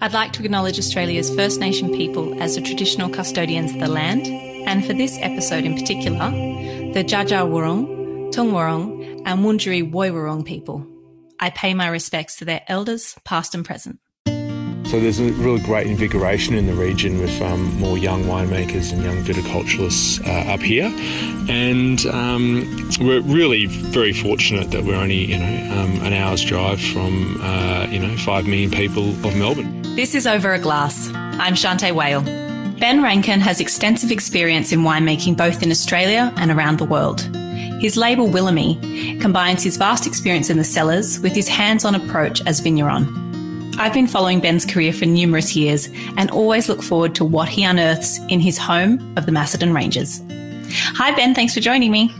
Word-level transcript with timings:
I'd 0.00 0.12
like 0.12 0.32
to 0.34 0.44
acknowledge 0.44 0.78
Australia's 0.78 1.34
First 1.34 1.58
Nation 1.58 1.90
people 1.90 2.40
as 2.40 2.54
the 2.54 2.60
traditional 2.60 3.10
custodians 3.10 3.72
of 3.72 3.80
the 3.80 3.88
land, 3.88 4.28
and 4.68 4.86
for 4.86 4.92
this 4.92 5.18
episode 5.20 5.64
in 5.64 5.74
particular, 5.74 6.30
the 6.92 7.02
Dja 7.02 7.44
Wurrung, 7.48 8.30
Tung 8.30 8.52
Wurrung, 8.52 9.22
and 9.26 9.40
Wurundjeri 9.40 9.90
Woi 9.90 10.12
Wurrung 10.12 10.44
people. 10.44 10.86
I 11.40 11.50
pay 11.50 11.74
my 11.74 11.88
respects 11.88 12.36
to 12.36 12.44
their 12.44 12.62
elders, 12.68 13.16
past 13.24 13.56
and 13.56 13.64
present. 13.64 13.98
So 14.26 15.00
there's 15.00 15.18
a 15.18 15.32
really 15.32 15.60
great 15.60 15.88
invigoration 15.88 16.54
in 16.54 16.66
the 16.66 16.74
region 16.74 17.18
with 17.18 17.42
um, 17.42 17.78
more 17.80 17.98
young 17.98 18.22
winemakers 18.24 18.92
and 18.92 19.02
young 19.02 19.22
viticulturists 19.24 20.24
uh, 20.24 20.54
up 20.54 20.60
here, 20.60 20.86
and 21.50 22.06
um, 22.06 22.90
we're 23.00 23.20
really 23.20 23.66
very 23.66 24.12
fortunate 24.12 24.70
that 24.70 24.84
we're 24.84 24.94
only 24.94 25.24
you 25.24 25.38
know 25.38 25.76
um, 25.76 26.06
an 26.06 26.12
hour's 26.12 26.44
drive 26.44 26.80
from 26.80 27.38
uh, 27.42 27.86
you 27.90 27.98
know 27.98 28.16
five 28.18 28.46
million 28.46 28.70
people 28.70 29.10
of 29.26 29.36
Melbourne. 29.36 29.77
This 29.98 30.14
is 30.14 30.28
Over 30.28 30.52
a 30.52 30.60
Glass. 30.60 31.10
I'm 31.12 31.54
Shante 31.54 31.90
Wale. 31.90 32.22
Ben 32.78 33.02
Rankin 33.02 33.40
has 33.40 33.58
extensive 33.58 34.12
experience 34.12 34.70
in 34.70 34.82
winemaking 34.82 35.36
both 35.36 35.60
in 35.60 35.72
Australia 35.72 36.32
and 36.36 36.52
around 36.52 36.78
the 36.78 36.84
world. 36.84 37.22
His 37.80 37.96
label 37.96 38.28
Wilimee 38.28 39.20
combines 39.20 39.64
his 39.64 39.76
vast 39.76 40.06
experience 40.06 40.50
in 40.50 40.56
the 40.56 40.62
cellars 40.62 41.18
with 41.18 41.32
his 41.32 41.48
hands-on 41.48 41.96
approach 41.96 42.40
as 42.46 42.60
vigneron. 42.60 43.74
I've 43.76 43.92
been 43.92 44.06
following 44.06 44.38
Ben's 44.38 44.64
career 44.64 44.92
for 44.92 45.04
numerous 45.04 45.56
years 45.56 45.88
and 46.16 46.30
always 46.30 46.68
look 46.68 46.80
forward 46.80 47.16
to 47.16 47.24
what 47.24 47.48
he 47.48 47.64
unearths 47.64 48.20
in 48.28 48.38
his 48.38 48.56
home 48.56 49.00
of 49.16 49.26
the 49.26 49.32
Macedon 49.32 49.74
Ranges. 49.74 50.22
Hi, 50.70 51.10
Ben. 51.10 51.34
Thanks 51.34 51.54
for 51.54 51.60
joining 51.60 51.90
me. 51.90 52.14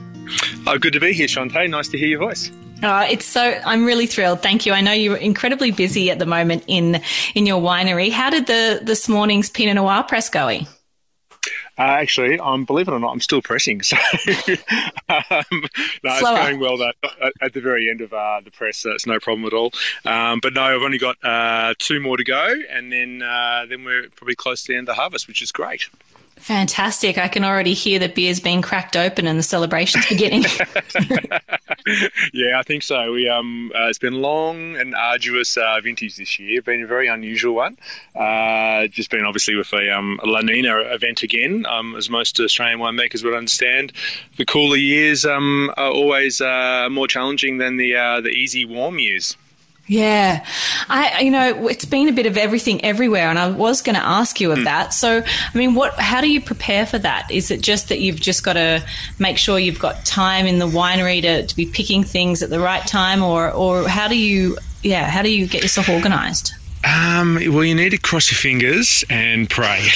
Oh, 0.66 0.78
good 0.78 0.94
to 0.94 1.00
be 1.00 1.12
here, 1.12 1.28
Shante. 1.28 1.70
Nice 1.70 1.86
to 1.90 1.96
hear 1.96 2.08
your 2.08 2.18
voice. 2.18 2.50
Oh, 2.82 3.00
it's 3.00 3.26
so 3.26 3.42
I'm 3.42 3.84
really 3.84 4.06
thrilled. 4.06 4.40
Thank 4.40 4.64
you. 4.64 4.72
I 4.72 4.80
know 4.80 4.92
you're 4.92 5.16
incredibly 5.16 5.72
busy 5.72 6.10
at 6.10 6.18
the 6.18 6.26
moment 6.26 6.64
in 6.68 7.02
in 7.34 7.46
your 7.46 7.60
winery. 7.60 8.10
How 8.10 8.30
did 8.30 8.46
the 8.46 8.80
this 8.82 9.08
morning's 9.08 9.50
Pinot 9.50 9.74
Noir 9.74 10.04
press 10.04 10.28
going? 10.28 10.66
Uh, 11.78 11.82
actually, 11.82 12.40
um, 12.40 12.64
believe 12.64 12.88
it 12.88 12.90
or 12.90 12.98
not, 12.98 13.12
I'm 13.12 13.20
still 13.20 13.42
pressing. 13.42 13.82
So, 13.88 13.96
um, 15.08 15.64
no, 16.04 16.10
it's 16.12 16.20
going 16.20 16.60
well. 16.60 16.76
Though, 16.76 16.92
at 17.40 17.54
the 17.54 17.60
very 17.62 17.88
end 17.88 18.02
of 18.02 18.12
uh, 18.12 18.40
the 18.44 18.50
press, 18.50 18.78
so 18.78 18.90
it's 18.90 19.06
no 19.06 19.18
problem 19.18 19.46
at 19.46 19.54
all. 19.54 19.72
Um, 20.04 20.40
but 20.40 20.52
no, 20.52 20.62
I've 20.62 20.82
only 20.82 20.98
got 20.98 21.16
uh, 21.24 21.72
two 21.78 21.98
more 21.98 22.18
to 22.18 22.24
go, 22.24 22.54
and 22.68 22.92
then 22.92 23.22
uh, 23.22 23.64
then 23.68 23.84
we're 23.84 24.08
probably 24.10 24.34
close 24.34 24.64
to 24.64 24.72
the 24.72 24.78
end 24.78 24.88
of 24.88 24.96
harvest, 24.96 25.26
which 25.28 25.40
is 25.40 25.50
great. 25.50 25.88
Fantastic. 26.40 27.18
I 27.18 27.28
can 27.28 27.44
already 27.44 27.74
hear 27.74 27.98
the 27.98 28.08
beers 28.08 28.40
being 28.40 28.62
cracked 28.62 28.96
open 28.96 29.26
and 29.26 29.38
the 29.38 29.42
celebrations 29.42 30.06
beginning. 30.06 30.44
yeah, 32.32 32.58
I 32.58 32.62
think 32.64 32.82
so. 32.82 33.12
We 33.12 33.28
um, 33.28 33.72
uh, 33.74 33.88
It's 33.88 33.98
been 33.98 34.14
long 34.14 34.76
and 34.76 34.94
arduous 34.94 35.56
uh, 35.56 35.80
vintage 35.82 36.16
this 36.16 36.38
year. 36.38 36.62
Been 36.62 36.82
a 36.82 36.86
very 36.86 37.08
unusual 37.08 37.54
one. 37.54 37.76
Uh, 38.14 38.86
just 38.86 39.10
been 39.10 39.24
obviously 39.24 39.54
with 39.54 39.72
a, 39.72 39.90
um, 39.96 40.20
a 40.22 40.26
La 40.26 40.40
Nina 40.40 40.78
event 40.92 41.22
again, 41.22 41.66
um, 41.66 41.94
as 41.96 42.08
most 42.08 42.38
Australian 42.40 42.78
winemakers 42.78 43.24
would 43.24 43.34
understand. 43.34 43.92
The 44.36 44.44
cooler 44.44 44.76
years 44.76 45.24
um, 45.24 45.72
are 45.76 45.90
always 45.90 46.40
uh, 46.40 46.88
more 46.90 47.08
challenging 47.08 47.58
than 47.58 47.76
the, 47.76 47.96
uh, 47.96 48.20
the 48.20 48.30
easy 48.30 48.64
warm 48.64 48.98
years. 48.98 49.36
Yeah. 49.88 50.44
I, 50.88 51.20
you 51.20 51.30
know, 51.30 51.66
it's 51.68 51.86
been 51.86 52.08
a 52.08 52.12
bit 52.12 52.26
of 52.26 52.36
everything 52.36 52.84
everywhere. 52.84 53.28
And 53.28 53.38
I 53.38 53.48
was 53.48 53.80
going 53.80 53.96
to 53.96 54.04
ask 54.04 54.38
you 54.38 54.52
of 54.52 54.58
mm. 54.58 54.64
that. 54.64 54.92
So, 54.92 55.22
I 55.24 55.58
mean, 55.58 55.74
what, 55.74 55.94
how 55.98 56.20
do 56.20 56.30
you 56.30 56.42
prepare 56.42 56.84
for 56.84 56.98
that? 56.98 57.30
Is 57.30 57.50
it 57.50 57.62
just 57.62 57.88
that 57.88 57.98
you've 57.98 58.20
just 58.20 58.44
got 58.44 58.52
to 58.52 58.84
make 59.18 59.38
sure 59.38 59.58
you've 59.58 59.78
got 59.78 60.04
time 60.04 60.46
in 60.46 60.58
the 60.58 60.68
winery 60.68 61.22
to, 61.22 61.46
to 61.46 61.56
be 61.56 61.64
picking 61.66 62.04
things 62.04 62.42
at 62.42 62.50
the 62.50 62.60
right 62.60 62.86
time? 62.86 63.22
Or, 63.22 63.50
or 63.50 63.88
how 63.88 64.08
do 64.08 64.16
you, 64.16 64.58
yeah, 64.82 65.08
how 65.08 65.22
do 65.22 65.34
you 65.34 65.48
get 65.48 65.62
yourself 65.62 65.88
organized? 65.88 66.52
Um, 66.84 67.34
well, 67.34 67.64
you 67.64 67.74
need 67.74 67.90
to 67.90 67.98
cross 67.98 68.30
your 68.30 68.38
fingers 68.38 69.04
and 69.10 69.50
pray. 69.50 69.80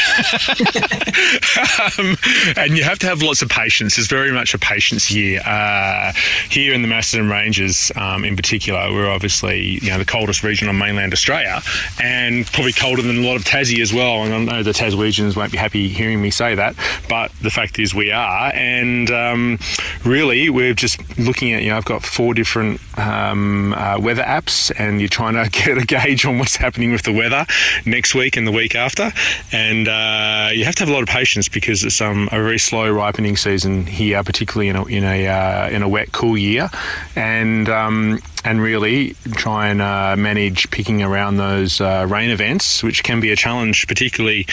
um, 1.99 2.17
and 2.57 2.77
you 2.77 2.83
have 2.83 2.99
to 3.01 3.07
have 3.07 3.23
lots 3.23 3.41
of 3.41 3.49
patience. 3.49 3.97
It's 3.99 4.09
very 4.09 4.33
much 4.33 4.53
a 4.53 4.59
patience 4.59 5.11
year. 5.11 5.41
Uh, 5.47 6.13
here 6.51 6.75
in 6.75 6.83
the 6.83 6.89
Macedon 6.89 7.31
Ranges, 7.31 7.93
um, 7.95 8.25
in 8.25 8.35
particular, 8.35 8.93
we're 8.93 9.09
obviously 9.09 9.79
you 9.81 9.91
know 9.91 9.99
the 9.99 10.05
coldest 10.05 10.43
region 10.43 10.69
on 10.69 10.77
mainland 10.77 11.13
Australia, 11.13 11.61
and 12.03 12.47
probably 12.47 12.73
colder 12.73 13.03
than 13.03 13.19
a 13.19 13.27
lot 13.27 13.37
of 13.37 13.45
Tassie 13.45 13.81
as 13.81 13.93
well. 13.93 14.25
And 14.25 14.35
I 14.35 14.45
know 14.45 14.63
the 14.65 14.73
Taswegians 14.73 15.37
won't 15.37 15.53
be 15.53 15.59
happy 15.59 15.89
hearing 15.89 16.21
me 16.21 16.31
say 16.31 16.57
that, 16.57 16.75
but 17.09 17.31
the 17.43 17.51
fact 17.51 17.79
is 17.79 17.95
we 17.95 18.11
are. 18.11 18.53
And 18.55 19.11
um, 19.11 19.59
really, 20.05 20.51
we're 20.51 20.75
just 20.75 20.99
looking 21.17 21.53
at 21.53 21.63
you 21.63 21.71
know 21.71 21.77
I've 21.77 21.85
got 21.85 22.03
four 22.03 22.35
different 22.35 22.81
um, 22.99 23.73
uh, 23.75 23.99
weather 24.01 24.25
apps, 24.25 24.73
and 24.77 25.01
you're 25.01 25.09
trying 25.09 25.35
to 25.35 25.49
get 25.65 25.79
a 25.79 25.87
gauge 25.87 26.27
on 26.27 26.41
what's 26.41 26.57
happening 26.57 26.72
happening 26.73 26.91
with 26.91 27.03
the 27.03 27.13
weather 27.13 27.45
next 27.85 28.15
week 28.15 28.35
and 28.35 28.47
the 28.47 28.51
week 28.51 28.75
after. 28.75 29.13
And 29.53 29.89
uh, 29.89 30.49
you 30.55 30.65
have 30.65 30.75
to 30.77 30.85
have 30.85 30.89
a 30.89 30.93
lot 30.93 31.03
of 31.03 31.09
patience 31.09 31.47
because 31.47 31.85
it's 31.85 32.01
um, 32.01 32.31
a 32.33 32.37
very 32.37 32.59
slow 32.59 32.91
ripening 32.91 33.37
season 33.37 33.85
here, 33.85 34.23
particularly 34.23 34.71
in 34.71 34.77
a 34.77 34.85
in 34.87 35.05
a, 35.05 35.27
uh, 35.27 35.69
in 35.69 35.83
a 35.83 35.89
wet, 35.89 36.13
cool 36.13 36.39
year. 36.39 36.71
And 37.15 37.69
um, 37.69 38.21
and 38.45 38.61
really 38.61 39.15
try 39.33 39.69
and 39.69 39.81
uh, 39.81 40.17
manage 40.17 40.71
picking 40.71 41.03
around 41.03 41.37
those 41.37 41.81
uh, 41.81 42.07
rain 42.09 42.31
events, 42.31 42.83
which 42.83 43.03
can 43.03 43.21
be 43.21 43.31
a 43.31 43.37
challenge, 43.37 43.87
particularly 43.87 44.47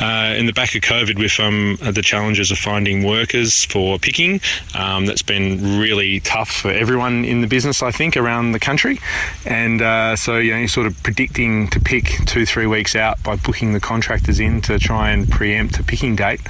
uh, 0.00 0.34
in 0.36 0.46
the 0.46 0.52
back 0.52 0.74
of 0.74 0.82
COVID 0.82 1.18
with 1.18 1.38
um, 1.40 1.78
the 1.92 2.02
challenges 2.02 2.50
of 2.50 2.58
finding 2.58 3.04
workers 3.04 3.64
for 3.64 3.98
picking. 3.98 4.40
Um, 4.74 5.06
that's 5.06 5.22
been 5.22 5.78
really 5.78 6.20
tough 6.20 6.50
for 6.50 6.70
everyone 6.70 7.24
in 7.24 7.40
the 7.40 7.46
business, 7.46 7.82
I 7.82 7.90
think, 7.90 8.16
around 8.16 8.52
the 8.52 8.60
country. 8.60 8.98
And 9.46 9.80
uh, 9.82 10.16
so, 10.16 10.38
you 10.38 10.54
know, 10.54 10.66
sort 10.66 10.86
of 10.86 11.00
predicting 11.02 11.68
to 11.68 11.80
pick 11.80 12.04
two, 12.26 12.44
three 12.44 12.66
weeks 12.66 12.96
out 12.96 13.22
by 13.22 13.36
booking 13.36 13.72
the 13.72 13.80
contractors 13.80 14.40
in 14.40 14.60
to 14.62 14.78
try 14.78 15.10
and 15.10 15.30
preempt 15.30 15.78
a 15.78 15.84
picking 15.84 16.16
date 16.16 16.40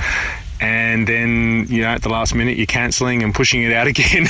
and 0.61 1.07
then 1.07 1.67
you 1.69 1.83
know 1.83 1.89
at 1.89 2.03
the 2.03 2.09
last 2.09 2.35
minute 2.35 2.57
you're 2.57 2.67
cancelling 2.67 3.23
and 3.23 3.35
pushing 3.35 3.63
it 3.63 3.73
out 3.73 3.87
again. 3.95 4.27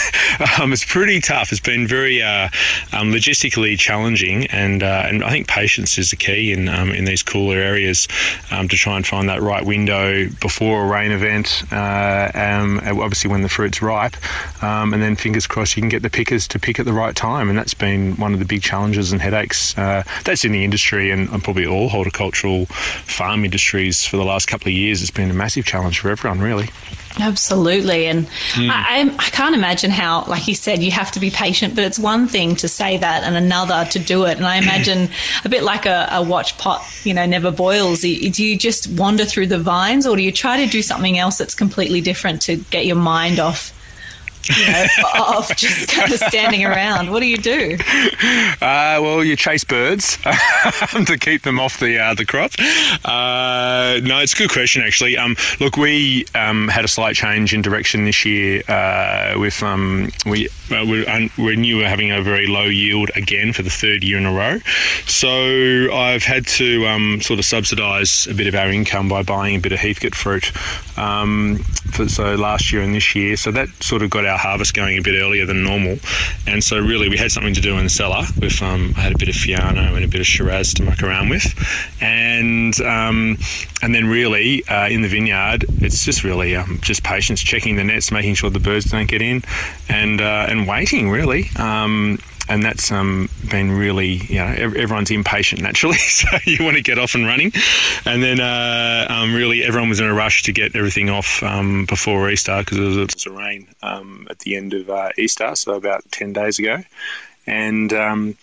um, 0.58 0.72
it's 0.72 0.84
pretty 0.84 1.20
tough. 1.20 1.52
It's 1.52 1.60
been 1.60 1.86
very 1.86 2.22
uh, 2.22 2.48
um, 2.92 3.12
logistically 3.12 3.78
challenging, 3.78 4.46
and 4.46 4.82
uh, 4.82 5.04
and 5.06 5.24
I 5.24 5.30
think 5.30 5.48
patience 5.48 5.98
is 5.98 6.10
the 6.10 6.16
key 6.16 6.52
in 6.52 6.68
um, 6.68 6.90
in 6.90 7.04
these 7.04 7.22
cooler 7.22 7.56
areas 7.56 8.08
um, 8.50 8.68
to 8.68 8.76
try 8.76 8.96
and 8.96 9.06
find 9.06 9.28
that 9.28 9.42
right 9.42 9.64
window 9.64 10.28
before 10.40 10.84
a 10.84 10.86
rain 10.86 11.12
event. 11.12 11.64
Uh, 11.70 12.30
um, 12.34 12.80
obviously, 12.84 13.30
when 13.30 13.42
the 13.42 13.48
fruit's 13.48 13.82
ripe, 13.82 14.16
um, 14.62 14.92
and 14.92 15.02
then 15.02 15.16
fingers 15.16 15.46
crossed 15.46 15.76
you 15.76 15.82
can 15.82 15.88
get 15.88 16.02
the 16.02 16.10
pickers 16.10 16.46
to 16.48 16.58
pick 16.58 16.78
at 16.78 16.86
the 16.86 16.92
right 16.92 17.14
time, 17.14 17.48
and 17.48 17.58
that's 17.58 17.74
been 17.74 18.16
one 18.16 18.32
of 18.32 18.38
the 18.38 18.44
big 18.44 18.62
challenges 18.62 19.12
and 19.12 19.20
headaches. 19.20 19.76
Uh, 19.78 20.02
that's 20.24 20.44
in 20.44 20.52
the 20.52 20.64
industry 20.64 21.10
and, 21.10 21.28
and 21.30 21.42
probably 21.42 21.66
all 21.66 21.88
horticultural 21.88 22.66
farm 22.66 23.44
industries 23.44 24.04
for 24.04 24.16
the 24.16 24.24
last 24.24 24.46
couple 24.46 24.68
of 24.68 24.74
years. 24.74 25.02
It's 25.02 25.10
been 25.10 25.30
a 25.30 25.34
massive 25.34 25.64
challenge 25.64 26.00
for 26.00 26.10
everyone, 26.18 26.40
really. 26.40 26.68
Absolutely. 27.20 28.06
And 28.06 28.26
mm. 28.52 28.70
I, 28.70 29.02
I, 29.02 29.30
can't 29.30 29.54
imagine 29.54 29.90
how, 29.90 30.24
like 30.26 30.46
you 30.46 30.54
said, 30.54 30.82
you 30.82 30.90
have 30.92 31.10
to 31.12 31.20
be 31.20 31.30
patient, 31.30 31.74
but 31.74 31.84
it's 31.84 31.98
one 31.98 32.28
thing 32.28 32.54
to 32.56 32.68
say 32.68 32.96
that 32.96 33.24
and 33.24 33.34
another 33.34 33.86
to 33.90 33.98
do 33.98 34.24
it. 34.26 34.36
And 34.36 34.46
I 34.46 34.56
imagine 34.56 35.08
a 35.44 35.48
bit 35.48 35.64
like 35.64 35.86
a, 35.86 36.08
a 36.12 36.22
watch 36.22 36.56
pot, 36.58 36.84
you 37.04 37.14
know, 37.14 37.26
never 37.26 37.50
boils. 37.50 38.02
Do 38.02 38.08
you 38.08 38.56
just 38.56 38.88
wander 38.90 39.24
through 39.24 39.48
the 39.48 39.58
vines 39.58 40.06
or 40.06 40.16
do 40.16 40.22
you 40.22 40.30
try 40.32 40.64
to 40.64 40.70
do 40.70 40.82
something 40.82 41.18
else 41.18 41.38
that's 41.38 41.54
completely 41.54 42.00
different 42.00 42.42
to 42.42 42.56
get 42.56 42.86
your 42.86 42.96
mind 42.96 43.40
off 43.40 43.74
you 44.56 44.66
know, 44.66 44.86
off 45.14 45.54
just 45.56 45.88
kind 45.88 46.12
of 46.12 46.18
standing 46.18 46.64
around? 46.64 47.10
What 47.10 47.20
do 47.20 47.26
you 47.26 47.36
do? 47.36 47.76
Uh, 48.60 48.98
well, 49.00 49.24
you 49.24 49.36
chase 49.36 49.64
birds 49.64 50.16
to 51.06 51.16
keep 51.20 51.42
them 51.42 51.60
off 51.60 51.78
the 51.80 51.98
uh, 51.98 52.14
the 52.14 52.24
crop. 52.24 52.52
Uh, 53.04 54.00
no, 54.02 54.20
it's 54.20 54.34
a 54.34 54.36
good 54.36 54.50
question 54.50 54.82
actually. 54.82 55.16
Um, 55.16 55.36
look, 55.60 55.76
we 55.76 56.26
um, 56.34 56.68
had 56.68 56.84
a 56.84 56.88
slight 56.88 57.14
change 57.14 57.54
in 57.54 57.62
direction 57.62 58.04
this 58.04 58.24
year. 58.24 58.62
Uh, 58.68 59.34
with 59.38 59.62
um, 59.62 60.10
we 60.26 60.48
we, 60.70 61.30
we 61.38 61.56
knew 61.56 61.76
we 61.76 61.82
were 61.82 61.88
having 61.88 62.10
a 62.10 62.22
very 62.22 62.46
low 62.46 62.64
yield 62.64 63.10
again 63.14 63.52
for 63.52 63.62
the 63.62 63.70
third 63.70 64.02
year 64.04 64.18
in 64.18 64.26
a 64.26 64.32
row. 64.32 64.58
So 65.06 65.92
I've 65.92 66.24
had 66.24 66.46
to 66.48 66.86
um, 66.86 67.20
sort 67.20 67.38
of 67.38 67.44
subsidise 67.44 68.26
a 68.26 68.34
bit 68.34 68.46
of 68.46 68.54
our 68.54 68.70
income 68.70 69.08
by 69.08 69.22
buying 69.22 69.56
a 69.56 69.60
bit 69.60 69.72
of 69.72 69.78
Heathcote 69.78 70.14
fruit. 70.14 70.52
Um, 70.98 71.58
for, 71.92 72.08
so 72.08 72.34
last 72.34 72.72
year 72.72 72.82
and 72.82 72.94
this 72.94 73.14
year, 73.14 73.36
so 73.36 73.50
that 73.52 73.68
sort 73.82 74.02
of 74.02 74.10
got 74.10 74.26
our 74.26 74.37
harvest 74.38 74.74
going 74.74 74.98
a 74.98 75.02
bit 75.02 75.14
earlier 75.14 75.46
than 75.46 75.62
normal. 75.62 75.98
And 76.46 76.62
so 76.62 76.78
really 76.78 77.08
we 77.08 77.16
had 77.16 77.30
something 77.30 77.54
to 77.54 77.60
do 77.60 77.76
in 77.76 77.84
the 77.84 77.90
cellar 77.90 78.24
with 78.40 78.62
um, 78.62 78.94
I 78.96 79.00
had 79.00 79.12
a 79.12 79.18
bit 79.18 79.28
of 79.28 79.34
Fiano 79.34 79.94
and 79.94 80.04
a 80.04 80.08
bit 80.08 80.20
of 80.20 80.26
Shiraz 80.26 80.72
to 80.74 80.82
muck 80.82 81.02
around 81.02 81.28
with, 81.28 81.46
and 82.00 82.78
um, 82.80 83.38
and 83.82 83.94
then 83.94 84.06
really 84.06 84.66
uh, 84.68 84.88
in 84.88 85.02
the 85.02 85.08
vineyard 85.08 85.64
it's 85.80 86.04
just 86.04 86.24
really 86.24 86.56
um, 86.56 86.78
just 86.80 87.02
patience, 87.02 87.40
checking 87.40 87.76
the 87.76 87.84
nets, 87.84 88.10
making 88.10 88.34
sure 88.34 88.50
the 88.50 88.60
birds 88.60 88.86
don't 88.86 89.08
get 89.08 89.22
in, 89.22 89.42
and 89.88 90.20
uh, 90.20 90.46
and 90.48 90.66
waiting 90.66 91.10
really. 91.10 91.50
Um, 91.56 92.18
and 92.48 92.64
that's 92.64 92.90
um, 92.90 93.28
been 93.50 93.70
really, 93.70 94.14
you 94.28 94.36
know, 94.36 94.46
everyone's 94.46 95.10
impatient 95.10 95.62
naturally, 95.62 95.96
so 95.98 96.26
you 96.44 96.64
want 96.64 96.76
to 96.76 96.82
get 96.82 96.98
off 96.98 97.14
and 97.14 97.26
running. 97.26 97.52
And 98.04 98.22
then 98.22 98.40
uh, 98.40 99.06
um, 99.08 99.34
really 99.34 99.62
everyone 99.62 99.88
was 99.88 100.00
in 100.00 100.06
a 100.06 100.14
rush 100.14 100.42
to 100.44 100.52
get 100.52 100.74
everything 100.74 101.10
off 101.10 101.42
um, 101.42 101.84
before 101.86 102.30
Easter 102.30 102.58
because 102.60 102.78
it 102.78 103.14
was, 103.14 103.26
a 103.26 103.30
rain 103.30 103.68
um, 103.82 104.26
at 104.30 104.40
the 104.40 104.56
end 104.56 104.74
of 104.74 104.88
uh, 104.88 105.10
Easter, 105.18 105.54
so 105.54 105.74
about 105.74 106.10
10 106.10 106.32
days 106.32 106.58
ago. 106.58 106.82
And 107.46 107.92
um, 107.92 108.36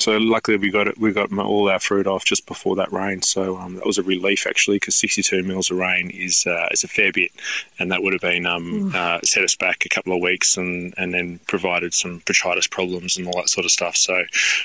So 0.00 0.16
luckily 0.16 0.56
we 0.56 0.70
got 0.70 0.88
it. 0.88 0.98
We 0.98 1.12
got 1.12 1.30
all 1.38 1.68
our 1.68 1.78
fruit 1.78 2.06
off 2.06 2.24
just 2.24 2.46
before 2.46 2.74
that 2.76 2.90
rain. 2.90 3.20
So 3.20 3.58
um, 3.58 3.74
that 3.76 3.84
was 3.84 3.98
a 3.98 4.02
relief 4.02 4.46
actually, 4.46 4.76
because 4.76 4.96
62 4.96 5.42
mils 5.42 5.70
of 5.70 5.76
rain 5.76 6.10
is 6.10 6.46
uh, 6.46 6.68
is 6.70 6.82
a 6.82 6.88
fair 6.88 7.12
bit, 7.12 7.30
and 7.78 7.92
that 7.92 8.02
would 8.02 8.14
have 8.14 8.22
been 8.22 8.46
um, 8.46 8.92
uh, 8.94 9.20
set 9.22 9.44
us 9.44 9.54
back 9.54 9.84
a 9.84 9.90
couple 9.90 10.14
of 10.14 10.22
weeks, 10.22 10.56
and 10.56 10.94
and 10.96 11.12
then 11.12 11.38
provided 11.46 11.92
some 11.92 12.20
botrytis 12.20 12.70
problems 12.70 13.18
and 13.18 13.26
all 13.26 13.34
that 13.36 13.50
sort 13.50 13.66
of 13.66 13.70
stuff. 13.70 13.96
So 13.96 14.24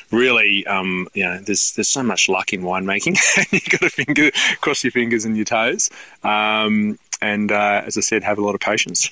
really, 0.09 0.65
um, 0.67 1.09
you 1.13 1.23
know, 1.23 1.37
there's 1.39 1.73
there's 1.73 1.89
so 1.89 2.03
much 2.03 2.29
luck 2.29 2.53
in 2.53 2.61
winemaking. 2.61 3.17
You've 3.51 3.69
got 3.69 3.81
to 3.81 3.89
finger 3.89 4.31
cross 4.61 4.83
your 4.83 4.91
fingers 4.91 5.25
and 5.25 5.35
your 5.35 5.45
toes. 5.45 5.89
Um, 6.23 6.97
and 7.21 7.51
uh, 7.51 7.81
as 7.85 7.97
I 7.97 8.01
said, 8.01 8.23
have 8.23 8.37
a 8.37 8.41
lot 8.41 8.55
of 8.55 8.61
patience. 8.61 9.09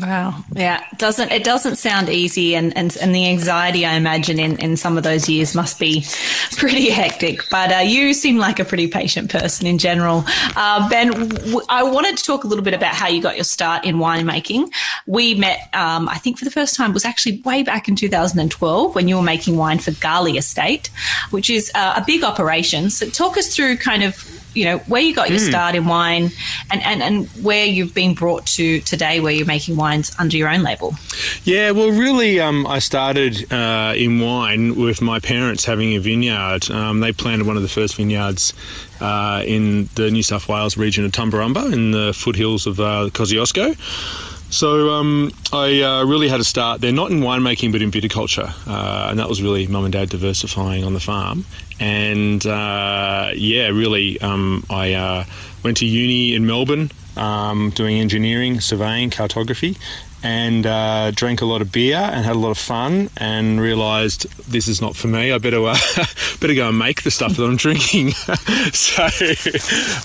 Wow. 0.00 0.42
Yeah. 0.56 0.82
It 0.92 0.98
doesn't 0.98 1.30
it 1.30 1.44
doesn't 1.44 1.76
sound 1.76 2.08
easy 2.08 2.56
and, 2.56 2.76
and, 2.76 2.96
and 2.96 3.14
the 3.14 3.28
anxiety 3.28 3.86
I 3.86 3.94
imagine 3.94 4.40
in, 4.40 4.56
in 4.58 4.76
some 4.76 4.96
of 4.96 5.04
those 5.04 5.28
years 5.28 5.54
must 5.54 5.78
be 5.78 6.04
pretty 6.56 6.90
hectic. 6.90 7.42
But 7.48 7.72
uh, 7.72 7.78
you 7.78 8.12
seem 8.12 8.36
like 8.36 8.58
a 8.58 8.64
pretty 8.64 8.88
patient 8.88 9.30
person 9.30 9.68
in 9.68 9.78
general. 9.78 10.24
Uh, 10.56 10.88
ben, 10.88 11.10
w- 11.10 11.60
I 11.68 11.84
wanted 11.84 12.16
to 12.16 12.24
talk 12.24 12.42
a 12.42 12.48
little 12.48 12.64
bit 12.64 12.74
about 12.74 12.94
how 12.94 13.06
you 13.06 13.22
got 13.22 13.36
your 13.36 13.44
start 13.44 13.84
in 13.84 13.96
winemaking. 13.96 14.72
We 15.06 15.34
met, 15.36 15.68
um, 15.72 16.08
I 16.08 16.16
think, 16.18 16.38
for 16.38 16.44
the 16.44 16.50
first 16.50 16.74
time 16.74 16.92
was 16.92 17.04
actually 17.04 17.40
way 17.42 17.62
back 17.62 17.86
in 17.88 17.94
2012 17.94 18.94
when 18.96 19.06
you 19.06 19.16
were 19.16 19.22
making 19.22 19.56
wine 19.56 19.78
for 19.78 19.92
Galli 19.92 20.36
Estate, 20.36 20.90
which 21.30 21.48
is 21.48 21.70
uh, 21.76 21.94
a 21.96 22.04
big 22.04 22.24
operation. 22.24 22.90
So 22.90 23.08
talk 23.08 23.36
us 23.36 23.54
through 23.54 23.76
kind 23.76 24.02
of 24.02 24.33
you 24.54 24.64
know 24.64 24.78
where 24.78 25.02
you 25.02 25.14
got 25.14 25.30
your 25.30 25.38
mm. 25.38 25.48
start 25.48 25.74
in 25.74 25.86
wine 25.86 26.30
and, 26.70 26.82
and 26.82 27.02
and 27.02 27.26
where 27.44 27.64
you've 27.66 27.94
been 27.94 28.14
brought 28.14 28.46
to 28.46 28.80
today 28.80 29.20
where 29.20 29.32
you're 29.32 29.46
making 29.46 29.76
wines 29.76 30.14
under 30.18 30.36
your 30.36 30.48
own 30.48 30.62
label. 30.62 30.94
Yeah 31.44 31.70
well 31.72 31.90
really 31.90 32.40
um, 32.40 32.66
i 32.66 32.78
started 32.78 33.52
uh, 33.52 33.94
in 33.96 34.20
wine 34.20 34.76
with 34.76 35.00
my 35.02 35.18
parents 35.18 35.64
having 35.64 35.94
a 35.94 35.98
vineyard. 36.00 36.70
Um, 36.70 37.00
they 37.00 37.12
planted 37.12 37.46
one 37.46 37.56
of 37.56 37.62
the 37.62 37.68
first 37.68 37.96
vineyards 37.96 38.54
uh, 39.00 39.42
in 39.46 39.88
the 39.94 40.10
new 40.10 40.22
south 40.22 40.48
wales 40.48 40.76
region 40.76 41.04
of 41.04 41.12
tumbarumba 41.12 41.72
in 41.72 41.90
the 41.90 42.12
foothills 42.12 42.66
of 42.66 42.80
uh, 42.80 43.10
kosciuszko 43.12 43.74
so 44.54 44.90
um, 44.90 45.32
I 45.52 45.82
uh, 45.82 46.04
really 46.04 46.28
had 46.28 46.36
to 46.36 46.44
start 46.44 46.80
there, 46.80 46.92
not 46.92 47.10
in 47.10 47.20
winemaking, 47.20 47.72
but 47.72 47.82
in 47.82 47.90
viticulture, 47.90 48.52
uh, 48.68 49.10
and 49.10 49.18
that 49.18 49.28
was 49.28 49.42
really 49.42 49.66
mum 49.66 49.84
and 49.84 49.92
dad 49.92 50.10
diversifying 50.10 50.84
on 50.84 50.94
the 50.94 51.00
farm. 51.00 51.44
And 51.80 52.46
uh, 52.46 53.32
yeah, 53.34 53.68
really, 53.68 54.20
um, 54.20 54.64
I 54.70 54.94
uh, 54.94 55.24
went 55.64 55.78
to 55.78 55.86
uni 55.86 56.36
in 56.36 56.46
Melbourne, 56.46 56.92
um, 57.16 57.70
doing 57.70 57.98
engineering, 57.98 58.60
surveying, 58.60 59.10
cartography, 59.10 59.76
and 60.24 60.66
uh, 60.66 61.10
drank 61.10 61.42
a 61.42 61.44
lot 61.44 61.60
of 61.60 61.70
beer 61.70 61.98
and 61.98 62.24
had 62.24 62.34
a 62.34 62.38
lot 62.38 62.50
of 62.50 62.56
fun 62.56 63.10
and 63.18 63.60
realised 63.60 64.22
this 64.50 64.68
is 64.68 64.80
not 64.80 64.96
for 64.96 65.06
me. 65.06 65.30
I 65.30 65.36
better 65.36 65.58
uh, 65.66 65.76
better 66.40 66.54
go 66.54 66.70
and 66.70 66.78
make 66.78 67.02
the 67.02 67.10
stuff 67.10 67.36
that 67.36 67.44
I'm 67.44 67.56
drinking. 67.56 68.10
so 68.72 69.04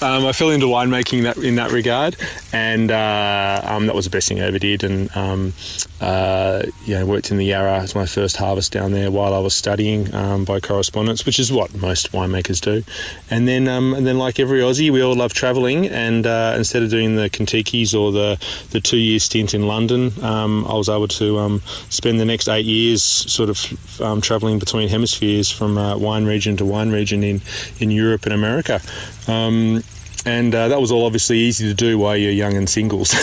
um, 0.05 0.25
I 0.25 0.33
fell 0.33 0.49
into 0.49 0.65
winemaking 0.65 1.23
that 1.23 1.37
in 1.37 1.55
that 1.55 1.71
regard, 1.71 2.17
and 2.51 2.91
uh, 2.91 3.61
um, 3.63 3.87
that 3.87 3.95
was 3.95 4.05
the 4.05 4.11
best 4.11 4.27
thing 4.27 4.41
I 4.41 4.47
ever 4.47 4.59
did. 4.59 4.83
And 4.83 5.09
um, 5.15 5.53
uh, 6.01 6.63
you 6.83 7.05
worked 7.05 7.31
in 7.31 7.37
the 7.37 7.45
Yarra 7.45 7.79
as 7.79 7.95
my 7.95 8.05
first 8.05 8.35
harvest 8.35 8.73
down 8.73 8.91
there 8.91 9.11
while 9.11 9.33
I 9.33 9.39
was 9.39 9.55
studying 9.55 10.13
um, 10.13 10.43
by 10.43 10.59
correspondence, 10.59 11.25
which 11.25 11.39
is 11.39 11.49
what 11.49 11.73
most 11.73 12.11
winemakers 12.11 12.59
do. 12.59 12.83
And 13.29 13.47
then 13.47 13.69
um, 13.69 13.93
and 13.93 14.05
then 14.05 14.17
like 14.17 14.37
every 14.37 14.59
Aussie, 14.59 14.91
we 14.91 15.01
all 15.01 15.15
love 15.15 15.33
travelling, 15.33 15.87
and 15.87 16.27
uh, 16.27 16.55
instead 16.57 16.83
of 16.83 16.89
doing 16.89 17.15
the 17.15 17.29
Contikis 17.29 17.97
or 17.97 18.11
the 18.11 18.37
the 18.71 18.81
two 18.81 18.97
year 18.97 19.19
stint 19.19 19.53
in 19.53 19.65
London 19.65 20.08
um, 20.23 20.65
I 20.67 20.73
was 20.73 20.89
able 20.89 21.07
to 21.07 21.39
um, 21.39 21.61
spend 21.89 22.19
the 22.19 22.25
next 22.25 22.47
eight 22.47 22.65
years 22.65 23.03
sort 23.03 23.49
of 23.49 24.01
um, 24.01 24.21
traveling 24.21 24.59
between 24.59 24.89
hemispheres 24.89 25.49
from 25.51 25.77
uh, 25.77 25.97
wine 25.97 26.25
region 26.25 26.57
to 26.57 26.65
wine 26.65 26.91
region 26.91 27.23
in, 27.23 27.41
in 27.79 27.91
Europe 27.91 28.25
and 28.25 28.33
America. 28.33 28.81
Um, 29.27 29.83
and 30.25 30.53
uh, 30.53 30.67
that 30.67 30.81
was 30.81 30.91
all 30.91 31.05
obviously 31.05 31.37
easy 31.37 31.67
to 31.67 31.73
do 31.73 31.97
while 31.97 32.15
you're 32.17 32.31
young 32.31 32.55
and 32.55 32.69
single. 32.69 33.05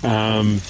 So, 0.00 0.08
um, 0.08 0.60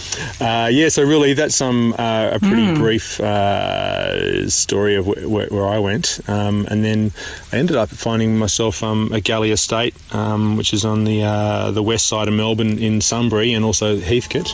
uh, 0.40 0.68
yeah, 0.72 0.88
so 0.88 1.02
really 1.02 1.34
that's 1.34 1.60
um, 1.60 1.94
uh, 1.98 2.30
a 2.32 2.38
pretty 2.38 2.66
mm. 2.66 2.76
brief 2.76 3.20
uh, 3.20 4.48
story 4.48 4.96
of 4.96 5.06
wh- 5.06 5.22
wh- 5.22 5.50
where 5.52 5.66
I 5.66 5.78
went. 5.78 6.20
Um, 6.28 6.66
and 6.70 6.84
then 6.84 7.12
I 7.52 7.56
ended 7.56 7.76
up 7.76 7.88
finding 7.88 8.38
myself 8.38 8.82
um, 8.82 9.12
at 9.12 9.24
Galli 9.24 9.50
Estate, 9.50 9.94
um, 10.12 10.56
which 10.56 10.72
is 10.72 10.84
on 10.84 11.04
the 11.04 11.22
uh, 11.22 11.70
the 11.70 11.82
west 11.82 12.08
side 12.08 12.28
of 12.28 12.34
Melbourne 12.34 12.78
in 12.78 13.00
Sunbury 13.00 13.52
and 13.52 13.64
also 13.64 13.98
Heathcote. 13.98 14.52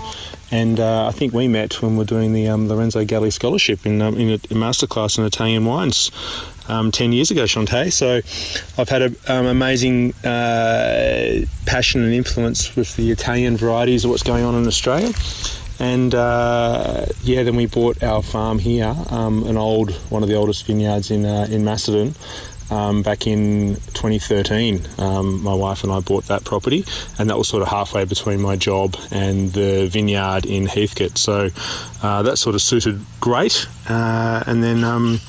And 0.51 0.79
uh, 0.79 1.09
I 1.09 1.11
think 1.11 1.33
we 1.33 1.49
met 1.49 1.83
when 1.83 1.93
we 1.93 1.99
were 1.99 2.05
doing 2.05 2.33
the 2.33 2.49
um, 2.49 2.69
Lorenzo 2.69 3.05
Galli 3.05 3.31
Scholarship 3.31 3.85
in, 3.85 4.01
um, 4.01 4.17
in 4.17 4.31
a, 4.31 4.35
a 4.35 4.55
masterclass 4.55 5.19
in 5.19 5.25
Italian 5.25 5.65
wines 5.65 6.11
um, 6.69 6.93
10 6.93 7.13
years 7.13 7.31
ago, 7.31 7.45
Shantae. 7.45 7.93
So 7.93 8.21
I've 8.81 8.89
had 8.89 9.03
an 9.03 9.17
um, 9.29 9.47
amazing 9.47 10.13
uh, 10.25 11.45
passion 11.67 12.03
and 12.03 12.13
influence 12.13 12.77
with 12.77 12.95
the 12.97 13.11
Italian 13.11 13.57
varieties 13.57 14.05
of 14.05 14.11
what's 14.11 14.23
going 14.23 14.45
on 14.45 14.55
in 14.55 14.67
Australia. 14.67 15.13
And 15.79 16.15
uh, 16.15 17.07
yeah, 17.23 17.43
then 17.43 17.57
we 17.57 17.67
bought 17.67 18.03
our 18.03 18.23
farm 18.23 18.59
here, 18.59 18.95
um, 19.11 19.47
an 19.47 19.57
old, 19.57 19.93
one 20.11 20.23
of 20.23 20.29
the 20.29 20.35
oldest 20.35 20.67
vineyards 20.67 21.11
in, 21.11 21.27
uh, 21.27 21.49
in 21.51 21.65
Macedon 21.65 22.15
um, 22.71 23.03
back 23.03 23.27
in 23.27 23.77
2013. 23.95 24.87
Um, 24.99 25.43
my 25.43 25.55
wife 25.55 25.83
and 25.83 25.93
I 25.93 26.01
bought 26.01 26.25
that 26.25 26.45
property, 26.45 26.85
and 27.19 27.31
that 27.31 27.39
was 27.39 27.49
sort 27.49 27.63
of 27.63 27.69
halfway 27.69 28.05
between 28.05 28.41
my 28.41 28.57
job 28.57 28.97
and 29.11 29.53
the 29.53 29.87
vineyard 29.87 30.47
in 30.47 30.67
Heathcote. 30.67 31.19
So 31.19 31.51
uh, 32.03 32.23
that 32.23 32.37
sort 32.37 32.55
of 32.55 32.63
suited 32.63 33.01
great. 33.21 33.67
Uh, 33.89 34.43
and 34.47 34.63
then 34.63 34.85
um, 34.85 35.21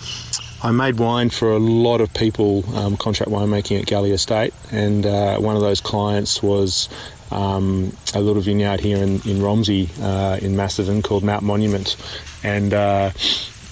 I 0.64 0.72
made 0.72 0.98
wine 0.98 1.30
for 1.30 1.52
a 1.52 1.60
lot 1.60 2.02
of 2.02 2.14
people, 2.14 2.64
um, 2.76 2.98
contract 2.98 3.32
winemaking 3.32 3.80
at 3.80 3.86
Galli 3.86 4.12
Estate, 4.12 4.54
and 4.72 5.06
uh, 5.06 5.38
one 5.38 5.56
of 5.56 5.62
those 5.62 5.82
clients 5.82 6.42
was 6.42 6.90
um, 7.32 7.96
a 8.14 8.22
little 8.22 8.42
vineyard 8.42 8.80
here 8.80 8.98
in, 8.98 9.22
in 9.28 9.42
Romsey 9.42 9.90
uh, 10.02 10.38
in 10.42 10.56
Macedon 10.56 11.02
called 11.02 11.24
Mount 11.24 11.44
Monument. 11.44 11.96
And 12.44 12.74
uh, 12.74 13.12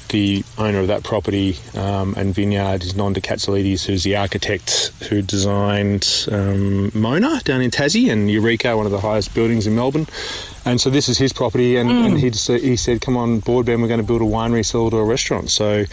the 0.09 0.43
owner 0.57 0.79
of 0.79 0.87
that 0.87 1.03
property 1.03 1.57
um, 1.75 2.13
and 2.15 2.33
vineyard 2.33 2.83
is 2.83 2.93
Nonda 2.93 3.17
Katsalidis, 3.17 3.85
who's 3.85 4.03
the 4.03 4.15
architect 4.15 4.91
who 5.09 5.21
designed 5.21 6.27
um, 6.31 6.91
Mona 6.93 7.41
down 7.43 7.61
in 7.61 7.71
Tassie 7.71 8.11
and 8.11 8.29
Eureka, 8.29 8.75
one 8.75 8.85
of 8.85 8.91
the 8.91 9.01
highest 9.01 9.33
buildings 9.33 9.67
in 9.67 9.75
Melbourne. 9.75 10.07
And 10.65 10.81
so 10.81 10.89
this 10.89 11.07
is 11.07 11.17
his 11.19 11.31
property, 11.31 11.77
and, 11.77 11.89
mm. 11.89 12.05
and 12.07 12.17
he, 12.17 12.31
just, 12.31 12.47
he 12.47 12.75
said, 12.75 12.99
"Come 12.99 13.17
on 13.17 13.39
board, 13.39 13.67
Ben. 13.67 13.81
We're 13.81 13.87
going 13.87 13.99
to 13.99 14.05
build 14.05 14.21
a 14.21 14.25
winery, 14.25 14.65
sell 14.65 14.89
to 14.89 14.97
a 14.97 15.05
restaurant." 15.05 15.51
So. 15.51 15.85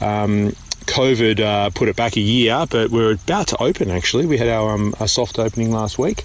Um, 0.00 0.54
COVID 0.86 1.38
uh, 1.38 1.70
put 1.70 1.88
it 1.88 1.94
back 1.94 2.16
a 2.16 2.20
year, 2.20 2.66
but 2.68 2.90
we're 2.90 3.12
about 3.12 3.46
to 3.48 3.62
open. 3.62 3.90
Actually, 3.90 4.26
we 4.26 4.38
had 4.38 4.48
our, 4.48 4.72
um, 4.72 4.92
our 4.98 5.06
soft 5.06 5.38
opening 5.38 5.70
last 5.70 6.00
week, 6.00 6.24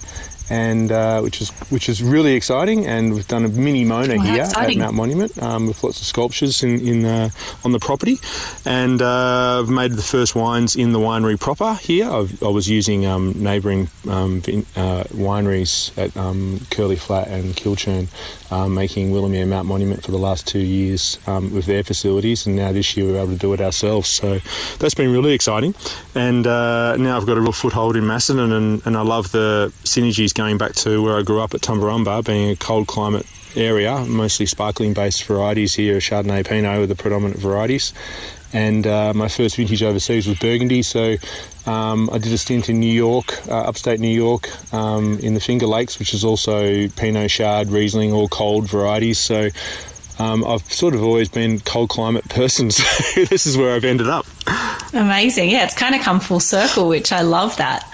and 0.50 0.92
uh, 0.92 1.20
which 1.20 1.40
is 1.40 1.50
which 1.70 1.88
is 1.88 2.02
really 2.02 2.34
exciting. 2.34 2.86
And 2.86 3.14
we've 3.14 3.26
done 3.28 3.44
a 3.44 3.48
mini 3.48 3.84
Mona 3.84 4.20
here 4.20 4.44
exciting. 4.44 4.80
at 4.80 4.84
Mount 4.84 4.96
Monument 4.96 5.42
um, 5.42 5.66
with 5.66 5.82
lots 5.82 6.00
of 6.00 6.06
sculptures 6.06 6.62
in, 6.62 6.80
in 6.80 7.04
uh, 7.04 7.30
on 7.64 7.72
the 7.72 7.78
property, 7.78 8.18
and 8.64 9.02
uh, 9.02 9.60
I've 9.60 9.70
made 9.70 9.92
the 9.92 10.02
first 10.02 10.34
wines 10.34 10.76
in 10.76 10.92
the 10.92 10.98
winery 10.98 11.38
proper 11.38 11.74
here. 11.74 12.10
I've, 12.10 12.42
i 12.42 12.48
was 12.48 12.68
using 12.68 13.06
um, 13.06 13.32
neighbouring 13.42 13.88
um, 14.08 14.38
uh, 14.76 15.04
wineries 15.12 15.96
at 15.98 16.16
um, 16.16 16.60
Curly 16.70 16.96
Flat 16.96 17.28
and 17.28 17.54
Kilchurn, 17.54 18.08
um, 18.50 18.74
making 18.74 19.10
Willamia 19.10 19.46
Mount 19.46 19.66
Monument 19.66 20.02
for 20.02 20.10
the 20.10 20.18
last 20.18 20.46
two 20.46 20.60
years 20.60 21.18
um, 21.26 21.52
with 21.52 21.66
their 21.66 21.82
facilities, 21.82 22.46
and 22.46 22.56
now 22.56 22.72
this 22.72 22.96
year 22.96 23.06
we're 23.06 23.18
able 23.18 23.32
to 23.32 23.38
do 23.38 23.52
it 23.52 23.60
ourselves. 23.60 24.08
So 24.08 24.38
that's 24.78 24.94
been 24.94 25.12
really 25.12 25.32
exciting, 25.32 25.74
and 26.14 26.46
uh, 26.46 26.96
now 26.96 27.16
I've 27.16 27.26
got 27.26 27.36
a 27.36 27.40
real 27.40 27.52
foothold 27.52 27.96
in 27.96 28.06
Macedon, 28.06 28.52
and, 28.52 28.86
and 28.86 28.96
I 28.96 29.02
love 29.02 29.32
the 29.32 29.72
synergies 29.84 30.34
going 30.34 30.58
back 30.58 30.74
to 30.74 31.02
where 31.02 31.16
I 31.16 31.22
grew 31.22 31.40
up 31.40 31.54
at 31.54 31.60
Tumbarumba, 31.60 32.24
being 32.24 32.50
a 32.50 32.56
cold 32.56 32.86
climate 32.86 33.26
area, 33.56 34.04
mostly 34.04 34.46
sparkling 34.46 34.92
based 34.92 35.24
varieties 35.24 35.74
here, 35.74 35.96
Chardonnay 35.98 36.46
Pinot 36.46 36.78
are 36.78 36.86
the 36.86 36.94
predominant 36.94 37.40
varieties. 37.40 37.92
And 38.52 38.86
uh, 38.86 39.12
my 39.14 39.28
first 39.28 39.56
vintage 39.56 39.82
overseas 39.82 40.26
was 40.26 40.38
Burgundy, 40.38 40.82
so 40.82 41.16
um, 41.66 42.08
I 42.12 42.18
did 42.18 42.32
a 42.32 42.38
stint 42.38 42.68
in 42.68 42.78
New 42.80 42.92
York, 42.92 43.46
uh, 43.48 43.62
upstate 43.62 44.00
New 44.00 44.08
York, 44.08 44.48
um, 44.72 45.18
in 45.18 45.34
the 45.34 45.40
Finger 45.40 45.66
Lakes, 45.66 45.98
which 45.98 46.14
is 46.14 46.24
also 46.24 46.88
Pinot 46.88 47.30
Chard, 47.30 47.68
Riesling, 47.68 48.12
all 48.12 48.28
cold 48.28 48.68
varieties. 48.68 49.18
So 49.18 49.48
um, 50.18 50.44
I've 50.44 50.72
sort 50.72 50.94
of 50.94 51.02
always 51.02 51.28
been 51.28 51.60
cold 51.60 51.90
climate 51.90 52.28
person, 52.28 52.70
so 52.70 52.84
this 53.24 53.46
is 53.46 53.56
where 53.56 53.74
I've 53.74 53.84
ended 53.84 54.08
up. 54.08 54.26
Amazing. 54.92 55.50
Yeah, 55.50 55.64
it's 55.64 55.74
kind 55.74 55.94
of 55.94 56.00
come 56.00 56.20
full 56.20 56.40
circle, 56.40 56.88
which 56.88 57.12
I 57.12 57.22
love 57.22 57.56
that. 57.56 57.90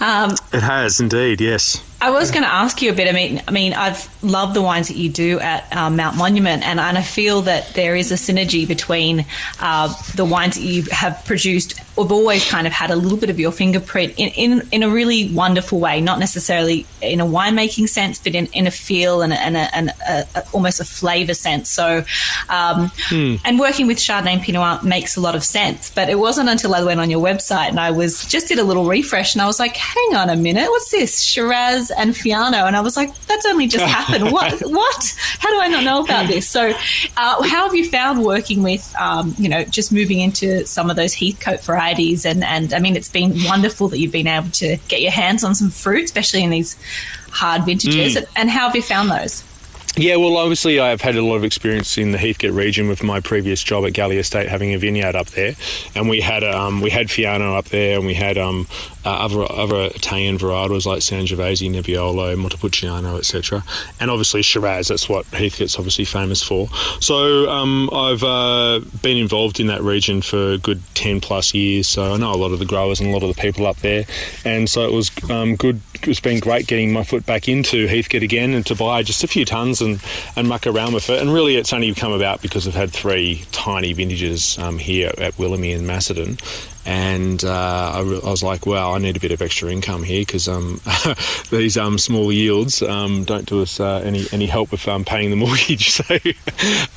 Um, 0.00 0.32
it 0.52 0.62
has 0.62 0.98
indeed, 0.98 1.40
yes. 1.40 1.80
I 2.02 2.10
was 2.10 2.32
going 2.32 2.42
to 2.42 2.52
ask 2.52 2.82
you 2.82 2.90
a 2.90 2.92
bit. 2.92 3.06
I 3.08 3.12
mean, 3.12 3.40
I 3.46 3.52
mean, 3.52 3.74
I've 3.74 4.08
loved 4.24 4.54
the 4.54 4.60
wines 4.60 4.88
that 4.88 4.96
you 4.96 5.08
do 5.08 5.38
at 5.38 5.72
um, 5.72 5.94
Mount 5.94 6.16
Monument, 6.16 6.66
and, 6.66 6.80
and 6.80 6.98
I 6.98 7.02
feel 7.02 7.42
that 7.42 7.74
there 7.74 7.94
is 7.94 8.10
a 8.10 8.16
synergy 8.16 8.66
between 8.66 9.24
uh, 9.60 9.94
the 10.16 10.24
wines 10.24 10.56
that 10.56 10.62
you 10.62 10.82
have 10.90 11.24
produced 11.24 11.80
we've 11.96 12.12
always 12.12 12.48
kind 12.48 12.66
of 12.66 12.72
had 12.72 12.90
a 12.90 12.96
little 12.96 13.18
bit 13.18 13.28
of 13.28 13.38
your 13.38 13.52
fingerprint 13.52 14.14
in, 14.16 14.28
in, 14.30 14.68
in 14.72 14.82
a 14.82 14.88
really 14.88 15.32
wonderful 15.32 15.78
way, 15.78 16.00
not 16.00 16.18
necessarily 16.18 16.86
in 17.00 17.20
a 17.20 17.26
winemaking 17.26 17.88
sense, 17.88 18.18
but 18.18 18.34
in, 18.34 18.46
in 18.46 18.66
a 18.66 18.70
feel 18.70 19.20
and, 19.22 19.32
a, 19.32 19.36
and, 19.36 19.56
a, 19.56 19.76
and 19.76 19.90
a, 20.08 20.26
a, 20.34 20.44
almost 20.52 20.80
a 20.80 20.84
flavor 20.84 21.34
sense. 21.34 21.70
So, 21.70 21.98
um, 22.48 22.88
mm. 23.10 23.40
and 23.44 23.58
working 23.58 23.86
with 23.86 23.98
Chardonnay 23.98 24.32
and 24.34 24.42
Pinot 24.42 24.60
Noir 24.60 24.80
makes 24.82 25.16
a 25.16 25.20
lot 25.20 25.34
of 25.34 25.44
sense. 25.44 25.90
But 25.90 26.08
it 26.08 26.18
wasn't 26.18 26.48
until 26.48 26.74
I 26.74 26.82
went 26.82 27.00
on 27.00 27.10
your 27.10 27.22
website 27.22 27.68
and 27.68 27.78
I 27.78 27.90
was 27.90 28.24
just 28.26 28.48
did 28.48 28.58
a 28.58 28.64
little 28.64 28.86
refresh 28.86 29.34
and 29.34 29.42
I 29.42 29.46
was 29.46 29.58
like, 29.58 29.76
hang 29.76 30.14
on 30.14 30.30
a 30.30 30.36
minute, 30.36 30.68
what's 30.68 30.90
this? 30.90 31.20
Shiraz 31.20 31.90
and 31.90 32.16
Fiano. 32.16 32.66
And 32.66 32.76
I 32.76 32.80
was 32.80 32.96
like, 32.96 33.14
that's 33.26 33.44
only 33.44 33.66
just 33.66 33.84
happened. 33.86 34.32
What? 34.32 34.60
what? 34.60 35.16
How 35.38 35.50
do 35.50 35.60
I 35.60 35.68
not 35.68 35.84
know 35.84 36.04
about 36.04 36.26
this? 36.26 36.48
So, 36.48 36.70
uh, 37.16 37.42
how 37.42 37.66
have 37.66 37.74
you 37.74 37.88
found 37.88 38.24
working 38.24 38.62
with, 38.62 38.94
um, 38.98 39.34
you 39.38 39.48
know, 39.48 39.64
just 39.64 39.92
moving 39.92 40.20
into 40.20 40.66
some 40.66 40.88
of 40.88 40.96
those 40.96 41.12
Heathcote 41.12 41.60
varieties? 41.82 42.24
And, 42.24 42.44
and 42.44 42.72
I 42.72 42.78
mean, 42.78 42.96
it's 42.96 43.08
been 43.08 43.34
wonderful 43.44 43.88
that 43.88 43.98
you've 43.98 44.12
been 44.12 44.26
able 44.26 44.50
to 44.50 44.76
get 44.88 45.00
your 45.00 45.12
hands 45.12 45.44
on 45.44 45.54
some 45.54 45.70
fruit, 45.70 46.04
especially 46.04 46.42
in 46.42 46.50
these 46.50 46.76
hard 47.30 47.64
vintages. 47.64 48.16
Mm. 48.16 48.26
And 48.36 48.50
how 48.50 48.66
have 48.66 48.76
you 48.76 48.82
found 48.82 49.10
those? 49.10 49.44
Yeah, 49.94 50.16
well, 50.16 50.38
obviously, 50.38 50.80
I've 50.80 51.02
had 51.02 51.16
a 51.16 51.22
lot 51.22 51.36
of 51.36 51.44
experience 51.44 51.98
in 51.98 52.12
the 52.12 52.18
Heathcote 52.18 52.52
region 52.52 52.88
with 52.88 53.02
my 53.02 53.20
previous 53.20 53.62
job 53.62 53.84
at 53.84 53.92
Galli 53.92 54.16
Estate, 54.16 54.48
having 54.48 54.72
a 54.72 54.78
vineyard 54.78 55.14
up 55.14 55.26
there, 55.26 55.54
and 55.94 56.08
we 56.08 56.22
had 56.22 56.42
um, 56.42 56.80
we 56.80 56.88
had 56.88 57.08
Fiano 57.08 57.58
up 57.58 57.66
there, 57.66 57.98
and 57.98 58.06
we 58.06 58.14
had 58.14 58.38
um, 58.38 58.66
uh, 59.04 59.10
other 59.10 59.50
other 59.50 59.90
Italian 59.94 60.38
varietals 60.38 60.86
like 60.86 61.00
Sangiovese, 61.00 61.70
Nebbiolo, 61.70 62.36
Montepulciano, 62.36 63.16
etc., 63.18 63.64
and 64.00 64.10
obviously 64.10 64.42
Shiraz. 64.42 64.88
That's 64.88 65.08
what 65.08 65.26
Heathcote's 65.26 65.76
obviously 65.76 66.04
famous 66.04 66.42
for. 66.42 66.68
So 67.00 67.48
um, 67.48 67.90
I've 67.92 68.22
uh, 68.22 68.80
been 69.02 69.16
involved 69.16 69.60
in 69.60 69.66
that 69.68 69.82
region 69.82 70.22
for 70.22 70.52
a 70.52 70.58
good 70.58 70.82
ten 70.94 71.20
plus 71.20 71.54
years, 71.54 71.88
so 71.88 72.14
I 72.14 72.16
know 72.16 72.32
a 72.32 72.36
lot 72.36 72.52
of 72.52 72.58
the 72.58 72.66
growers 72.66 73.00
and 73.00 73.10
a 73.10 73.12
lot 73.12 73.22
of 73.22 73.34
the 73.34 73.40
people 73.40 73.66
up 73.66 73.76
there, 73.78 74.04
and 74.44 74.68
so 74.68 74.84
it 74.84 74.92
was 74.92 75.10
um, 75.30 75.56
good. 75.56 75.80
It's 76.04 76.20
been 76.20 76.40
great 76.40 76.66
getting 76.66 76.92
my 76.92 77.04
foot 77.04 77.24
back 77.24 77.48
into 77.48 77.86
Heathcote 77.86 78.24
again 78.24 78.54
and 78.54 78.66
to 78.66 78.74
buy 78.74 79.04
just 79.04 79.22
a 79.22 79.28
few 79.28 79.44
tons 79.44 79.80
and, 79.80 80.02
and 80.34 80.48
muck 80.48 80.66
around 80.66 80.94
with 80.94 81.08
it. 81.08 81.22
And 81.22 81.32
really, 81.32 81.54
it's 81.54 81.72
only 81.72 81.94
come 81.94 82.12
about 82.12 82.42
because 82.42 82.66
I've 82.66 82.74
had 82.74 82.90
three 82.90 83.44
tiny 83.52 83.92
vintages 83.92 84.58
um, 84.58 84.78
here 84.78 85.12
at 85.18 85.34
Wilimee 85.34 85.76
and 85.76 85.86
Macedon, 85.86 86.38
and 86.84 87.44
uh, 87.44 87.92
I, 87.94 88.00
re- 88.00 88.20
I, 88.24 88.30
was 88.30 88.42
like, 88.42 88.66
"Well, 88.66 88.94
I 88.94 88.98
need 88.98 89.16
a 89.16 89.20
bit 89.20 89.30
of 89.30 89.40
extra 89.40 89.70
income 89.70 90.02
here 90.02 90.22
because 90.22 90.48
um, 90.48 90.80
these 91.50 91.76
um, 91.76 91.98
small 91.98 92.32
yields 92.32 92.82
um, 92.82 93.24
don't 93.24 93.46
do 93.46 93.62
us 93.62 93.78
uh, 93.78 94.02
any 94.04 94.26
any 94.32 94.46
help 94.46 94.72
with 94.72 94.86
um, 94.88 95.04
paying 95.04 95.30
the 95.30 95.36
mortgage." 95.44 95.90
so, 95.90 96.04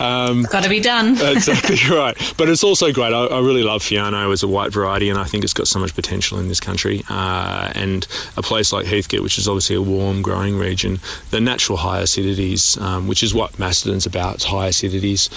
um, 0.04 0.44
got 0.44 0.64
to 0.64 0.70
be 0.70 0.80
done. 0.80 1.12
exactly 1.22 1.78
right. 1.96 2.18
But 2.38 2.50
it's 2.50 2.64
also 2.64 2.92
great. 2.92 3.14
I, 3.14 3.26
I, 3.26 3.40
really 3.40 3.64
love 3.64 3.84
Fiano 3.84 4.32
as 4.32 4.42
a 4.42 4.48
white 4.48 4.72
variety, 4.72 5.10
and 5.10 5.20
I 5.20 5.26
think 5.26 5.44
it's 5.44 5.54
got 5.54 5.68
so 5.68 5.80
much 5.80 5.94
potential 5.94 6.40
in 6.40 6.48
this 6.48 6.60
country. 6.60 7.04
Uh, 7.10 7.72
and 7.76 8.08
a 8.38 8.42
place 8.42 8.74
like 8.74 8.86
Heathcote, 8.86 9.22
which 9.22 9.38
is 9.38 9.48
obviously 9.48 9.76
a 9.76 9.82
warm 9.82 10.24
growing 10.24 10.58
region, 10.58 11.00
the 11.30 11.40
natural 11.40 11.78
high 11.78 12.02
acidities, 12.02 12.80
um, 12.82 13.08
which 13.08 13.22
is 13.22 13.34
what 13.34 13.60
Macedon's 13.60 14.06
about, 14.06 14.36
it's 14.36 14.46
high 14.46 14.70
acidities. 14.70 15.30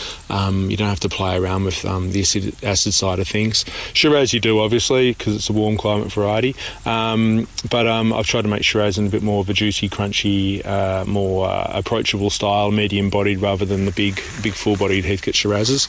you 0.70 0.76
don't 0.76 0.88
have 0.88 1.00
to 1.00 1.08
play 1.08 1.36
around 1.36 1.64
with 1.64 1.82
the 1.82 2.20
acid, 2.20 2.64
acid 2.64 2.94
side 2.94 3.18
of 3.18 3.28
things. 3.28 3.64
Shiraz, 3.92 4.32
you 4.38 4.40
do, 4.40 4.60
obviously, 4.60 5.12
because 5.12 5.34
it's 5.34 5.50
a 5.50 5.52
warm 5.52 5.76
climate 5.76 6.12
variety. 6.12 6.54
Um, 6.86 7.48
but 7.70 7.86
um, 7.86 8.12
I've 8.12 8.26
tried 8.26 8.42
to 8.42 8.48
make 8.48 8.64
Shiraz 8.64 8.98
in 8.98 9.06
a 9.06 9.10
bit 9.10 9.22
more 9.22 9.40
of 9.40 9.48
a 9.48 9.52
juicy, 9.52 9.88
crunchy, 9.88 10.64
uh, 10.64 11.04
more 11.04 11.48
uh, 11.48 11.70
approachable 11.74 12.30
style, 12.30 12.70
medium 12.70 13.10
bodied 13.10 13.40
rather 13.40 13.64
than 13.64 13.84
the 13.84 13.92
big, 13.92 14.20
big 14.42 14.54
full 14.54 14.76
bodied 14.76 15.04
Heathcote 15.04 15.34
Shirazes. 15.34 15.88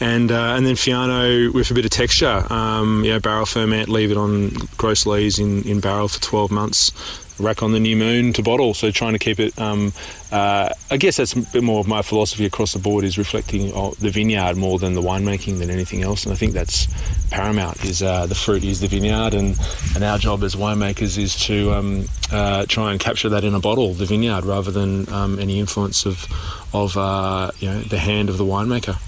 And, 0.00 0.30
uh, 0.30 0.54
and 0.56 0.64
then 0.64 0.76
Fiano 0.76 1.52
with 1.52 1.70
a 1.70 1.74
bit 1.74 1.84
of 1.84 1.90
texture. 1.90 2.44
Um, 2.50 3.04
you 3.04 3.10
know, 3.10 3.20
barrel 3.20 3.46
ferment, 3.46 3.88
leave 3.88 4.10
it 4.10 4.16
on 4.16 4.50
gross 4.76 5.06
lees 5.06 5.38
in, 5.38 5.62
in 5.64 5.80
barrel 5.80 6.08
for 6.08 6.20
12 6.20 6.50
months 6.50 6.92
rack 7.38 7.62
on 7.62 7.72
the 7.72 7.80
new 7.80 7.96
moon 7.96 8.32
to 8.34 8.42
bottle. 8.42 8.74
So 8.74 8.90
trying 8.90 9.12
to 9.12 9.18
keep 9.18 9.40
it, 9.40 9.58
um, 9.58 9.92
uh, 10.30 10.70
I 10.90 10.96
guess 10.96 11.16
that's 11.16 11.32
a 11.34 11.40
bit 11.40 11.62
more 11.62 11.80
of 11.80 11.86
my 11.86 12.02
philosophy 12.02 12.44
across 12.46 12.72
the 12.72 12.78
board 12.78 13.04
is 13.04 13.18
reflecting 13.18 13.68
the 13.98 14.10
vineyard 14.10 14.56
more 14.56 14.78
than 14.78 14.94
the 14.94 15.02
winemaking 15.02 15.58
than 15.58 15.70
anything 15.70 16.02
else. 16.02 16.24
And 16.24 16.32
I 16.32 16.36
think 16.36 16.52
that's 16.52 16.86
paramount. 17.30 17.84
Is 17.84 18.02
uh, 18.02 18.26
the 18.26 18.34
fruit 18.34 18.64
is 18.64 18.80
the 18.80 18.88
vineyard, 18.88 19.34
and 19.34 19.58
and 19.94 20.04
our 20.04 20.18
job 20.18 20.42
as 20.42 20.54
winemakers 20.54 21.18
is 21.18 21.36
to 21.46 21.72
um, 21.72 22.08
uh, 22.32 22.66
try 22.66 22.92
and 22.92 23.00
capture 23.00 23.28
that 23.30 23.44
in 23.44 23.54
a 23.54 23.60
bottle, 23.60 23.94
the 23.94 24.06
vineyard, 24.06 24.44
rather 24.44 24.70
than 24.70 25.08
um, 25.12 25.38
any 25.38 25.58
influence 25.58 26.06
of 26.06 26.26
of 26.72 26.96
uh, 26.96 27.50
you 27.58 27.68
know 27.68 27.80
the 27.80 27.98
hand 27.98 28.28
of 28.28 28.38
the 28.38 28.44
winemaker. 28.44 28.98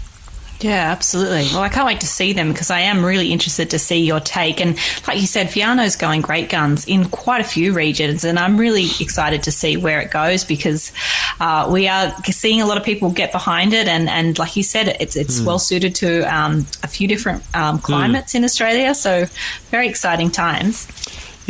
Yeah, 0.60 0.90
absolutely. 0.90 1.48
Well, 1.52 1.62
I 1.62 1.70
can't 1.70 1.86
wait 1.86 2.00
to 2.00 2.06
see 2.06 2.34
them 2.34 2.52
because 2.52 2.70
I 2.70 2.80
am 2.80 3.02
really 3.02 3.32
interested 3.32 3.70
to 3.70 3.78
see 3.78 4.04
your 4.04 4.20
take. 4.20 4.60
And 4.60 4.76
like 5.08 5.18
you 5.18 5.26
said, 5.26 5.48
Fiano's 5.48 5.96
going 5.96 6.20
great 6.20 6.50
guns 6.50 6.86
in 6.86 7.08
quite 7.08 7.40
a 7.40 7.44
few 7.44 7.72
regions, 7.72 8.24
and 8.24 8.38
I'm 8.38 8.58
really 8.58 8.84
excited 9.00 9.42
to 9.44 9.52
see 9.52 9.78
where 9.78 10.00
it 10.00 10.10
goes 10.10 10.44
because 10.44 10.92
uh, 11.40 11.68
we 11.72 11.88
are 11.88 12.14
seeing 12.24 12.60
a 12.60 12.66
lot 12.66 12.76
of 12.76 12.84
people 12.84 13.10
get 13.10 13.32
behind 13.32 13.72
it. 13.72 13.88
And, 13.88 14.08
and 14.10 14.38
like 14.38 14.54
you 14.54 14.62
said, 14.62 14.96
it's 15.00 15.16
it's 15.16 15.40
mm. 15.40 15.46
well 15.46 15.58
suited 15.58 15.94
to 15.96 16.22
um, 16.22 16.66
a 16.82 16.88
few 16.88 17.08
different 17.08 17.42
um, 17.56 17.78
climates 17.78 18.32
mm. 18.32 18.36
in 18.36 18.44
Australia. 18.44 18.94
So 18.94 19.26
very 19.70 19.88
exciting 19.88 20.30
times. 20.30 20.86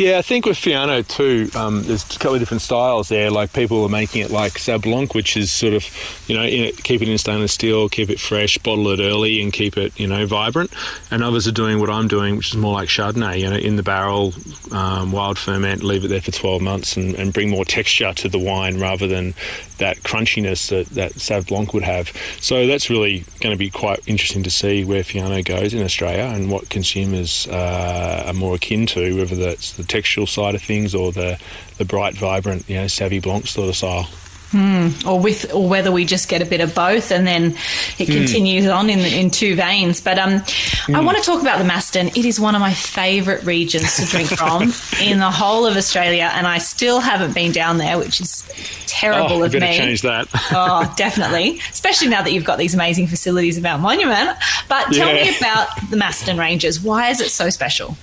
Yeah, 0.01 0.17
I 0.17 0.23
think 0.23 0.47
with 0.47 0.57
Fiano 0.57 1.07
too, 1.07 1.51
um, 1.55 1.83
there's 1.83 2.05
a 2.05 2.19
couple 2.19 2.33
of 2.33 2.41
different 2.41 2.63
styles 2.63 3.11
there. 3.11 3.31
Like 3.31 3.53
people 3.53 3.85
are 3.85 3.91
making 3.91 4.23
it 4.23 4.31
like 4.31 4.53
Sauv 4.53 4.81
Blanc, 4.81 5.15
which 5.15 5.37
is 5.37 5.53
sort 5.53 5.75
of, 5.75 5.85
you 6.27 6.35
know, 6.35 6.43
in 6.43 6.65
it, 6.65 6.83
keep 6.83 7.03
it 7.03 7.09
in 7.11 7.19
stainless 7.19 7.53
steel, 7.53 7.87
keep 7.91 8.09
it 8.09 8.19
fresh, 8.19 8.57
bottle 8.57 8.89
it 8.89 8.99
early, 8.99 9.43
and 9.43 9.53
keep 9.53 9.77
it, 9.77 10.01
you 10.01 10.07
know, 10.07 10.25
vibrant. 10.25 10.73
And 11.11 11.23
others 11.23 11.47
are 11.47 11.53
doing 11.53 11.81
what 11.81 11.91
I'm 11.91 12.09
doing, 12.09 12.39
which 12.39 12.49
is 12.49 12.57
more 12.57 12.73
like 12.73 12.89
Chardonnay, 12.89 13.41
you 13.41 13.51
know, 13.51 13.57
in 13.57 13.77
the 13.77 13.83
barrel, 13.83 14.33
um, 14.73 15.13
wild 15.13 15.37
ferment, 15.37 15.83
leave 15.83 16.03
it 16.03 16.09
there 16.09 16.23
for 16.23 16.31
12 16.31 16.63
months, 16.63 16.97
and, 16.97 17.15
and, 17.17 17.35
bring 17.35 17.51
more 17.51 17.67
texture 17.67 18.15
to 18.15 18.29
the 18.31 18.39
wine 18.39 18.81
rather 18.81 19.07
than 19.07 19.35
that 19.77 19.99
crunchiness 19.99 20.71
that, 20.71 21.15
that 21.15 21.47
Blanc 21.47 21.75
would 21.75 21.83
have. 21.83 22.11
So 22.41 22.67
that's 22.67 22.89
really 22.89 23.25
going 23.41 23.53
to 23.53 23.59
be 23.59 23.71
quite 23.71 24.01
interesting 24.07 24.43
to 24.45 24.51
see 24.51 24.83
where 24.83 25.03
Fiano 25.03 25.45
goes 25.45 25.75
in 25.75 25.83
Australia 25.83 26.33
and 26.35 26.51
what 26.51 26.71
consumers 26.71 27.47
uh, 27.49 28.25
are 28.27 28.33
more 28.33 28.55
akin 28.55 28.87
to, 28.87 29.19
whether 29.19 29.37
that's 29.37 29.73
the 29.75 29.90
textual 29.91 30.27
side 30.27 30.55
of 30.55 30.63
things 30.63 30.95
or 30.95 31.13
the, 31.13 31.39
the 31.79 31.85
bright, 31.85 32.15
vibrant, 32.15 32.69
you 32.69 32.77
know, 32.77 32.87
Savvy 32.87 33.21
Blanc 33.21 33.47
sort 33.47 33.69
of 33.69 33.77
style. 33.77 34.09
Mm, 34.53 35.07
or 35.07 35.21
with, 35.21 35.55
or 35.55 35.69
whether 35.69 35.93
we 35.93 36.05
just 36.05 36.29
get 36.29 36.43
a 36.43 36.45
bit 36.45 36.61
of 36.61 36.75
both, 36.75 37.13
and 37.13 37.25
then 37.25 37.53
it 37.99 38.09
mm. 38.09 38.17
continues 38.17 38.67
on 38.67 38.91
in 38.91 38.99
in 38.99 39.31
two 39.31 39.55
veins. 39.55 40.01
But 40.01 40.19
um, 40.19 40.41
mm. 40.41 40.95
I 40.97 41.01
want 41.03 41.19
to 41.19 41.23
talk 41.23 41.41
about 41.41 41.59
the 41.59 41.65
Macedon. 41.65 42.09
It 42.09 42.25
is 42.25 42.41
one 42.41 42.57
of 42.57 42.61
my 42.61 42.75
favourite 42.75 43.45
regions 43.45 43.95
to 43.99 44.07
drink 44.07 44.29
from 44.29 44.63
in 45.01 45.21
the 45.21 45.31
whole 45.31 45.67
of 45.67 45.77
Australia, 45.77 46.33
and 46.35 46.49
I 46.49 46.59
still 46.59 46.99
haven't 46.99 47.33
been 47.33 47.53
down 47.53 47.79
there, 47.79 47.97
which 47.97 48.21
is 48.21 48.43
terrible 48.89 49.37
oh, 49.37 49.45
of 49.45 49.53
me. 49.53 49.61
Change 49.61 50.03
that. 50.03 50.27
oh, 50.35 50.93
definitely, 50.97 51.61
especially 51.71 52.09
now 52.09 52.23
that 52.23 52.33
you've 52.33 52.45
got 52.45 52.59
these 52.59 52.75
amazing 52.75 53.07
facilities 53.07 53.57
about 53.57 53.79
Monument. 53.79 54.37
But 54.69 54.87
tell 54.87 55.15
yeah. 55.15 55.31
me 55.31 55.37
about 55.39 55.69
the 55.91 55.97
Macedon 55.97 56.39
Ranges. 56.39 56.81
Why 56.81 57.11
is 57.11 57.21
it 57.21 57.31
so 57.31 57.51
special? 57.51 57.97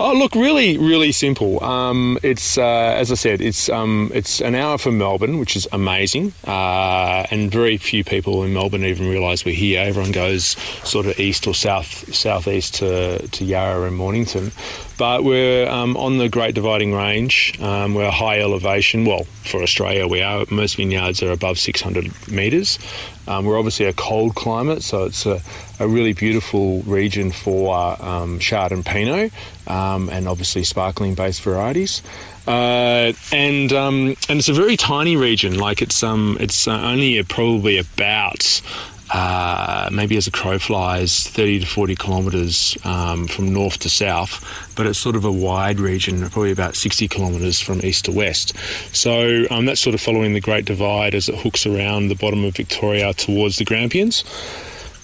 Oh, 0.00 0.12
look, 0.12 0.34
really, 0.34 0.78
really 0.78 1.12
simple. 1.12 1.62
Um, 1.62 2.18
it's 2.22 2.58
uh, 2.58 2.62
as 2.96 3.10
I 3.10 3.14
said, 3.14 3.40
it's 3.40 3.68
um, 3.68 4.10
it's 4.14 4.40
an 4.40 4.54
hour 4.54 4.78
from 4.78 4.98
Melbourne, 4.98 5.38
which 5.38 5.56
is 5.56 5.68
amazing, 5.72 6.32
uh, 6.46 7.26
and 7.30 7.50
very 7.50 7.76
few 7.76 8.04
people 8.04 8.44
in 8.44 8.52
Melbourne 8.52 8.84
even 8.84 9.08
realise 9.08 9.44
we're 9.44 9.54
here. 9.54 9.80
Everyone 9.80 10.12
goes 10.12 10.56
sort 10.84 11.06
of 11.06 11.18
east 11.18 11.46
or 11.46 11.54
south 11.54 12.14
southeast 12.14 12.74
to 12.76 13.26
to 13.28 13.44
Yarra 13.44 13.86
and 13.86 13.96
Mornington, 13.96 14.52
but 14.98 15.24
we're 15.24 15.68
um, 15.68 15.96
on 15.96 16.18
the 16.18 16.28
Great 16.28 16.54
Dividing 16.54 16.94
Range. 16.94 17.60
Um, 17.60 17.94
we're 17.94 18.10
high 18.10 18.40
elevation. 18.40 19.04
Well, 19.04 19.24
for 19.24 19.62
Australia, 19.62 20.06
we 20.06 20.22
are. 20.22 20.44
Most 20.50 20.76
vineyards 20.76 21.22
are 21.22 21.32
above 21.32 21.58
600 21.58 22.28
metres. 22.28 22.78
Um, 23.26 23.44
we're 23.44 23.58
obviously 23.58 23.86
a 23.86 23.92
cold 23.92 24.34
climate, 24.34 24.82
so 24.82 25.04
it's 25.04 25.26
a, 25.26 25.40
a 25.82 25.88
really 25.88 26.12
beautiful 26.12 26.80
region 26.82 27.30
for 27.30 27.74
um, 28.02 28.38
Chard 28.38 28.72
and 28.72 28.84
Pinot, 28.84 29.32
um, 29.66 30.08
and 30.08 30.28
obviously 30.28 30.64
sparkling 30.64 31.14
based 31.14 31.42
varieties. 31.42 32.02
Uh, 32.46 33.12
and 33.32 33.72
um, 33.72 34.16
and 34.28 34.38
it's 34.38 34.48
a 34.48 34.52
very 34.52 34.76
tiny 34.76 35.16
region. 35.16 35.58
Like 35.58 35.82
it's 35.82 36.02
um 36.02 36.36
it's 36.40 36.66
uh, 36.66 36.72
only 36.72 37.18
a, 37.18 37.24
probably 37.24 37.78
about 37.78 38.62
uh, 39.12 39.90
maybe 39.92 40.16
as 40.16 40.26
a 40.26 40.30
crow 40.30 40.58
flies, 40.58 41.28
30 41.28 41.60
to 41.60 41.66
40 41.66 41.96
kilometres 41.96 42.78
um, 42.84 43.26
from 43.26 43.52
north 43.52 43.78
to 43.80 43.90
south, 43.90 44.42
but 44.74 44.86
it's 44.86 44.98
sort 44.98 45.16
of 45.16 45.24
a 45.24 45.30
wide 45.30 45.78
region, 45.78 46.20
probably 46.30 46.50
about 46.50 46.74
60 46.74 47.08
kilometres 47.08 47.60
from 47.60 47.84
east 47.84 48.06
to 48.06 48.12
west. 48.12 48.56
So 48.96 49.44
um, 49.50 49.66
that's 49.66 49.80
sort 49.80 49.94
of 49.94 50.00
following 50.00 50.32
the 50.32 50.40
Great 50.40 50.64
Divide 50.64 51.14
as 51.14 51.28
it 51.28 51.38
hooks 51.38 51.66
around 51.66 52.08
the 52.08 52.14
bottom 52.14 52.42
of 52.42 52.56
Victoria 52.56 53.12
towards 53.12 53.58
the 53.58 53.64
Grampians. 53.66 54.24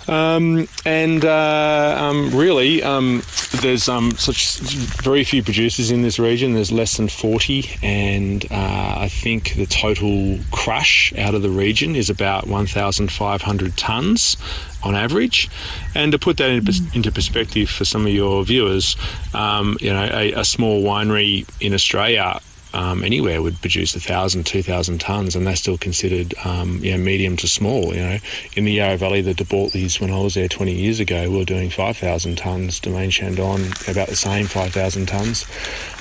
Um, 0.08 0.68
and 0.86 1.24
uh, 1.24 1.96
um, 1.98 2.30
really, 2.30 2.82
um, 2.82 3.22
there's 3.60 3.88
um, 3.88 4.12
such 4.12 4.58
very 5.02 5.22
few 5.24 5.42
producers 5.42 5.90
in 5.90 6.02
this 6.02 6.18
region. 6.18 6.54
There's 6.54 6.72
less 6.72 6.96
than 6.96 7.08
40, 7.08 7.78
and 7.82 8.44
uh, 8.50 8.94
I 8.98 9.08
think 9.08 9.54
the 9.54 9.66
total 9.66 10.38
crush 10.50 11.12
out 11.18 11.34
of 11.34 11.42
the 11.42 11.50
region 11.50 11.94
is 11.94 12.08
about 12.08 12.46
1,500 12.46 13.72
tonnes 13.72 14.36
on 14.82 14.94
average. 14.94 15.48
And 15.94 16.12
to 16.12 16.18
put 16.18 16.38
that 16.38 16.50
into 16.50 17.12
perspective 17.12 17.68
for 17.68 17.84
some 17.84 18.06
of 18.06 18.12
your 18.12 18.44
viewers, 18.44 18.96
um, 19.34 19.76
you 19.80 19.92
know, 19.92 20.08
a, 20.12 20.32
a, 20.32 20.44
small 20.44 20.82
winery 20.82 21.48
in 21.60 21.74
Australia 21.74 22.40
um, 22.74 23.02
anywhere 23.02 23.40
would 23.42 23.60
produce 23.60 23.94
a 23.96 24.00
thousand, 24.00 24.44
two 24.44 24.62
thousand 24.62 25.00
tons, 25.00 25.34
and 25.34 25.46
they're 25.46 25.56
still 25.56 25.78
considered, 25.78 26.34
um, 26.44 26.78
you 26.82 26.92
know, 26.92 26.98
medium 26.98 27.36
to 27.38 27.48
small. 27.48 27.94
You 27.94 28.00
know, 28.00 28.18
in 28.54 28.64
the 28.64 28.72
Yarra 28.72 28.96
Valley, 28.96 29.20
the 29.20 29.34
De 29.34 29.44
Bortolis, 29.44 30.00
when 30.00 30.10
I 30.10 30.20
was 30.20 30.34
there 30.34 30.48
20 30.48 30.72
years 30.72 31.00
ago, 31.00 31.30
we 31.30 31.38
were 31.38 31.44
doing 31.44 31.70
5,000 31.70 32.36
tons. 32.36 32.80
Domaine 32.80 33.10
Chandon, 33.10 33.72
about 33.88 34.08
the 34.08 34.16
same, 34.16 34.46
5,000 34.46 35.06
tons. 35.06 35.46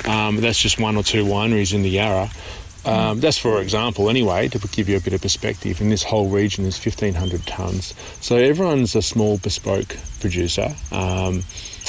Um, 0.06 0.38
that's 0.38 0.60
just 0.60 0.80
one 0.80 0.98
or 0.98 1.04
two 1.04 1.26
wineries 1.26 1.74
in 1.74 1.84
the 1.84 1.90
Yarra. 1.90 2.30
Um, 2.86 3.20
that's 3.20 3.38
for 3.38 3.62
example, 3.62 4.10
anyway, 4.10 4.48
to 4.48 4.60
give 4.70 4.88
you 4.88 4.96
a 4.96 5.02
bit 5.02 5.14
of 5.14 5.22
perspective. 5.22 5.82
And 5.82 5.92
this 5.92 6.04
whole 6.04 6.30
region, 6.30 6.66
is 6.66 6.84
1,500 6.84 7.42
tonnes. 7.42 7.94
So 8.24 8.38
everyone's 8.38 8.96
a 8.96 9.02
small 9.02 9.38
bespoke 9.38 9.98
producer. 10.22 10.74
Um, 10.92 11.44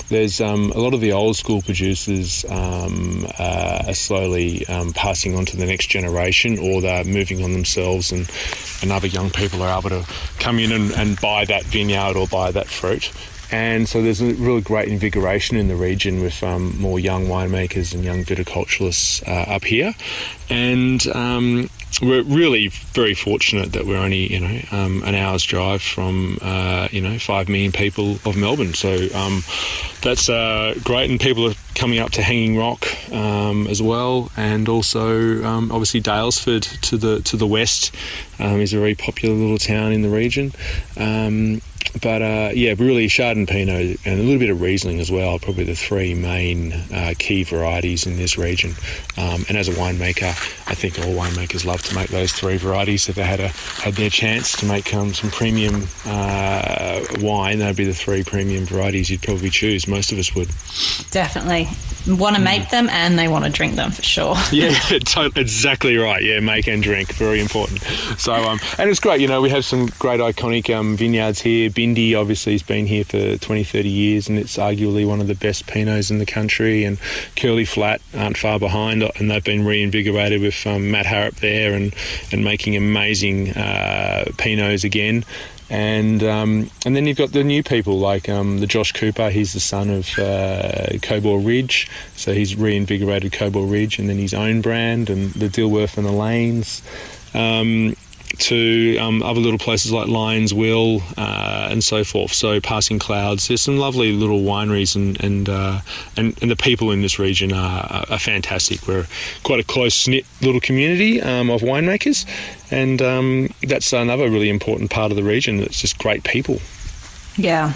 there's 0.08 0.40
um, 0.40 0.72
a 0.72 0.78
lot 0.78 0.94
of 0.94 1.00
the 1.00 1.12
old 1.12 1.36
school 1.36 1.62
producers 1.62 2.44
um, 2.48 3.26
uh, 3.38 3.84
are 3.86 3.94
slowly 3.94 4.66
um, 4.66 4.92
passing 4.92 5.36
on 5.36 5.44
to 5.46 5.56
the 5.56 5.66
next 5.66 5.88
generation, 5.88 6.58
or 6.58 6.80
they're 6.80 7.04
moving 7.04 7.42
on 7.42 7.52
themselves, 7.52 8.12
and, 8.12 8.30
and 8.82 8.92
other 8.92 9.08
young 9.08 9.30
people 9.30 9.62
are 9.62 9.78
able 9.78 9.90
to 9.90 10.04
come 10.38 10.58
in 10.58 10.72
and, 10.72 10.90
and 10.92 11.20
buy 11.20 11.44
that 11.44 11.64
vineyard 11.64 12.16
or 12.16 12.26
buy 12.26 12.50
that 12.50 12.66
fruit. 12.66 13.12
And 13.50 13.88
so 13.88 14.02
there's 14.02 14.20
a 14.20 14.34
really 14.34 14.60
great 14.60 14.88
invigoration 14.88 15.56
in 15.56 15.68
the 15.68 15.76
region 15.76 16.20
with 16.20 16.42
um, 16.42 16.78
more 16.78 17.00
young 17.00 17.26
winemakers 17.26 17.94
and 17.94 18.04
young 18.04 18.22
viticulturalists 18.24 19.26
uh, 19.26 19.50
up 19.54 19.64
here. 19.64 19.94
And 20.50 21.06
um, 21.08 21.70
we're 22.00 22.22
really 22.22 22.68
very 22.68 23.14
fortunate 23.14 23.72
that 23.72 23.86
we're 23.86 23.96
only, 23.96 24.32
you 24.32 24.40
know, 24.40 24.60
um, 24.70 25.02
an 25.04 25.14
hour's 25.14 25.42
drive 25.42 25.82
from, 25.82 26.38
uh, 26.40 26.88
you 26.90 27.00
know, 27.00 27.18
five 27.18 27.48
million 27.48 27.72
people 27.72 28.18
of 28.24 28.36
Melbourne. 28.36 28.74
So 28.74 29.08
um, 29.14 29.42
that's 30.02 30.28
uh, 30.28 30.74
great. 30.84 31.10
And 31.10 31.18
people 31.18 31.50
are 31.50 31.54
coming 31.74 31.98
up 31.98 32.10
to 32.12 32.22
Hanging 32.22 32.56
Rock 32.56 32.86
um, 33.12 33.66
as 33.66 33.82
well. 33.82 34.30
And 34.36 34.68
also, 34.68 35.42
um, 35.44 35.72
obviously, 35.72 36.00
Daylesford 36.00 36.80
to 36.82 36.96
the, 36.96 37.20
to 37.22 37.36
the 37.36 37.46
west 37.46 37.94
is 38.38 38.72
a 38.72 38.78
very 38.78 38.94
popular 38.94 39.34
little 39.34 39.58
town 39.58 39.92
in 39.92 40.02
the 40.02 40.08
region 40.08 40.52
but 42.02 42.22
uh, 42.22 42.50
yeah, 42.54 42.74
really 42.78 43.06
Chardonnay 43.06 43.48
Pinot 43.48 43.98
and 44.04 44.20
a 44.20 44.22
little 44.22 44.38
bit 44.38 44.50
of 44.50 44.60
Riesling 44.60 45.00
as 45.00 45.10
well. 45.10 45.38
Probably 45.38 45.64
the 45.64 45.74
three 45.74 46.14
main 46.14 46.72
uh, 46.72 47.14
key 47.18 47.44
varieties 47.44 48.06
in 48.06 48.16
this 48.16 48.36
region. 48.38 48.74
Um, 49.16 49.44
and 49.48 49.56
as 49.56 49.68
a 49.68 49.72
winemaker, 49.72 50.28
I 50.68 50.74
think 50.74 50.98
all 50.98 51.14
winemakers 51.14 51.64
love 51.64 51.77
to 51.82 51.94
make 51.94 52.08
those 52.08 52.32
three 52.32 52.56
varieties. 52.56 53.08
If 53.08 53.16
they 53.16 53.24
had 53.24 53.40
a 53.40 53.48
had 53.48 53.94
their 53.94 54.10
chance 54.10 54.56
to 54.58 54.66
make 54.66 54.94
um, 54.94 55.14
some 55.14 55.30
premium 55.30 55.86
uh, 56.06 57.04
wine, 57.20 57.58
that'd 57.58 57.76
be 57.76 57.84
the 57.84 57.94
three 57.94 58.24
premium 58.24 58.64
varieties 58.64 59.10
you'd 59.10 59.22
probably 59.22 59.50
choose. 59.50 59.86
Most 59.86 60.12
of 60.12 60.18
us 60.18 60.34
would. 60.34 60.48
Definitely 61.10 61.68
want 62.06 62.36
to 62.36 62.42
make 62.42 62.70
them 62.70 62.88
and 62.90 63.18
they 63.18 63.28
want 63.28 63.44
to 63.44 63.50
drink 63.50 63.74
them 63.76 63.90
for 63.90 64.02
sure. 64.02 64.36
yeah, 64.52 64.72
totally, 65.00 65.42
exactly 65.42 65.96
right. 65.96 66.22
Yeah, 66.22 66.40
make 66.40 66.66
and 66.66 66.82
drink, 66.82 67.12
very 67.14 67.40
important. 67.40 67.80
So, 68.18 68.32
um, 68.32 68.58
and 68.78 68.88
it's 68.88 69.00
great. 69.00 69.20
You 69.20 69.28
know, 69.28 69.40
we 69.40 69.50
have 69.50 69.64
some 69.64 69.86
great 69.98 70.20
iconic 70.20 70.74
um, 70.74 70.96
vineyards 70.96 71.40
here. 71.40 71.70
Bindi 71.70 72.18
obviously 72.18 72.52
has 72.52 72.62
been 72.62 72.86
here 72.86 73.04
for 73.04 73.36
20, 73.36 73.64
30 73.64 73.88
years, 73.88 74.28
and 74.28 74.38
it's 74.38 74.56
arguably 74.56 75.06
one 75.06 75.20
of 75.20 75.26
the 75.26 75.34
best 75.34 75.66
Pinots 75.66 76.10
in 76.10 76.18
the 76.18 76.26
country. 76.26 76.84
And 76.84 76.98
Curly 77.36 77.64
Flat 77.64 78.00
aren't 78.14 78.38
far 78.38 78.58
behind, 78.58 79.02
and 79.02 79.30
they've 79.30 79.44
been 79.44 79.64
reinvigorated 79.64 80.40
with 80.40 80.66
um, 80.66 80.90
Matt 80.90 81.06
Harrop 81.06 81.36
there 81.36 81.67
and 81.74 81.94
and 82.32 82.44
making 82.44 82.76
amazing 82.76 83.50
uh, 83.50 84.24
Pinots 84.36 84.84
again 84.84 85.24
and 85.70 86.22
um, 86.22 86.70
and 86.86 86.96
then 86.96 87.06
you've 87.06 87.18
got 87.18 87.32
the 87.32 87.44
new 87.44 87.62
people 87.62 87.98
like 87.98 88.28
um, 88.28 88.58
the 88.58 88.66
Josh 88.66 88.92
Cooper. 88.92 89.30
He's 89.30 89.52
the 89.52 89.60
son 89.60 89.90
of 89.90 90.06
uh, 90.18 90.86
Cobaw 91.00 91.44
Ridge, 91.44 91.90
so 92.16 92.32
he's 92.32 92.56
reinvigorated 92.56 93.32
Cobaw 93.32 93.70
Ridge, 93.70 93.98
and 93.98 94.08
then 94.08 94.16
his 94.16 94.32
own 94.32 94.62
brand, 94.62 95.10
and 95.10 95.32
the 95.32 95.48
Dilworth 95.48 95.98
and 95.98 96.06
the 96.06 96.12
Lanes. 96.12 96.82
Um, 97.34 97.96
to 98.38 98.96
um, 98.98 99.22
other 99.22 99.40
little 99.40 99.58
places 99.58 99.92
like 99.92 100.08
Lyons 100.08 100.52
Will 100.54 101.02
uh, 101.16 101.68
and 101.70 101.82
so 101.82 102.04
forth. 102.04 102.32
So 102.32 102.60
passing 102.60 102.98
clouds. 102.98 103.48
There's 103.48 103.60
some 103.60 103.78
lovely 103.78 104.12
little 104.12 104.40
wineries 104.40 104.94
and 104.94 105.22
and 105.22 105.48
uh, 105.48 105.80
and, 106.16 106.40
and, 106.40 106.50
the 106.50 106.56
people 106.56 106.90
in 106.90 107.02
this 107.02 107.18
region 107.18 107.52
are, 107.52 108.04
are, 108.08 108.18
fantastic. 108.18 108.86
We're 108.86 109.06
quite 109.42 109.60
a 109.60 109.64
close 109.64 110.06
knit 110.06 110.24
little 110.40 110.60
community 110.60 111.20
um, 111.20 111.50
of 111.50 111.62
winemakers, 111.62 112.26
and 112.70 113.00
um, 113.02 113.50
that's 113.62 113.92
another 113.92 114.30
really 114.30 114.50
important 114.50 114.90
part 114.90 115.10
of 115.10 115.16
the 115.16 115.24
region. 115.24 115.60
It's 115.60 115.80
just 115.80 115.98
great 115.98 116.24
people. 116.24 116.60
Yeah, 117.36 117.72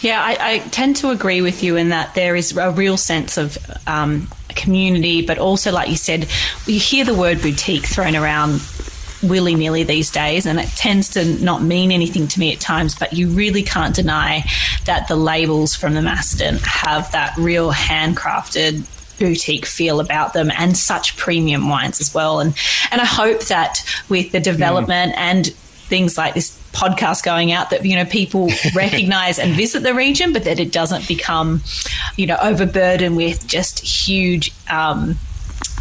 yeah, 0.00 0.20
I, 0.20 0.54
I, 0.54 0.58
tend 0.70 0.96
to 0.96 1.10
agree 1.10 1.40
with 1.40 1.62
you 1.62 1.76
in 1.76 1.90
that 1.90 2.16
there 2.16 2.34
is 2.34 2.56
a 2.56 2.72
real 2.72 2.96
sense 2.96 3.36
of 3.36 3.56
um, 3.86 4.28
community, 4.48 5.24
but 5.24 5.38
also, 5.38 5.70
like 5.70 5.88
you 5.88 5.96
said, 5.96 6.28
you 6.66 6.80
hear 6.80 7.04
the 7.04 7.14
word 7.14 7.40
boutique 7.40 7.86
thrown 7.86 8.16
around 8.16 8.60
willy 9.28 9.54
nilly 9.54 9.82
these 9.82 10.10
days, 10.10 10.46
and 10.46 10.58
it 10.58 10.68
tends 10.70 11.10
to 11.10 11.24
not 11.42 11.62
mean 11.62 11.92
anything 11.92 12.28
to 12.28 12.40
me 12.40 12.52
at 12.52 12.60
times. 12.60 12.94
But 12.94 13.12
you 13.12 13.28
really 13.28 13.62
can't 13.62 13.94
deny 13.94 14.44
that 14.86 15.08
the 15.08 15.16
labels 15.16 15.74
from 15.74 15.94
the 15.94 16.02
Macedon 16.02 16.58
have 16.64 17.10
that 17.12 17.36
real 17.36 17.72
handcrafted 17.72 18.88
boutique 19.18 19.66
feel 19.66 20.00
about 20.00 20.32
them 20.32 20.50
and 20.56 20.76
such 20.76 21.16
premium 21.16 21.68
wines 21.68 22.00
as 22.00 22.14
well. 22.14 22.40
And 22.40 22.54
and 22.90 23.00
I 23.00 23.06
hope 23.06 23.44
that 23.46 23.84
with 24.08 24.32
the 24.32 24.40
development 24.40 25.14
mm. 25.14 25.18
and 25.18 25.46
things 25.86 26.16
like 26.16 26.34
this 26.34 26.58
podcast 26.72 27.22
going 27.22 27.52
out 27.52 27.70
that 27.70 27.84
you 27.84 27.94
know 27.94 28.04
people 28.04 28.50
recognize 28.74 29.38
and 29.38 29.52
visit 29.52 29.84
the 29.84 29.94
region 29.94 30.32
but 30.32 30.42
that 30.42 30.58
it 30.58 30.72
doesn't 30.72 31.06
become 31.06 31.62
you 32.16 32.26
know 32.26 32.36
overburdened 32.42 33.16
with 33.16 33.46
just 33.46 33.78
huge 33.78 34.52
um, 34.68 35.16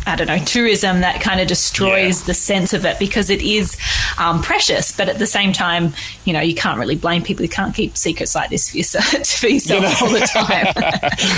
I 0.05 0.15
don't 0.15 0.27
know, 0.27 0.39
tourism 0.39 1.01
that 1.01 1.21
kind 1.21 1.39
of 1.39 1.47
destroys 1.47 2.21
yeah. 2.21 2.27
the 2.27 2.33
sense 2.33 2.73
of 2.73 2.85
it 2.85 2.99
because 2.99 3.29
it 3.29 3.41
is 3.41 3.77
um, 4.17 4.41
precious. 4.41 4.91
But 4.91 5.09
at 5.09 5.19
the 5.19 5.27
same 5.27 5.53
time, 5.53 5.93
you 6.25 6.33
know, 6.33 6.41
you 6.41 6.55
can't 6.55 6.79
really 6.79 6.95
blame 6.95 7.23
people 7.23 7.43
who 7.43 7.49
can't 7.49 7.73
keep 7.73 7.95
secrets 7.97 8.35
like 8.35 8.49
this 8.49 8.69
for 8.69 8.77
yourself, 8.77 9.05
for 9.39 9.47
yourself 9.47 9.83
you 9.83 9.89
know? 9.89 9.95
all 10.01 10.09
the 10.09 10.19
time. 10.27 10.73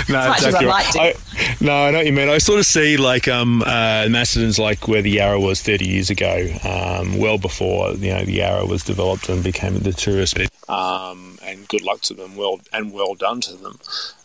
no, 0.08 0.18
as 0.18 0.28
much 0.28 0.36
exactly 0.38 0.48
as 0.48 0.54
I'd 0.54 0.64
like 0.64 0.90
to. 0.90 1.00
I, 1.00 1.56
no, 1.60 1.86
I 1.86 1.90
know 1.90 1.98
what 1.98 2.06
you 2.06 2.12
mean. 2.12 2.28
I 2.28 2.38
sort 2.38 2.58
of 2.58 2.66
see 2.66 2.96
like 2.96 3.28
um, 3.28 3.62
uh, 3.62 4.08
Macedon's 4.08 4.58
like 4.58 4.88
where 4.88 5.02
the 5.02 5.10
Yarra 5.10 5.40
was 5.40 5.62
30 5.62 5.86
years 5.86 6.10
ago, 6.10 6.48
um, 6.64 7.18
well 7.18 7.38
before, 7.38 7.92
you 7.92 8.12
know, 8.12 8.24
the 8.24 8.32
Yarra 8.32 8.66
was 8.66 8.82
developed 8.82 9.28
and 9.28 9.42
became 9.42 9.78
the 9.78 9.92
tourist. 9.92 10.38
Um, 10.68 11.38
and 11.42 11.68
good 11.68 11.82
luck 11.82 12.00
to 12.02 12.14
them, 12.14 12.36
well 12.36 12.60
and 12.72 12.92
well 12.92 13.14
done 13.14 13.40
to 13.42 13.54
them. 13.54 13.78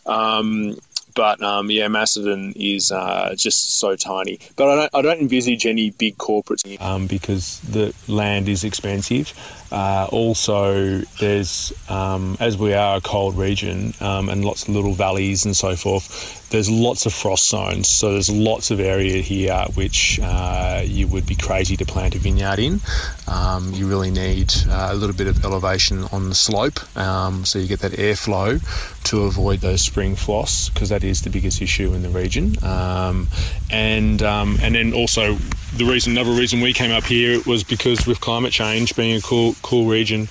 Um, 0.06 0.76
but 1.14 1.42
um, 1.42 1.70
yeah, 1.70 1.88
Macedon 1.88 2.52
is 2.56 2.90
uh, 2.90 3.34
just 3.36 3.78
so 3.78 3.96
tiny. 3.96 4.38
But 4.56 4.68
I 4.68 4.74
don't, 4.76 4.94
I 4.94 5.02
don't 5.02 5.20
envisage 5.20 5.66
any 5.66 5.90
big 5.90 6.16
corporates 6.18 6.80
um, 6.80 7.06
because 7.06 7.60
the 7.60 7.94
land 8.08 8.48
is 8.48 8.64
expensive. 8.64 9.32
Uh, 9.70 10.06
also, 10.10 10.98
there's 11.18 11.72
um, 11.88 12.36
as 12.40 12.58
we 12.58 12.74
are 12.74 12.98
a 12.98 13.00
cold 13.00 13.36
region 13.36 13.94
um, 14.00 14.28
and 14.28 14.44
lots 14.44 14.68
of 14.68 14.74
little 14.74 14.92
valleys 14.92 15.44
and 15.44 15.56
so 15.56 15.76
forth. 15.76 16.41
There's 16.52 16.68
lots 16.68 17.06
of 17.06 17.14
frost 17.14 17.48
zones, 17.48 17.88
so 17.88 18.12
there's 18.12 18.28
lots 18.28 18.70
of 18.70 18.78
area 18.78 19.22
here 19.22 19.64
which 19.72 20.20
uh, 20.22 20.82
you 20.84 21.06
would 21.06 21.24
be 21.24 21.34
crazy 21.34 21.78
to 21.78 21.86
plant 21.86 22.14
a 22.14 22.18
vineyard 22.18 22.58
in. 22.58 22.80
Um, 23.26 23.72
you 23.72 23.88
really 23.88 24.10
need 24.10 24.52
uh, 24.68 24.90
a 24.90 24.94
little 24.94 25.16
bit 25.16 25.28
of 25.28 25.42
elevation 25.46 26.04
on 26.12 26.28
the 26.28 26.34
slope, 26.34 26.78
um, 26.94 27.46
so 27.46 27.58
you 27.58 27.66
get 27.66 27.80
that 27.80 27.92
airflow 27.92 28.60
to 29.04 29.22
avoid 29.22 29.60
those 29.60 29.80
spring 29.80 30.14
frosts 30.14 30.68
because 30.68 30.90
that 30.90 31.02
is 31.02 31.22
the 31.22 31.30
biggest 31.30 31.62
issue 31.62 31.94
in 31.94 32.02
the 32.02 32.10
region. 32.10 32.62
Um, 32.62 33.28
and 33.70 34.22
um, 34.22 34.58
and 34.60 34.74
then 34.74 34.92
also 34.92 35.38
the 35.74 35.86
reason, 35.86 36.12
another 36.12 36.32
reason 36.32 36.60
we 36.60 36.74
came 36.74 36.90
up 36.90 37.04
here 37.04 37.40
was 37.46 37.64
because 37.64 38.06
with 38.06 38.20
climate 38.20 38.52
change 38.52 38.94
being 38.94 39.16
a 39.16 39.22
cool 39.22 39.54
cool 39.62 39.86
region, 39.86 40.28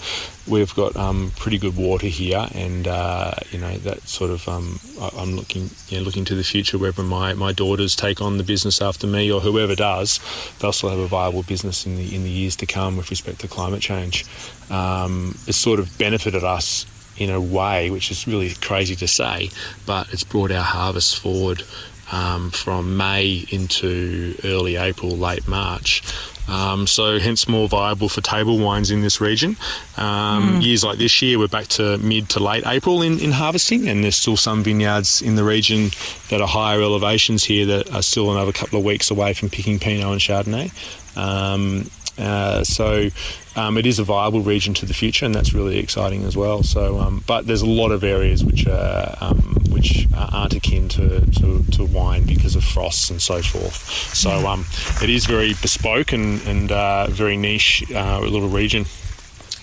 we've 0.47 0.73
got 0.75 0.95
um, 0.95 1.31
pretty 1.37 1.57
good 1.57 1.75
water 1.75 2.07
here, 2.07 2.47
and 2.53 2.87
uh, 2.87 3.33
you 3.51 3.59
know 3.59 3.75
that 3.77 4.01
sort 4.07 4.31
of 4.31 4.47
um, 4.47 4.79
I, 4.99 5.21
am 5.21 5.35
looking 5.35 5.69
you 5.87 5.97
know, 5.97 6.03
looking 6.03 6.25
to 6.25 6.35
the 6.35 6.43
future. 6.43 6.77
Whether 6.77 7.03
my, 7.03 7.33
my 7.33 7.51
daughters 7.51 7.95
take 7.95 8.21
on 8.21 8.37
the 8.37 8.43
business 8.43 8.81
after 8.81 9.07
me 9.07 9.31
or 9.31 9.39
whoever 9.41 9.75
does, 9.75 10.19
they'll 10.59 10.73
still 10.73 10.89
have 10.89 10.99
a 10.99 11.07
viable 11.07 11.43
business 11.43 11.85
in 11.85 11.95
the 11.95 12.15
in 12.15 12.23
the 12.23 12.29
years 12.29 12.55
to 12.57 12.65
come 12.65 12.97
with 12.97 13.09
respect 13.09 13.39
to 13.41 13.47
climate 13.47 13.81
change. 13.81 14.25
Um, 14.69 15.35
it's 15.47 15.57
sort 15.57 15.79
of 15.79 15.97
benefited 15.97 16.43
us 16.43 16.85
in 17.17 17.29
a 17.29 17.41
way, 17.41 17.89
which 17.91 18.09
is 18.09 18.27
really 18.27 18.51
crazy 18.61 18.95
to 18.95 19.07
say, 19.07 19.49
but 19.85 20.11
it's 20.11 20.23
brought 20.23 20.51
our 20.51 20.63
harvest 20.63 21.19
forward 21.19 21.63
um, 22.11 22.51
from 22.51 22.97
May 22.97 23.45
into 23.49 24.35
early 24.43 24.75
April, 24.75 25.11
late 25.11 25.47
March. 25.47 26.03
Um, 26.47 26.87
so 26.87 27.19
hence 27.19 27.47
more 27.47 27.67
viable 27.67 28.09
for 28.09 28.21
table 28.21 28.57
wines 28.57 28.91
in 28.91 29.01
this 29.01 29.21
region. 29.21 29.55
Um, 29.97 30.59
mm. 30.59 30.63
Years 30.63 30.83
like 30.83 30.97
this 30.97 31.21
year, 31.21 31.39
we're 31.39 31.47
back 31.47 31.67
to 31.67 31.97
mid 31.99 32.29
to 32.29 32.39
late 32.39 32.63
April 32.65 33.01
in, 33.01 33.19
in 33.19 33.31
harvesting, 33.31 33.87
and 33.87 34.03
there's 34.03 34.17
still 34.17 34.37
some 34.37 34.63
vineyards 34.63 35.21
in 35.21 35.35
the 35.35 35.43
region 35.43 35.91
that 36.29 36.41
are 36.41 36.47
higher 36.47 36.81
elevations 36.81 37.43
here 37.43 37.65
that 37.65 37.93
are 37.93 38.01
still 38.01 38.31
another 38.31 38.51
couple 38.51 38.79
of 38.79 38.85
weeks 38.85 39.11
away 39.11 39.33
from 39.33 39.49
picking 39.49 39.79
Pinot 39.79 40.05
and 40.05 40.19
Chardonnay. 40.19 40.71
Um, 41.15 41.89
uh, 42.17 42.63
so 42.63 43.09
um, 43.55 43.77
it 43.77 43.85
is 43.85 43.99
a 43.99 44.03
viable 44.03 44.41
region 44.41 44.73
to 44.75 44.85
the 44.85 44.93
future, 44.93 45.25
and 45.25 45.35
that's 45.35 45.53
really 45.53 45.77
exciting 45.77 46.23
as 46.23 46.37
well. 46.37 46.63
So, 46.63 46.99
um, 46.99 47.23
but 47.27 47.47
there's 47.47 47.61
a 47.61 47.69
lot 47.69 47.91
of 47.91 48.03
areas 48.03 48.43
which 48.43 48.67
are 48.67 49.15
um, 49.21 49.57
which 49.69 50.07
aren't 50.13 50.53
akin 50.53 50.87
to, 50.89 51.21
to, 51.31 51.63
to, 51.71 51.85
wine 51.85 52.25
because 52.25 52.55
of 52.55 52.63
frosts 52.63 53.09
and 53.09 53.21
so 53.21 53.41
forth. 53.41 53.75
So 54.15 54.47
um, 54.47 54.65
it 55.01 55.09
is 55.09 55.25
very 55.25 55.53
bespoke 55.61 56.13
and 56.13 56.41
and 56.47 56.71
uh, 56.71 57.07
very 57.07 57.37
niche 57.37 57.83
uh, 57.93 58.19
little 58.19 58.49
region. 58.49 58.85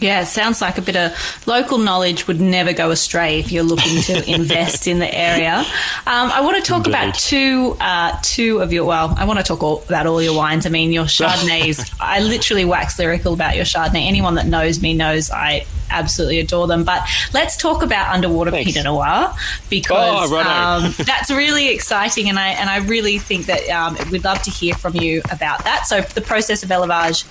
Yeah, 0.00 0.22
it 0.22 0.26
sounds 0.26 0.60
like 0.60 0.78
a 0.78 0.82
bit 0.82 0.96
of 0.96 1.12
local 1.46 1.78
knowledge 1.78 2.26
would 2.28 2.40
never 2.40 2.72
go 2.72 2.90
astray 2.90 3.40
if 3.40 3.50
you're 3.50 3.64
looking 3.64 4.00
to 4.02 4.30
invest 4.34 4.86
in 4.86 4.98
the 4.98 5.12
area. 5.12 5.58
Um, 6.06 6.30
I 6.30 6.40
want 6.40 6.56
to 6.56 6.62
talk 6.62 6.86
Indeed. 6.86 6.90
about 6.90 7.14
two 7.14 7.76
uh, 7.80 8.18
two 8.22 8.60
of 8.60 8.72
your. 8.72 8.84
Well, 8.84 9.14
I 9.16 9.24
want 9.24 9.38
to 9.38 9.44
talk 9.44 9.62
all, 9.62 9.82
about 9.82 10.06
all 10.06 10.22
your 10.22 10.36
wines. 10.36 10.66
I 10.66 10.68
mean, 10.70 10.92
your 10.92 11.04
Chardonnays. 11.18 11.94
I 12.00 12.20
literally 12.20 12.64
wax 12.64 12.98
lyrical 12.98 13.34
about 13.34 13.56
your 13.56 13.64
Chardonnay. 13.64 14.06
Anyone 14.06 14.36
that 14.36 14.46
knows 14.46 14.80
me 14.80 14.94
knows 14.94 15.30
I 15.30 15.66
absolutely 15.90 16.40
adore 16.40 16.66
them. 16.66 16.84
But 16.84 17.08
let's 17.32 17.56
talk 17.56 17.82
about 17.82 18.12
underwater 18.12 18.50
Thanks. 18.50 18.72
Pinot 18.72 18.84
Noir 18.84 19.34
because 19.70 20.32
oh, 20.32 20.38
um, 20.38 20.94
that's 21.04 21.30
really 21.30 21.68
exciting, 21.68 22.28
and 22.28 22.38
I 22.38 22.48
and 22.48 22.68
I 22.70 22.78
really 22.78 23.18
think 23.18 23.46
that 23.46 23.68
um, 23.70 23.96
we'd 24.10 24.24
love 24.24 24.42
to 24.42 24.50
hear 24.50 24.74
from 24.74 24.96
you 24.96 25.22
about 25.30 25.64
that. 25.64 25.86
So 25.86 26.00
the 26.00 26.20
process 26.20 26.62
of 26.62 26.70
élevage 26.70 27.24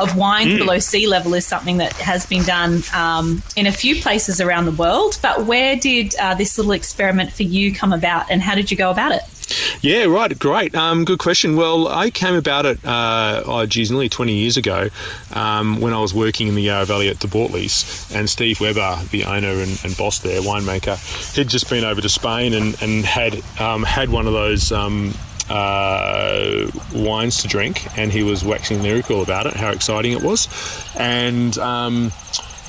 of 0.00 0.16
wine 0.16 0.48
mm. 0.48 0.58
below 0.58 0.78
sea 0.78 1.06
level 1.06 1.34
is 1.34 1.46
something 1.46 1.76
that 1.78 1.92
has 1.94 2.26
been 2.26 2.42
done 2.42 2.82
um, 2.94 3.42
in 3.56 3.66
a 3.66 3.72
few 3.72 4.00
places 4.00 4.40
around 4.40 4.64
the 4.64 4.72
world. 4.72 5.18
But 5.22 5.46
where 5.46 5.76
did 5.76 6.14
uh, 6.16 6.34
this 6.34 6.58
little 6.58 6.72
experiment 6.72 7.32
for 7.32 7.44
you 7.44 7.72
come 7.72 7.92
about, 7.92 8.30
and 8.30 8.42
how 8.42 8.54
did 8.54 8.70
you 8.70 8.76
go 8.76 8.90
about 8.90 9.12
it? 9.12 9.22
Yeah, 9.80 10.04
right. 10.04 10.36
Great. 10.38 10.74
Um, 10.74 11.04
good 11.04 11.18
question. 11.18 11.56
Well, 11.56 11.88
I 11.88 12.10
came 12.10 12.34
about 12.34 12.66
it, 12.66 12.84
uh, 12.84 13.42
oh, 13.44 13.66
geez, 13.66 13.90
nearly 13.90 14.08
20 14.08 14.32
years 14.34 14.56
ago 14.56 14.88
um, 15.32 15.80
when 15.80 15.92
I 15.92 16.00
was 16.00 16.14
working 16.14 16.48
in 16.48 16.54
the 16.54 16.62
Yarra 16.62 16.84
Valley 16.84 17.08
at 17.08 17.20
the 17.20 17.28
Bortolis. 17.28 18.14
And 18.14 18.28
Steve 18.28 18.60
Webber, 18.60 18.98
the 19.10 19.24
owner 19.24 19.48
and, 19.48 19.80
and 19.84 19.96
boss 19.96 20.20
there, 20.20 20.40
winemaker, 20.40 20.96
he'd 21.34 21.48
just 21.48 21.68
been 21.68 21.84
over 21.84 22.00
to 22.00 22.08
Spain 22.08 22.54
and, 22.54 22.80
and 22.82 23.04
had, 23.04 23.42
um, 23.60 23.82
had 23.82 24.10
one 24.10 24.26
of 24.26 24.32
those. 24.32 24.72
Um, 24.72 25.14
uh, 25.50 26.70
wines 26.94 27.42
to 27.42 27.48
drink, 27.48 27.86
and 27.98 28.10
he 28.10 28.22
was 28.22 28.42
waxing 28.42 28.82
lyrical 28.82 29.22
about 29.22 29.44
it, 29.44 29.52
how 29.52 29.70
exciting 29.70 30.12
it 30.12 30.22
was. 30.22 30.48
And 30.98 31.58
um, 31.58 32.12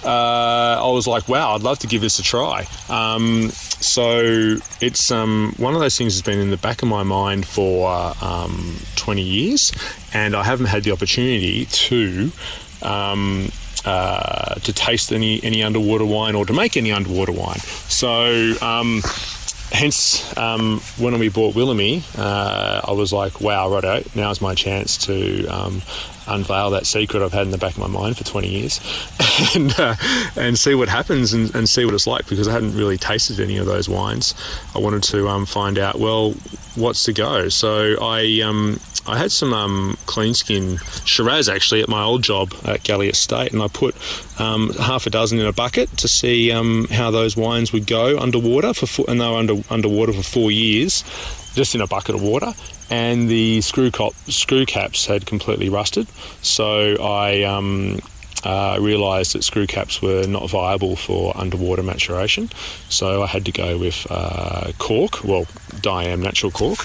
uh, 0.06 0.80
I 0.82 0.90
was 0.92 1.08
like, 1.08 1.28
wow, 1.28 1.56
I'd 1.56 1.62
love 1.62 1.80
to 1.80 1.88
give 1.88 2.02
this 2.02 2.20
a 2.20 2.24
try. 2.24 2.68
Um, 2.90 3.50
so 3.50 4.58
it's 4.82 5.12
um, 5.12 5.54
one 5.58 5.74
of 5.74 5.82
those 5.82 5.98
things 5.98 6.16
that's 6.16 6.26
been 6.26 6.40
in 6.40 6.52
the 6.52 6.58
back 6.58 6.82
of 6.82 6.88
my 6.88 7.04
mind 7.04 7.46
for 7.46 8.14
um, 8.22 8.78
20 8.96 9.22
years, 9.22 9.72
and 10.14 10.36
I 10.36 10.44
haven't 10.44 10.68
had 10.68 10.84
the 10.84 10.92
opportunity 10.92 11.66
to. 11.66 12.32
Um, 12.82 13.50
uh, 13.86 14.56
to 14.56 14.74
taste 14.74 15.12
any 15.12 15.44
any 15.44 15.62
underwater 15.62 16.06
wine 16.06 16.34
or 16.34 16.44
to 16.44 16.54
make 16.54 16.76
any 16.76 16.92
underwater 16.92 17.32
wine. 17.32 17.60
So 17.60 18.56
um, 18.60 19.04
hence, 19.72 20.36
um, 20.38 20.80
when 20.98 21.18
we 21.20 21.30
bought 21.30 21.54
Wilimee, 21.54 22.04
uh, 22.18 22.82
I 22.84 22.92
was 22.94 23.14
like, 23.14 23.42
wow, 23.42 23.70
righto, 23.70 24.04
now's 24.16 24.42
my 24.42 24.56
chance 24.56 24.98
to 25.06 25.46
um, 25.48 25.82
unveil 26.28 26.70
that 26.72 26.86
secret 26.86 27.24
I've 27.24 27.34
had 27.34 27.44
in 27.44 27.52
the 27.52 27.58
back 27.58 27.74
of 27.74 27.80
my 27.80 27.88
mind 27.88 28.18
for 28.18 28.24
20 28.24 28.48
years 28.48 28.80
and, 29.56 29.74
uh, 29.80 29.96
and 30.36 30.58
see 30.58 30.76
what 30.76 30.90
happens 30.90 31.34
and, 31.34 31.54
and, 31.56 31.70
see 31.70 31.86
what 31.86 31.94
it's 31.94 32.08
like 32.08 32.28
because 32.28 32.48
I 32.48 32.52
hadn't 32.52 32.76
really 32.76 32.98
tasted 32.98 33.40
any 33.40 33.58
of 33.58 33.66
those 33.66 33.90
wines. 33.90 34.34
I 34.74 34.80
wanted 34.80 35.04
to 35.04 35.28
um, 35.28 35.46
find 35.46 35.78
out, 35.78 36.00
well, 36.00 36.32
what's 36.76 37.04
to 37.06 37.14
go? 37.14 37.50
So 37.50 37.98
I. 38.02 38.42
Um, 38.42 38.80
I 39.08 39.20
had 39.20 39.32
some 39.32 39.54
um, 39.54 39.98
clean 40.08 40.34
skin 40.34 40.78
Shiraz 41.06 41.48
actually 41.48 41.82
at 41.82 41.88
my 41.88 42.02
old 42.02 42.24
job 42.24 42.54
at 42.66 42.84
Galli 42.84 43.08
Estate, 43.08 43.54
and 43.54 43.62
I 43.62 43.68
put 43.68 43.96
um, 44.40 44.72
half 44.80 45.06
a 45.06 45.12
dozen 45.12 45.40
in 45.40 45.46
a 45.46 45.54
bucket 45.54 45.96
to 45.98 46.08
see 46.08 46.52
um, 46.52 46.88
how 46.90 47.12
those 47.12 47.38
wines 47.38 47.72
would 47.72 47.86
go 47.86 48.18
underwater 48.18 48.74
for 48.74 49.06
and 49.08 49.22
they 49.22 49.30
were 49.30 49.38
under 49.38 49.62
underwater 49.70 50.12
for 50.12 50.24
four 50.24 50.52
years, 50.52 51.04
just 51.54 51.76
in 51.76 51.82
a 51.82 51.88
bucket 51.88 52.16
of 52.16 52.24
water. 52.24 52.54
And 52.90 53.28
the 53.28 53.62
screw, 53.62 53.90
cop, 53.92 54.14
screw 54.28 54.66
caps 54.66 55.06
had 55.08 55.26
completely 55.26 55.70
rusted, 55.70 56.08
so 56.42 56.96
I 57.02 57.44
um, 57.44 58.00
uh, 58.44 58.78
realised 58.80 59.34
that 59.34 59.44
screw 59.44 59.66
caps 59.66 60.02
were 60.02 60.28
not 60.28 60.50
viable 60.50 60.96
for 60.96 61.36
underwater 61.36 61.82
maturation. 61.82 62.50
So 62.90 63.24
I 63.24 63.28
had 63.28 63.44
to 63.46 63.52
go 63.52 63.78
with 63.80 64.06
uh, 64.10 64.72
cork, 64.78 65.24
well, 65.24 65.46
Diam 65.82 66.22
natural 66.22 66.52
cork. 66.52 66.80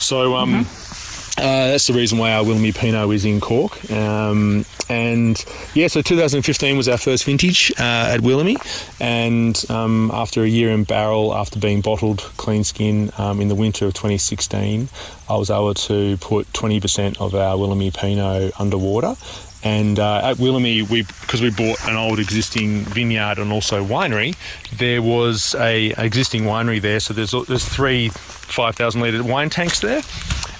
So 0.00 0.34
um, 0.34 0.64
mm-hmm. 0.64 1.03
Uh, 1.36 1.68
that's 1.68 1.88
the 1.88 1.92
reason 1.92 2.16
why 2.16 2.32
our 2.32 2.44
Wilimee 2.44 2.74
Pinot 2.74 3.12
is 3.12 3.24
in 3.24 3.40
cork. 3.40 3.90
Um, 3.90 4.64
and 4.88 5.44
yeah, 5.74 5.88
so 5.88 6.00
2015 6.00 6.76
was 6.76 6.88
our 6.88 6.96
first 6.96 7.24
vintage 7.24 7.72
uh, 7.78 8.12
at 8.12 8.20
Wilimee. 8.20 8.56
And 9.00 9.62
um, 9.68 10.10
after 10.14 10.44
a 10.44 10.48
year 10.48 10.70
in 10.70 10.84
barrel, 10.84 11.34
after 11.34 11.58
being 11.58 11.80
bottled 11.80 12.20
clean 12.36 12.62
skin 12.62 13.10
um, 13.18 13.40
in 13.40 13.48
the 13.48 13.54
winter 13.54 13.86
of 13.86 13.94
2016, 13.94 14.88
I 15.28 15.36
was 15.36 15.50
able 15.50 15.74
to 15.74 16.16
put 16.18 16.52
20% 16.52 17.20
of 17.20 17.34
our 17.34 17.56
Wilimee 17.56 17.94
Pinot 17.94 18.58
underwater. 18.60 19.16
And 19.64 19.98
uh, 19.98 20.20
at 20.22 20.36
Wilimee, 20.36 20.88
we 20.88 21.02
because 21.02 21.40
we 21.40 21.50
bought 21.50 21.82
an 21.88 21.96
old 21.96 22.18
existing 22.20 22.80
vineyard 22.80 23.38
and 23.38 23.50
also 23.50 23.82
winery, 23.82 24.36
there 24.76 25.00
was 25.00 25.54
a 25.58 25.94
existing 25.96 26.42
winery 26.42 26.82
there. 26.82 27.00
So 27.00 27.14
there's 27.14 27.32
there's 27.48 27.64
three 27.64 28.10
5,000 28.10 29.00
litre 29.00 29.24
wine 29.24 29.48
tanks 29.48 29.80
there 29.80 30.02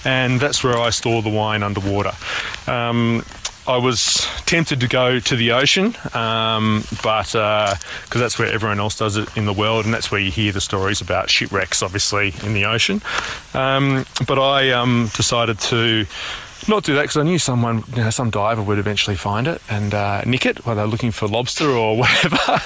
and 0.05 0.41
that's 0.41 0.63
where 0.63 0.79
I 0.79 0.91
store 0.91 1.23
the 1.23 1.31
wine 1.31 1.63
underwater. 1.63 2.13
Um, 2.67 3.25
I 3.67 3.79
was 3.79 4.27
tempted 4.45 4.81
to 4.81 4.89
go 4.89 5.19
to 5.21 5.37
the 5.37 5.53
ocean, 5.53 5.97
um, 6.13 6.85
but 7.03 7.33
because 7.33 7.35
uh, 7.35 7.79
that's 8.11 8.39
where 8.39 8.53
everyone 8.53 8.79
else 8.79 8.99
does 8.99 9.17
it 9.17 9.35
in 9.39 9.47
the 9.47 9.55
world, 9.55 9.87
and 9.87 9.95
that's 9.95 10.11
where 10.11 10.21
you 10.21 10.31
hear 10.31 10.53
the 10.53 10.61
stories 10.61 11.01
about 11.01 11.31
shipwrecks, 11.31 11.83
obviously, 11.83 12.35
in 12.43 12.53
the 12.53 12.67
ocean. 12.67 13.01
Um, 13.55 14.05
but 14.27 14.39
I 14.39 14.71
um, 14.73 15.11
decided 15.15 15.59
to 15.61 16.05
not 16.69 16.85
do 16.85 16.95
that 16.95 17.03
because 17.03 17.17
I 17.17 17.23
knew 17.23 17.39
someone, 17.39 17.85
you 17.95 18.03
know, 18.03 18.11
some 18.11 18.31
diver 18.31 18.63
would 18.63 18.79
eventually 18.79 19.17
find 19.17 19.47
it 19.47 19.61
and 19.69 19.93
uh, 19.95 20.23
nick 20.23 20.47
it 20.47 20.65
while 20.65 20.77
they're 20.77 20.87
looking 20.87 21.11
for 21.11 21.27
lobster 21.27 21.69
or 21.69 21.97
whatever. 21.99 22.61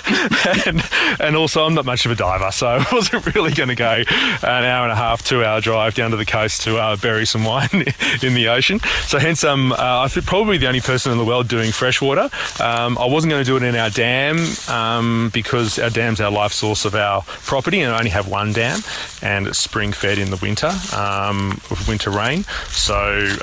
and, 0.66 0.82
and 1.20 1.36
also, 1.36 1.64
I'm 1.64 1.74
not 1.74 1.84
much 1.84 2.04
of 2.06 2.12
a 2.12 2.14
diver, 2.14 2.50
so 2.50 2.66
I 2.68 2.86
wasn't 2.92 3.34
really 3.34 3.52
going 3.52 3.68
to 3.68 3.74
go 3.74 4.02
an 4.42 4.64
hour 4.64 4.84
and 4.84 4.92
a 4.92 4.96
half, 4.96 5.22
two 5.22 5.44
hour 5.44 5.60
drive 5.60 5.94
down 5.94 6.10
to 6.10 6.16
the 6.16 6.26
coast 6.26 6.62
to 6.62 6.76
uh, 6.76 6.96
bury 6.96 7.26
some 7.26 7.44
wine 7.44 7.68
in 8.22 8.34
the 8.34 8.48
ocean. 8.48 8.80
So, 9.06 9.18
hence, 9.18 9.44
um, 9.44 9.72
uh, 9.72 10.08
probably 10.26 10.58
the 10.58 10.66
only 10.66 10.80
person 10.80 11.12
in 11.12 11.18
the 11.18 11.24
world 11.24 11.48
doing 11.48 11.72
freshwater. 11.72 12.28
Um, 12.60 12.98
I 12.98 13.06
wasn't 13.06 13.30
going 13.30 13.44
to 13.44 13.46
do 13.46 13.56
it 13.56 13.62
in 13.62 13.74
our 13.76 13.90
dam 13.90 14.38
um, 14.68 15.30
because 15.32 15.78
our 15.78 15.90
dam's 15.90 16.20
our 16.20 16.30
life 16.30 16.52
source 16.52 16.84
of 16.84 16.94
our 16.94 17.22
property, 17.22 17.80
and 17.80 17.94
I 17.94 17.98
only 17.98 18.10
have 18.10 18.28
one 18.28 18.52
dam, 18.52 18.80
and 19.22 19.46
it's 19.46 19.58
spring 19.58 19.92
fed 19.92 20.18
in 20.18 20.30
the 20.30 20.36
winter 20.36 20.72
um, 20.96 21.60
with 21.70 21.86
winter 21.88 22.10
rain. 22.10 22.44
So, 22.68 23.36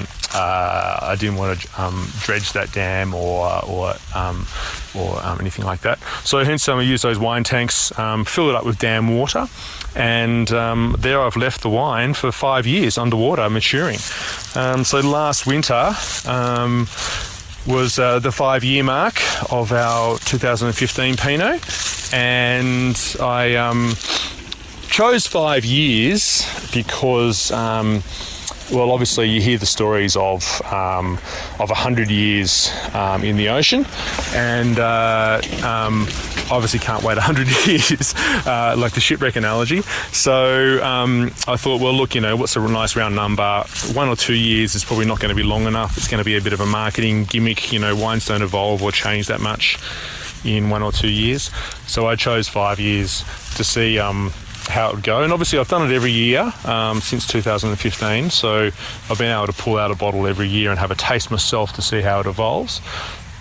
um, 0.00 0.06
uh, 0.32 0.98
I 1.02 1.16
didn't 1.18 1.36
want 1.36 1.60
to 1.60 1.82
um, 1.82 2.08
dredge 2.20 2.52
that 2.52 2.72
dam 2.72 3.14
or 3.14 3.64
or 3.64 3.94
um, 4.14 4.46
or 4.94 5.24
um, 5.24 5.40
anything 5.40 5.64
like 5.64 5.80
that. 5.80 5.98
So 6.24 6.44
hence 6.44 6.68
I 6.68 6.80
use 6.82 7.02
those 7.02 7.18
wine 7.18 7.44
tanks, 7.44 7.96
um, 7.98 8.24
fill 8.24 8.48
it 8.48 8.54
up 8.54 8.64
with 8.64 8.78
dam 8.78 9.16
water, 9.16 9.48
and 9.96 10.50
um, 10.52 10.96
there 10.98 11.20
I've 11.20 11.36
left 11.36 11.62
the 11.62 11.70
wine 11.70 12.14
for 12.14 12.30
five 12.32 12.66
years 12.66 12.96
underwater, 12.96 13.48
maturing. 13.50 13.98
Um, 14.54 14.84
so 14.84 15.00
last 15.00 15.46
winter 15.46 15.94
was 17.66 17.98
uh, 17.98 18.18
the 18.18 18.32
five 18.32 18.64
year 18.64 18.82
mark 18.82 19.20
of 19.52 19.72
our 19.72 20.18
2015 20.18 21.16
Pinot, 21.16 22.12
and 22.14 23.16
I 23.20 23.56
chose 24.90 25.26
five 25.26 25.64
years 25.64 26.44
because 26.72 27.50
um, 27.52 28.02
well, 28.72 28.90
obviously, 28.90 29.28
you 29.28 29.40
hear 29.40 29.58
the 29.58 29.66
stories 29.66 30.16
of 30.16 30.62
um, 30.72 31.18
of 31.58 31.70
hundred 31.70 32.10
years 32.10 32.70
um, 32.94 33.24
in 33.24 33.36
the 33.36 33.48
ocean, 33.48 33.84
and 34.34 34.78
uh, 34.78 35.40
um, 35.64 36.02
obviously 36.50 36.78
can't 36.78 37.02
wait 37.02 37.18
hundred 37.18 37.48
years, 37.66 38.14
uh, 38.46 38.74
like 38.76 38.92
the 38.92 39.00
shipwreck 39.00 39.36
analogy. 39.36 39.82
So 40.12 40.82
um, 40.84 41.32
I 41.46 41.56
thought, 41.56 41.80
well, 41.80 41.92
look, 41.92 42.14
you 42.14 42.20
know, 42.20 42.36
what's 42.36 42.56
a 42.56 42.60
nice 42.60 42.96
round 42.96 43.14
number? 43.14 43.64
One 43.92 44.08
or 44.08 44.16
two 44.16 44.34
years 44.34 44.74
is 44.74 44.84
probably 44.84 45.06
not 45.06 45.20
going 45.20 45.30
to 45.30 45.40
be 45.40 45.46
long 45.46 45.66
enough. 45.66 45.96
It's 45.96 46.08
going 46.08 46.18
to 46.18 46.24
be 46.24 46.36
a 46.36 46.40
bit 46.40 46.52
of 46.52 46.60
a 46.60 46.66
marketing 46.66 47.24
gimmick. 47.24 47.72
You 47.72 47.78
know, 47.78 47.96
wines 47.96 48.26
don't 48.26 48.42
evolve 48.42 48.82
or 48.82 48.92
change 48.92 49.26
that 49.26 49.40
much 49.40 49.78
in 50.44 50.70
one 50.70 50.82
or 50.82 50.92
two 50.92 51.10
years. 51.10 51.50
So 51.86 52.06
I 52.06 52.16
chose 52.16 52.48
five 52.48 52.80
years 52.80 53.24
to 53.56 53.64
see 53.64 53.98
um, 53.98 54.32
how 54.68 54.90
it 54.90 54.94
would 54.96 55.04
go. 55.04 55.22
And 55.22 55.32
obviously, 55.32 55.58
I've 55.58 55.68
done 55.68 55.90
it 55.90 55.94
every 55.94 56.12
year 56.12 56.52
um, 56.64 57.00
since 57.00 57.26
2015. 57.26 58.30
So 58.30 58.70
I've 59.10 59.18
been 59.18 59.34
able 59.34 59.46
to 59.46 59.52
pull 59.52 59.78
out 59.78 59.90
a 59.90 59.94
bottle 59.94 60.26
every 60.26 60.48
year 60.48 60.70
and 60.70 60.78
have 60.78 60.90
a 60.90 60.94
taste 60.94 61.30
myself 61.30 61.72
to 61.74 61.82
see 61.82 62.00
how 62.00 62.20
it 62.20 62.26
evolves. 62.26 62.80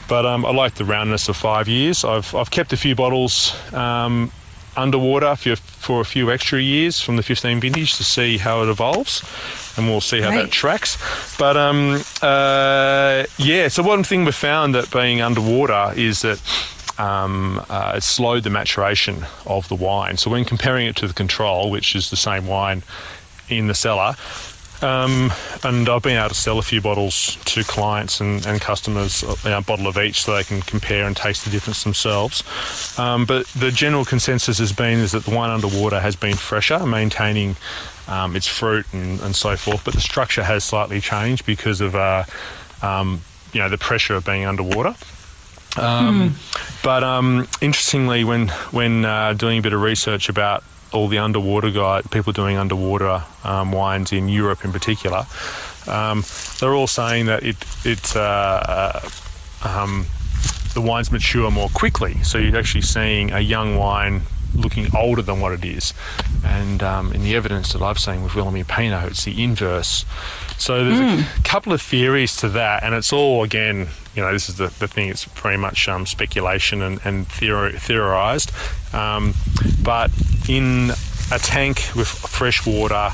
But 0.08 0.26
um, 0.26 0.46
I 0.46 0.52
like 0.52 0.76
the 0.76 0.86
roundness 0.86 1.30
of 1.30 1.38
five 1.38 1.68
years. 1.68 2.04
I've, 2.04 2.34
I've 2.34 2.50
kept 2.50 2.74
a 2.74 2.78
few 2.78 2.96
bottles 2.96 3.56
um, 3.74 4.32
underwater 4.76 5.36
for, 5.36 5.56
for 5.56 6.02
a 6.02 6.06
few 6.06 6.32
extra 6.32 6.60
years 6.62 7.00
from 7.00 7.16
the 7.16 7.24
15 7.24 7.60
vintage 7.60 7.96
to 7.98 8.04
see 8.04 8.38
how 8.38 8.64
it 8.64 8.70
evolves 8.70 9.24
and 9.78 9.88
we'll 9.88 10.02
see 10.02 10.22
how 10.22 10.30
right. 10.30 10.44
that 10.44 10.52
tracks. 10.52 10.98
But 11.38 11.58
um, 11.58 12.02
uh, 12.22 13.26
yeah, 13.38 13.68
so 13.68 13.84
one 13.84 14.04
thing 14.04 14.26
we 14.26 14.32
found 14.32 14.76
that 14.76 14.92
being 14.92 15.22
underwater 15.22 15.94
is 15.96 16.22
that 16.22 16.42
um, 17.00 17.66
uh, 17.70 17.94
it 17.96 18.04
slowed 18.04 18.44
the 18.44 18.50
maturation 18.50 19.26
of 19.46 19.68
the 19.70 19.76
wine. 19.76 20.18
So 20.18 20.30
when 20.30 20.46
comparing 20.46 20.86
it 20.86 20.96
to 20.98 21.08
the 21.08 21.14
control, 21.14 21.72
which 21.72 21.96
is 21.96 22.10
the 22.10 22.18
same 22.18 22.46
wine 22.46 22.84
in 23.48 23.68
the 23.68 23.74
cellar, 23.74 24.16
um, 24.82 25.32
and 25.64 25.90
I've 25.90 26.04
been 26.04 26.18
able 26.18 26.30
to 26.30 26.36
sell 26.36 26.58
a 26.58 26.62
few 26.62 26.80
bottles 26.80 27.38
to 27.46 27.64
clients 27.64 28.22
and, 28.22 28.46
and 28.46 28.62
customers, 28.62 29.24
you 29.24 29.50
know, 29.50 29.58
a 29.58 29.62
bottle 29.62 29.88
of 29.88 29.98
each, 29.98 30.24
so 30.24 30.36
they 30.36 30.44
can 30.44 30.62
compare 30.62 31.06
and 31.06 31.18
taste 31.18 31.44
the 31.44 31.52
difference 31.52 31.84
themselves. 31.84 32.44
Um, 32.98 33.26
but 33.26 33.46
the 33.48 33.72
general 33.72 34.06
consensus 34.06 34.58
has 34.60 34.72
been 34.72 35.00
is 35.00 35.12
that 35.12 35.26
the 35.26 35.36
wine 35.36 35.50
underwater 35.50 36.00
has 36.00 36.16
been 36.16 36.36
fresher, 36.36 36.86
maintaining 36.86 37.58
um, 38.08 38.36
its 38.36 38.48
fruit 38.48 38.86
and, 38.94 39.20
and, 39.22 39.36
so 39.36 39.58
forth. 39.58 39.84
But 39.84 39.96
the 39.96 40.02
structure 40.02 40.44
has 40.44 40.64
slightly 40.64 41.02
changed 41.02 41.46
because 41.46 41.82
of 41.82 41.96
uh, 41.96 42.24
um, 42.82 43.22
you 43.52 43.60
know 43.60 43.70
the 43.70 43.78
pressure 43.78 44.16
of 44.16 44.26
being 44.26 44.46
underwater. 44.46 44.96
Um, 45.78 46.32
mm. 46.32 46.84
But 46.84 47.04
um, 47.04 47.48
interestingly, 47.62 48.24
when 48.24 48.50
when 48.72 49.06
uh, 49.06 49.34
doing 49.34 49.60
a 49.60 49.62
bit 49.62 49.74
of 49.74 49.82
research 49.82 50.30
about 50.30 50.64
all 50.92 51.08
the 51.08 51.20
underwater 51.20 51.70
guy 51.70 52.02
people 52.10 52.34
doing 52.34 52.58
underwater 52.58 53.24
um, 53.44 53.72
wines 53.72 54.12
in 54.12 54.30
Europe 54.30 54.66
in 54.66 54.72
particular, 54.72 55.26
um, 55.88 56.24
they're 56.60 56.74
all 56.74 56.88
saying 56.88 57.28
that 57.28 57.44
it 57.44 57.58
it 57.86 58.16
uh, 58.16 59.00
um, 59.64 60.06
the 60.74 60.82
wines 60.82 61.12
mature 61.12 61.52
more 61.52 61.70
quickly. 61.70 62.22
So 62.24 62.38
you're 62.38 62.58
actually 62.58 62.82
seeing 62.82 63.32
a 63.32 63.40
young 63.40 63.76
wine 63.76 64.22
looking 64.56 64.88
older 64.96 65.22
than 65.22 65.40
what 65.40 65.54
it 65.54 65.66
is. 65.66 65.94
And 66.44 66.82
um, 66.84 67.14
in 67.14 67.24
the 67.24 67.36
evidence 67.36 67.74
that 67.74 67.82
I've 67.82 68.00
seen 68.00 68.24
with 68.24 68.34
Wilimee 68.34 68.68
Pinot, 68.68 69.12
it's 69.12 69.26
the 69.26 69.44
inverse. 69.44 70.06
So 70.58 70.84
there's 70.84 71.00
mm. 71.00 71.20
a 71.20 71.24
hmm. 71.24 71.44
couple 71.44 71.72
of 71.72 71.82
theories 71.82 72.36
to 72.38 72.50
that, 72.50 72.84
and 72.84 72.94
it's 72.94 73.14
all 73.14 73.44
again, 73.44 73.88
you 74.14 74.22
know, 74.22 74.34
this 74.34 74.50
is 74.50 74.58
the, 74.58 74.68
the 74.80 74.88
thing. 74.88 75.10
It's 75.10 75.24
very 75.24 75.58
much 75.58 75.88
um, 75.88 76.06
speculation 76.06 76.82
and, 76.82 77.00
and 77.06 77.28
theori- 77.30 77.80
theorized. 77.80 78.52
Um, 78.94 79.36
but 79.82 80.12
in 80.50 80.92
a 81.32 81.40
tank 81.40 81.78
with 81.96 82.08
fresh 82.08 82.66
water, 82.66 83.12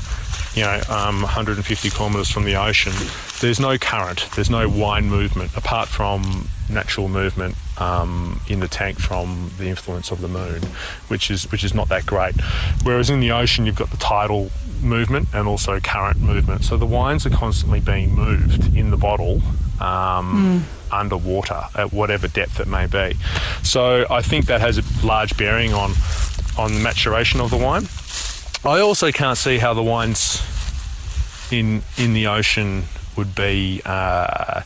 you 0.56 0.62
know, 0.62 0.80
um, 0.88 1.20
150 1.20 1.90
kilometres 1.90 2.30
from 2.30 2.44
the 2.44 2.56
ocean, 2.56 2.92
there's 3.40 3.60
no 3.60 3.76
current, 3.76 4.26
there's 4.34 4.48
no 4.48 4.68
wine 4.68 5.08
movement 5.08 5.54
apart 5.54 5.86
from 5.86 6.48
natural 6.68 7.08
movement 7.08 7.54
um, 7.78 8.40
in 8.48 8.60
the 8.60 8.68
tank 8.68 8.98
from 8.98 9.50
the 9.58 9.66
influence 9.66 10.10
of 10.10 10.22
the 10.22 10.28
moon, 10.28 10.62
which 11.08 11.30
is 11.30 11.50
which 11.52 11.62
is 11.62 11.74
not 11.74 11.90
that 11.90 12.06
great. 12.06 12.34
Whereas 12.82 13.10
in 13.10 13.20
the 13.20 13.32
ocean, 13.32 13.66
you've 13.66 13.76
got 13.76 13.90
the 13.90 13.98
tidal 13.98 14.50
movement 14.80 15.28
and 15.34 15.46
also 15.46 15.78
current 15.78 16.20
movement. 16.20 16.64
So 16.64 16.78
the 16.78 16.86
wines 16.86 17.26
are 17.26 17.30
constantly 17.30 17.80
being 17.80 18.14
moved 18.14 18.74
in 18.74 18.90
the 18.90 18.96
bottle 18.96 19.42
um, 19.78 20.64
mm. 20.90 20.92
underwater 20.92 21.64
at 21.74 21.92
whatever 21.92 22.28
depth 22.28 22.60
it 22.60 22.66
may 22.66 22.86
be. 22.86 23.14
So 23.62 24.06
I 24.10 24.22
think 24.22 24.46
that 24.46 24.62
has 24.62 24.78
a 24.78 25.06
large 25.06 25.36
bearing 25.36 25.74
on 25.74 25.92
on 26.58 26.72
the 26.72 26.80
maturation 26.80 27.40
of 27.40 27.50
the 27.50 27.58
wine. 27.58 27.86
I 28.66 28.80
also 28.80 29.12
can't 29.12 29.38
see 29.38 29.58
how 29.58 29.74
the 29.74 29.82
wines 29.82 30.42
in 31.52 31.82
in 31.96 32.14
the 32.14 32.26
ocean 32.26 32.84
would 33.16 33.34
be 33.34 33.80
uh, 33.84 34.62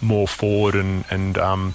more 0.00 0.28
forward 0.28 0.76
and 0.76 1.04
and 1.10 1.36
um, 1.36 1.74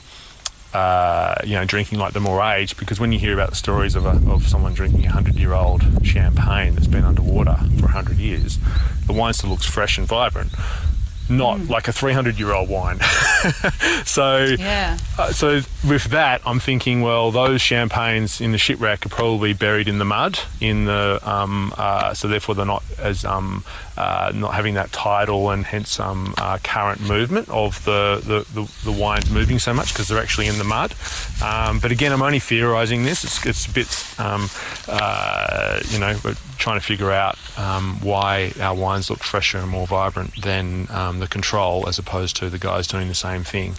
uh, 0.73 1.35
you 1.43 1.53
know, 1.53 1.65
drinking 1.65 1.99
like 1.99 2.13
the 2.13 2.19
more 2.19 2.43
aged, 2.43 2.77
because 2.77 2.99
when 2.99 3.11
you 3.11 3.19
hear 3.19 3.33
about 3.33 3.49
the 3.49 3.55
stories 3.55 3.95
of, 3.95 4.05
a, 4.05 4.21
of 4.29 4.45
someone 4.45 4.73
drinking 4.73 5.05
a 5.05 5.11
hundred 5.11 5.35
year 5.35 5.53
old 5.53 5.83
champagne 6.05 6.75
that's 6.75 6.87
been 6.87 7.05
underwater 7.05 7.57
for 7.79 7.87
hundred 7.87 8.17
years, 8.17 8.57
the 9.05 9.13
wine 9.13 9.33
still 9.33 9.49
looks 9.49 9.65
fresh 9.65 9.97
and 9.97 10.07
vibrant 10.07 10.51
not 11.29 11.57
mm. 11.57 11.69
like 11.69 11.87
a 11.87 11.91
300 11.91 12.37
year 12.37 12.53
old 12.53 12.69
wine. 12.69 12.99
so, 14.05 14.55
yeah. 14.59 14.97
Uh, 15.17 15.31
so 15.31 15.61
with 15.87 16.05
that, 16.05 16.41
I'm 16.45 16.59
thinking, 16.59 17.01
well, 17.01 17.31
those 17.31 17.61
champagnes 17.61 18.41
in 18.41 18.51
the 18.51 18.57
shipwreck 18.57 19.05
are 19.05 19.09
probably 19.09 19.53
buried 19.53 19.87
in 19.87 19.97
the 19.97 20.05
mud, 20.05 20.39
in 20.61 20.85
the 20.85 21.19
um, 21.23 21.73
uh, 21.77 22.13
so 22.13 22.27
therefore 22.27 22.55
they're 22.55 22.65
not 22.65 22.83
as 22.99 23.25
um, 23.25 23.63
uh, 23.97 24.31
not 24.35 24.53
having 24.53 24.73
that 24.73 24.91
tidal 24.91 25.49
and 25.49 25.65
hence 25.65 25.99
um, 25.99 26.33
uh, 26.37 26.57
current 26.63 27.01
movement 27.01 27.47
of 27.49 27.83
the, 27.85 28.21
the, 28.25 28.61
the, 28.61 28.71
the, 28.83 28.91
wines 28.91 29.29
moving 29.29 29.57
so 29.57 29.73
much 29.73 29.93
because 29.93 30.07
they're 30.07 30.21
actually 30.21 30.47
in 30.47 30.57
the 30.57 30.63
mud. 30.63 30.93
Um, 31.41 31.79
but 31.79 31.91
again, 31.91 32.11
I'm 32.11 32.21
only 32.21 32.39
theorising 32.39 33.03
this. 33.03 33.23
It's, 33.23 33.45
it's 33.45 33.65
a 33.65 33.71
bit, 33.71 34.19
um, 34.19 34.49
uh, 34.87 35.79
you 35.89 35.99
know, 35.99 36.17
we're 36.23 36.35
trying 36.57 36.79
to 36.79 36.85
figure 36.85 37.11
out 37.11 37.37
um, 37.57 37.99
why 38.01 38.51
our 38.59 38.75
wines 38.75 39.09
look 39.09 39.23
fresher 39.23 39.57
and 39.57 39.69
more 39.69 39.87
vibrant 39.87 40.41
than 40.41 40.87
um, 40.91 41.19
the 41.19 41.27
control 41.27 41.87
as 41.87 41.99
opposed 41.99 42.35
to 42.37 42.49
the 42.49 42.59
guys 42.59 42.87
doing 42.87 43.07
the 43.07 43.15
same 43.15 43.43
thing 43.43 43.75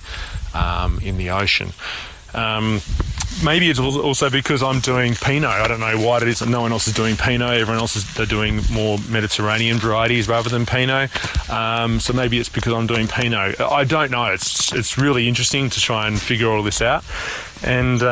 um, 0.54 0.98
in 1.00 1.16
the 1.16 1.30
ocean. 1.30 1.70
Um, 2.34 2.80
maybe 3.42 3.70
it's 3.70 3.78
also 3.78 4.28
because 4.28 4.62
I'm 4.62 4.80
doing 4.80 5.14
Pinot. 5.14 5.48
I 5.48 5.68
don't 5.68 5.80
know 5.80 5.98
why 5.98 6.18
it 6.18 6.24
is 6.24 6.46
no 6.46 6.60
one 6.60 6.72
else 6.72 6.86
is 6.86 6.94
doing 6.94 7.16
Pinot. 7.16 7.58
Everyone 7.58 7.80
else 7.80 7.96
is 7.96 8.12
they're 8.14 8.26
doing 8.26 8.60
more 8.70 8.98
Mediterranean 9.08 9.78
varieties 9.78 10.28
rather 10.28 10.50
than 10.50 10.66
Pinot. 10.66 11.10
Um, 11.50 11.98
so 11.98 12.12
maybe 12.12 12.38
it's 12.38 12.50
because 12.50 12.74
I'm 12.74 12.86
doing 12.86 13.08
Pinot. 13.08 13.60
I 13.60 13.84
don't 13.84 14.10
know. 14.10 14.26
It's 14.26 14.72
it's 14.74 14.98
really 14.98 15.28
interesting 15.28 15.70
to 15.70 15.80
try 15.80 16.08
and 16.08 16.20
figure 16.20 16.48
all 16.48 16.62
this 16.62 16.82
out, 16.82 17.04
and 17.64 18.02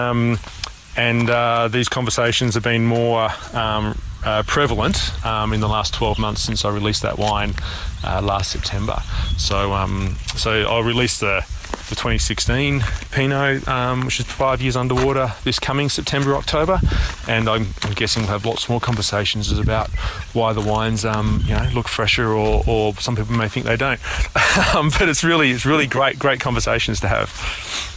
and 0.96 1.28
uh, 1.28 1.68
these 1.68 1.88
conversations 1.88 2.54
have 2.54 2.62
been 2.62 2.86
more. 2.86 3.28
Um, 3.52 3.98
uh, 4.24 4.42
prevalent 4.44 5.12
um, 5.24 5.52
in 5.52 5.60
the 5.60 5.68
last 5.68 5.94
12 5.94 6.18
months 6.18 6.42
since 6.42 6.64
I 6.64 6.70
released 6.70 7.02
that 7.02 7.18
wine 7.18 7.54
uh, 8.02 8.20
last 8.22 8.50
September. 8.50 8.98
So, 9.36 9.72
um, 9.72 10.16
so 10.36 10.50
I 10.68 10.80
released 10.80 11.20
the 11.20 11.44
the 11.88 11.94
2016 11.96 12.82
Pinot, 13.10 13.68
um, 13.68 14.06
which 14.06 14.18
is 14.18 14.26
five 14.26 14.62
years 14.62 14.74
underwater 14.74 15.32
this 15.44 15.58
coming 15.58 15.90
September, 15.90 16.34
October. 16.34 16.80
And 17.28 17.48
I'm, 17.48 17.74
I'm, 17.82 17.92
guessing 17.92 18.22
we'll 18.22 18.32
have 18.32 18.46
lots 18.46 18.70
more 18.70 18.80
conversations 18.80 19.52
about 19.58 19.90
why 20.32 20.54
the 20.54 20.62
wines, 20.62 21.04
um, 21.04 21.42
you 21.44 21.54
know, 21.54 21.68
look 21.74 21.88
fresher, 21.88 22.28
or, 22.28 22.64
or 22.66 22.94
some 22.94 23.16
people 23.16 23.34
may 23.34 23.48
think 23.48 23.66
they 23.66 23.76
don't. 23.76 24.00
um, 24.74 24.90
but 24.98 25.10
it's 25.10 25.22
really, 25.22 25.50
it's 25.50 25.66
really 25.66 25.86
great, 25.86 26.18
great 26.18 26.40
conversations 26.40 27.00
to 27.00 27.08
have. 27.08 27.93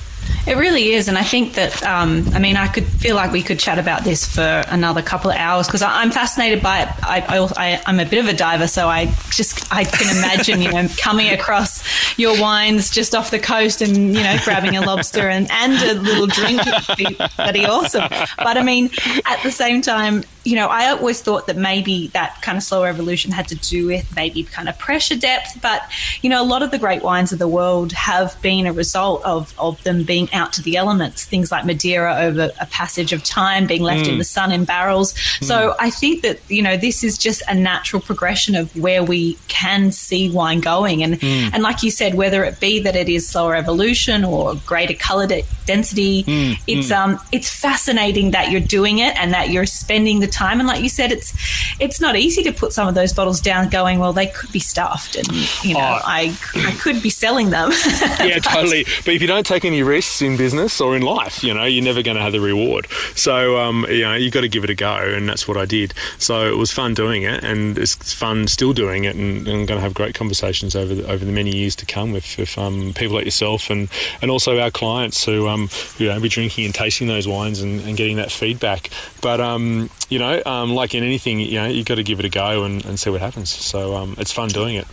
It 0.47 0.55
really 0.55 0.93
is, 0.93 1.09
and 1.09 1.17
I 1.17 1.23
think 1.23 1.53
that 1.55 1.83
um, 1.83 2.25
I 2.33 2.39
mean 2.39 2.55
I 2.55 2.67
could 2.67 2.85
feel 2.85 3.15
like 3.15 3.31
we 3.31 3.43
could 3.43 3.59
chat 3.59 3.79
about 3.79 4.03
this 4.03 4.25
for 4.25 4.63
another 4.67 5.01
couple 5.01 5.29
of 5.29 5.35
hours 5.37 5.67
because 5.67 5.81
I'm 5.81 6.09
fascinated 6.09 6.63
by 6.63 6.83
it. 6.83 6.89
I, 7.03 7.81
I'm 7.85 7.99
a 7.99 8.05
bit 8.05 8.19
of 8.19 8.27
a 8.27 8.33
diver, 8.33 8.67
so 8.67 8.87
I 8.87 9.07
just 9.31 9.71
I 9.73 9.83
can 9.83 10.15
imagine 10.17 10.61
you 10.61 10.71
know 10.71 10.87
coming 10.97 11.29
across 11.29 11.83
your 12.17 12.39
wines 12.39 12.89
just 12.89 13.13
off 13.13 13.29
the 13.29 13.39
coast 13.39 13.81
and 13.81 14.15
you 14.15 14.23
know 14.23 14.37
grabbing 14.43 14.77
a 14.77 14.81
lobster 14.81 15.27
and, 15.27 15.49
and 15.51 15.73
a 15.73 16.01
little 16.01 16.27
drink 16.27 16.61
would 16.65 16.97
be 16.97 17.15
pretty 17.35 17.65
awesome. 17.65 18.07
But 18.37 18.57
I 18.57 18.63
mean, 18.63 18.89
at 19.25 19.43
the 19.43 19.51
same 19.51 19.81
time, 19.81 20.23
you 20.47 20.55
know, 20.55 20.67
I 20.67 20.91
always 20.91 21.21
thought 21.21 21.47
that 21.47 21.57
maybe 21.57 22.07
that 22.13 22.41
kind 22.41 22.57
of 22.57 22.63
slower 22.63 22.88
evolution 22.88 23.33
had 23.33 23.49
to 23.49 23.55
do 23.55 23.88
with 23.88 24.15
maybe 24.15 24.43
kind 24.43 24.69
of 24.69 24.79
pressure 24.79 25.17
depth. 25.17 25.62
But, 25.62 25.81
you 26.21 26.29
know, 26.29 26.41
a 26.41 26.47
lot 26.47 26.63
of 26.63 26.71
the 26.71 26.77
great 26.77 27.03
wines 27.03 27.33
of 27.33 27.39
the 27.39 27.49
world 27.49 27.91
have 27.91 28.41
been 28.41 28.65
a 28.65 28.71
result 28.71 29.25
of, 29.25 29.53
of 29.60 29.83
them 29.83 30.03
being 30.03 30.31
out 30.31 30.53
to 30.53 30.62
the 30.62 30.77
elements, 30.77 31.25
things 31.25 31.51
like 31.51 31.65
Madeira 31.65 32.15
over 32.19 32.51
a 32.62 32.65
passage 32.67 33.12
of 33.12 33.25
time, 33.25 33.67
being 33.67 33.83
left 33.83 34.05
mm. 34.05 34.13
in 34.13 34.19
the 34.19 34.23
sun 34.23 34.53
in 34.53 34.63
barrels. 34.63 35.13
Mm. 35.13 35.43
So 35.43 35.75
I 35.81 35.89
think 35.89 36.21
that, 36.21 36.39
you 36.47 36.62
know, 36.62 36.77
this 36.77 37.03
is 37.03 37.17
just 37.17 37.43
a 37.49 37.53
natural 37.53 38.01
progression 38.01 38.55
of 38.55 38.73
where 38.77 39.03
we 39.03 39.38
can 39.49 39.91
see 39.91 40.29
wine 40.29 40.62
going. 40.62 41.03
And, 41.03 41.19
mm. 41.19 41.51
and 41.51 41.62
like 41.62 41.83
you 41.83 41.91
said, 41.91 42.15
whether 42.15 42.45
it 42.45 42.62
be 42.62 42.79
that 42.79 42.95
it 42.95 43.10
is 43.10 43.27
slower 43.27 43.53
evolution 43.53 44.23
or 44.23 44.55
greater 44.65 44.93
color 44.93 45.27
density, 45.67 46.23
mm. 46.23 46.60
it's, 46.65 46.89
mm. 46.89 46.97
um, 46.97 47.19
it's 47.32 47.49
fascinating 47.49 48.32
that 48.32 48.49
you're 48.49 48.62
doing 48.62 48.99
it 48.99 49.15
and 49.17 49.34
that 49.34 49.49
you're 49.49 49.65
spending 49.65 50.19
the 50.19 50.27
time. 50.27 50.60
And 50.60 50.67
like 50.67 50.82
you 50.82 50.89
said, 50.89 51.12
it's 51.12 51.34
it's 51.80 52.01
not 52.01 52.15
easy 52.15 52.41
to 52.43 52.51
put 52.51 52.73
some 52.73 52.88
of 52.88 52.95
those 52.95 53.13
bottles 53.13 53.39
down, 53.39 53.69
going, 53.69 53.99
well, 53.99 54.13
they 54.13 54.27
could 54.27 54.51
be 54.51 54.60
stuffed, 54.60 55.15
and 55.15 55.27
you 55.63 55.75
know, 55.75 55.80
oh. 55.80 56.01
I 56.03 56.36
I 56.56 56.71
could 56.80 57.01
be 57.03 57.10
selling 57.10 57.49
them. 57.51 57.71
yeah, 58.19 58.36
but, 58.36 58.43
totally. 58.43 58.86
But 59.06 59.13
if 59.13 59.21
you 59.21 59.27
don't 59.27 59.45
take 59.45 59.65
any 59.65 59.84
risks 59.84 60.21
in 60.21 60.38
business 60.38 60.82
or 60.82 60.95
in 60.95 61.01
life, 61.01 61.43
you 61.43 61.53
know, 61.53 61.65
you're 61.65 61.84
never 61.84 62.01
going 62.01 62.17
to 62.17 62.23
have 62.23 62.32
the 62.32 62.41
reward. 62.41 62.88
So 63.15 63.58
um, 63.58 63.86
you 63.89 64.01
know, 64.01 64.15
you 64.15 64.32
got 64.32 64.41
to 64.41 64.49
give 64.49 64.63
it 64.63 64.69
a 64.69 64.75
go, 64.75 64.95
and 64.95 65.27
that's 65.30 65.47
what 65.47 65.58
I 65.58 65.65
did. 65.65 65.93
So 66.17 66.47
it 66.51 66.58
was 66.58 66.71
fun 66.71 66.93
doing 66.93 67.23
it, 67.23 67.43
and 67.43 67.77
it's 67.77 68.13
fun 68.13 68.47
still 68.47 68.73
doing 68.73 69.03
it, 69.03 69.15
and, 69.15 69.47
and 69.47 69.60
I'm 69.60 69.65
going 69.65 69.77
to 69.77 69.82
have 69.82 69.93
great 69.93 70.15
conversations 70.15 70.75
over 70.75 70.95
the, 70.95 71.10
over 71.10 71.25
the 71.25 71.32
many 71.32 71.56
years 71.56 71.75
to 71.77 71.86
come 71.86 72.12
with, 72.12 72.38
with 72.38 72.58
um, 72.58 72.93
people 72.93 73.15
like 73.15 73.25
yourself 73.25 73.69
and 73.69 73.89
and 74.21 74.32
also 74.32 74.60
our 74.60 74.71
clients 74.71 75.25
who 75.25 75.47
um, 75.47 75.56
um, 75.57 75.69
you 75.97 76.07
know, 76.07 76.19
be 76.19 76.29
drinking 76.29 76.65
and 76.65 76.73
tasting 76.73 77.07
those 77.07 77.27
wines 77.27 77.61
and, 77.61 77.81
and 77.81 77.97
getting 77.97 78.17
that 78.17 78.31
feedback. 78.31 78.89
But 79.21 79.41
um, 79.41 79.89
you 80.09 80.19
know, 80.19 80.41
um, 80.45 80.73
like 80.73 80.95
in 80.95 81.03
anything, 81.03 81.39
you 81.39 81.55
know, 81.55 81.67
you've 81.67 81.85
got 81.85 81.95
to 81.95 82.03
give 82.03 82.19
it 82.19 82.25
a 82.25 82.29
go 82.29 82.63
and, 82.63 82.83
and 82.85 82.99
see 82.99 83.09
what 83.09 83.21
happens. 83.21 83.49
So 83.49 83.95
um, 83.95 84.15
it's 84.17 84.31
fun 84.31 84.49
doing 84.49 84.75
it. 84.75 84.87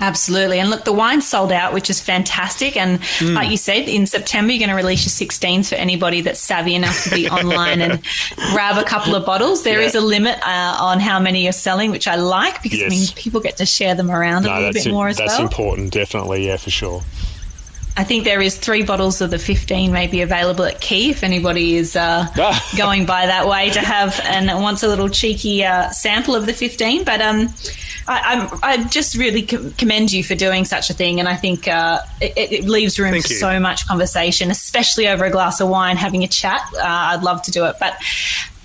Absolutely. 0.00 0.58
And 0.58 0.70
look, 0.70 0.84
the 0.84 0.94
wine's 0.94 1.28
sold 1.28 1.52
out, 1.52 1.74
which 1.74 1.90
is 1.90 2.00
fantastic. 2.00 2.74
And 2.74 3.00
mm. 3.00 3.34
like 3.34 3.50
you 3.50 3.58
said, 3.58 3.86
in 3.86 4.06
September, 4.06 4.50
you're 4.50 4.66
going 4.66 4.70
to 4.70 4.82
release 4.82 5.04
your 5.04 5.28
16s 5.28 5.68
for 5.68 5.74
anybody 5.74 6.22
that's 6.22 6.40
savvy 6.40 6.74
enough 6.74 7.04
to 7.04 7.10
be 7.10 7.28
online 7.30 7.82
and 7.82 8.02
grab 8.52 8.78
a 8.78 8.84
couple 8.84 9.14
of 9.14 9.26
bottles. 9.26 9.62
There 9.62 9.80
yeah. 9.80 9.86
is 9.86 9.94
a 9.94 10.00
limit 10.00 10.38
uh, 10.42 10.76
on 10.80 11.00
how 11.00 11.20
many 11.20 11.44
you're 11.44 11.52
selling, 11.52 11.90
which 11.90 12.08
I 12.08 12.14
like 12.14 12.62
because 12.62 12.78
yes. 12.78 12.90
I 12.90 12.96
mean, 12.96 13.08
people 13.14 13.40
get 13.40 13.58
to 13.58 13.66
share 13.66 13.94
them 13.94 14.10
around 14.10 14.44
no, 14.44 14.54
a 14.54 14.56
little 14.56 14.72
bit 14.72 14.90
more 14.90 15.08
as 15.08 15.18
that's 15.18 15.32
well. 15.32 15.42
That's 15.42 15.52
important, 15.52 15.92
definitely. 15.92 16.46
Yeah, 16.46 16.56
for 16.56 16.70
sure. 16.70 17.02
I 17.96 18.04
think 18.04 18.24
there 18.24 18.40
is 18.40 18.56
three 18.56 18.82
bottles 18.82 19.20
of 19.20 19.30
the 19.30 19.38
15 19.38 19.92
maybe 19.92 20.22
available 20.22 20.64
at 20.64 20.80
Key 20.80 21.10
if 21.10 21.22
anybody 21.22 21.76
is 21.76 21.96
uh, 21.96 22.26
going 22.76 23.04
by 23.04 23.26
that 23.26 23.46
way 23.46 23.70
to 23.70 23.80
have 23.80 24.18
and 24.24 24.46
wants 24.62 24.82
a 24.82 24.88
little 24.88 25.08
cheeky 25.08 25.64
uh, 25.64 25.90
sample 25.90 26.34
of 26.34 26.46
the 26.46 26.52
15. 26.52 27.04
But 27.04 27.20
um, 27.20 27.52
I, 28.08 28.58
I, 28.62 28.84
just 28.84 29.16
really 29.16 29.42
commend 29.42 30.12
you 30.12 30.24
for 30.24 30.34
doing 30.34 30.64
such 30.64 30.90
a 30.90 30.94
thing, 30.94 31.20
and 31.20 31.28
I 31.28 31.36
think 31.36 31.68
uh, 31.68 32.00
it, 32.20 32.52
it, 32.52 32.64
leaves 32.64 32.98
room 32.98 33.12
Thank 33.12 33.26
for 33.26 33.32
you. 33.32 33.38
so 33.38 33.60
much 33.60 33.86
conversation, 33.86 34.50
especially 34.50 35.06
over 35.06 35.24
a 35.24 35.30
glass 35.30 35.60
of 35.60 35.68
wine, 35.68 35.96
having 35.96 36.24
a 36.24 36.28
chat. 36.28 36.62
Uh, 36.74 36.80
I'd 36.82 37.22
love 37.22 37.42
to 37.42 37.50
do 37.50 37.66
it, 37.66 37.76
but. 37.78 37.96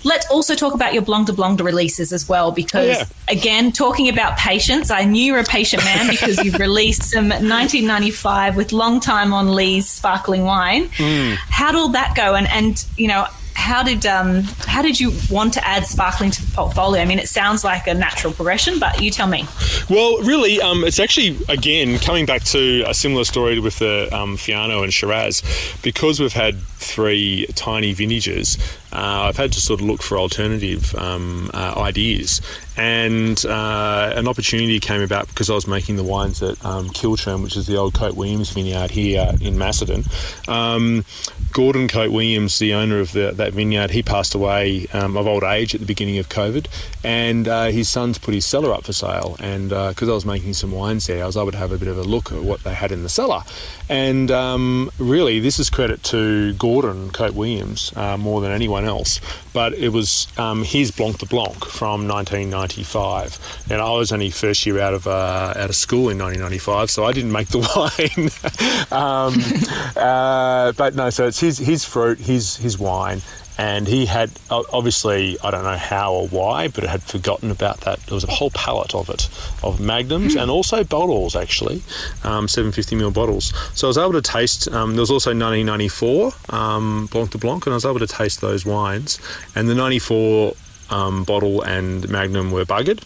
Let's 0.06 0.30
also 0.30 0.54
talk 0.54 0.72
about 0.72 0.94
your 0.94 1.02
Blanc 1.02 1.26
de 1.26 1.32
Blanc 1.32 1.60
releases 1.60 2.12
as 2.12 2.28
well, 2.28 2.52
because 2.52 2.96
oh, 2.96 3.00
yeah. 3.00 3.04
again, 3.26 3.72
talking 3.72 4.08
about 4.08 4.38
patience, 4.38 4.88
I 4.88 5.02
knew 5.02 5.20
you're 5.20 5.40
a 5.40 5.44
patient 5.44 5.84
man 5.84 6.08
because 6.10 6.44
you've 6.44 6.60
released 6.60 7.02
some 7.02 7.28
1995 7.28 8.56
with 8.56 8.72
long 8.72 9.00
time 9.00 9.32
on 9.32 9.52
Lees 9.52 9.90
sparkling 9.90 10.44
wine. 10.44 10.84
Mm. 10.90 11.34
How 11.34 11.72
did 11.72 11.78
all 11.78 11.88
that 11.88 12.14
go? 12.14 12.36
And, 12.36 12.46
and 12.46 12.86
you 12.96 13.08
know, 13.08 13.26
how 13.56 13.82
did 13.82 14.06
um, 14.06 14.42
how 14.66 14.80
did 14.80 15.00
you 15.00 15.12
want 15.28 15.54
to 15.54 15.66
add 15.66 15.86
sparkling 15.86 16.30
to 16.30 16.46
the 16.46 16.52
portfolio? 16.52 17.02
I 17.02 17.04
mean, 17.04 17.18
it 17.18 17.28
sounds 17.28 17.64
like 17.64 17.88
a 17.88 17.94
natural 17.94 18.32
progression, 18.32 18.78
but 18.78 19.02
you 19.02 19.10
tell 19.10 19.26
me. 19.26 19.44
Well, 19.90 20.18
really, 20.22 20.60
um, 20.60 20.84
it's 20.84 21.00
actually 21.00 21.36
again 21.48 21.98
coming 21.98 22.26
back 22.26 22.44
to 22.44 22.84
a 22.86 22.94
similar 22.94 23.24
story 23.24 23.58
with 23.58 23.78
the 23.80 24.08
um, 24.12 24.36
Fiano 24.36 24.84
and 24.84 24.92
Shiraz, 24.92 25.42
because 25.82 26.20
we've 26.20 26.32
had 26.32 26.56
three 26.86 27.46
tiny 27.54 27.92
vintages. 27.92 28.56
Uh, 28.92 29.28
I've 29.28 29.36
had 29.36 29.52
to 29.52 29.60
sort 29.60 29.80
of 29.80 29.86
look 29.86 30.02
for 30.02 30.16
alternative 30.16 30.94
um, 30.94 31.50
uh, 31.52 31.74
ideas, 31.76 32.40
and 32.76 33.44
uh, 33.44 34.12
an 34.14 34.26
opportunity 34.28 34.80
came 34.80 35.02
about 35.02 35.28
because 35.28 35.50
I 35.50 35.54
was 35.54 35.66
making 35.66 35.96
the 35.96 36.04
wines 36.04 36.42
at 36.42 36.64
um, 36.64 36.88
Kilchurn, 36.90 37.42
which 37.42 37.56
is 37.56 37.66
the 37.66 37.76
old 37.76 37.94
Cope-Williams 37.94 38.50
vineyard 38.50 38.90
here 38.92 39.32
in 39.40 39.58
Macedon. 39.58 40.04
Um, 40.48 41.04
Gordon 41.52 41.88
Cope-Williams, 41.88 42.58
the 42.58 42.74
owner 42.74 43.00
of 43.00 43.12
the, 43.12 43.32
that 43.32 43.52
vineyard, 43.52 43.90
he 43.90 44.02
passed 44.02 44.34
away 44.34 44.86
um, 44.92 45.16
of 45.16 45.26
old 45.26 45.42
age 45.42 45.74
at 45.74 45.80
the 45.80 45.86
beginning 45.86 46.18
of 46.18 46.28
COVID, 46.28 46.66
and 47.04 47.48
uh, 47.48 47.66
his 47.66 47.88
sons 47.88 48.18
put 48.18 48.34
his 48.34 48.46
cellar 48.46 48.72
up 48.72 48.84
for 48.84 48.92
sale. 48.92 49.36
And 49.40 49.70
because 49.70 50.08
uh, 50.08 50.12
I 50.12 50.14
was 50.14 50.24
making 50.24 50.54
some 50.54 50.72
wines 50.72 51.06
there, 51.06 51.22
I 51.22 51.26
was 51.26 51.36
able 51.36 51.52
to 51.52 51.58
have 51.58 51.72
a 51.72 51.78
bit 51.78 51.88
of 51.88 51.98
a 51.98 52.02
look 52.02 52.32
at 52.32 52.42
what 52.42 52.62
they 52.62 52.74
had 52.74 52.92
in 52.92 53.02
the 53.02 53.08
cellar. 53.08 53.42
And 53.88 54.30
um, 54.30 54.90
really, 54.98 55.38
this 55.38 55.58
is 55.58 55.70
credit 55.70 56.02
to 56.04 56.54
Gordon 56.54 57.10
Cope-Williams 57.10 57.92
uh, 57.96 58.16
more 58.16 58.40
than 58.40 58.50
anyone 58.50 58.84
else. 58.84 59.20
But 59.52 59.74
it 59.74 59.90
was 59.90 60.26
um, 60.38 60.64
his 60.64 60.90
Blanc 60.90 61.18
de 61.18 61.26
Blanc 61.26 61.64
from 61.64 62.08
1995, 62.08 63.66
and 63.70 63.80
I 63.80 63.90
was 63.90 64.12
only 64.12 64.30
first 64.30 64.66
year 64.66 64.80
out 64.80 64.92
of 64.92 65.06
uh, 65.06 65.54
out 65.56 65.70
of 65.70 65.76
school 65.76 66.10
in 66.10 66.18
1995, 66.18 66.90
so 66.90 67.04
I 67.04 67.12
didn't 67.12 67.32
make 67.32 67.48
the 67.48 67.60
wine. 68.90 68.90
um, 68.90 69.34
uh, 69.96 70.72
but 70.72 70.94
no, 70.94 71.10
so 71.10 71.26
it's 71.26 71.40
his 71.40 71.58
his 71.58 71.84
fruit, 71.84 72.18
his 72.18 72.56
his 72.56 72.78
wine, 72.78 73.22
and 73.58 73.86
he 73.88 74.06
had 74.06 74.30
obviously 74.50 75.38
I 75.42 75.50
don't 75.50 75.64
know 75.64 75.76
how 75.76 76.12
or 76.12 76.28
why, 76.28 76.68
but 76.68 76.84
had 76.84 77.02
forgotten 77.02 77.50
about 77.50 77.80
that. 77.82 78.00
There 78.06 78.14
was 78.14 78.24
a 78.24 78.30
whole 78.30 78.50
pallet 78.50 78.94
of 78.94 79.08
it, 79.08 79.28
of 79.62 79.80
magnums 79.80 80.34
and 80.36 80.50
also 80.50 80.84
bottles 80.84 81.34
actually, 81.34 81.82
um, 82.24 82.46
750ml 82.46 83.14
bottles. 83.14 83.52
So 83.74 83.86
I 83.86 83.88
was 83.88 83.98
able 83.98 84.12
to 84.12 84.22
taste. 84.22 84.68
Um, 84.68 84.92
there 84.92 85.00
was 85.00 85.10
also 85.10 85.30
1994 85.30 86.32
um, 86.50 87.06
Blanc 87.06 87.30
de 87.30 87.38
Blanc, 87.38 87.66
and 87.66 87.72
I 87.72 87.76
was 87.76 87.84
able 87.84 87.98
to 87.98 88.06
taste 88.06 88.40
those 88.40 88.66
wines. 88.66 89.18
And 89.54 89.68
the 89.68 89.74
94 89.74 90.54
um, 90.90 91.24
bottle 91.24 91.62
and 91.62 92.08
magnum 92.08 92.50
were 92.50 92.64
buggered. 92.64 93.02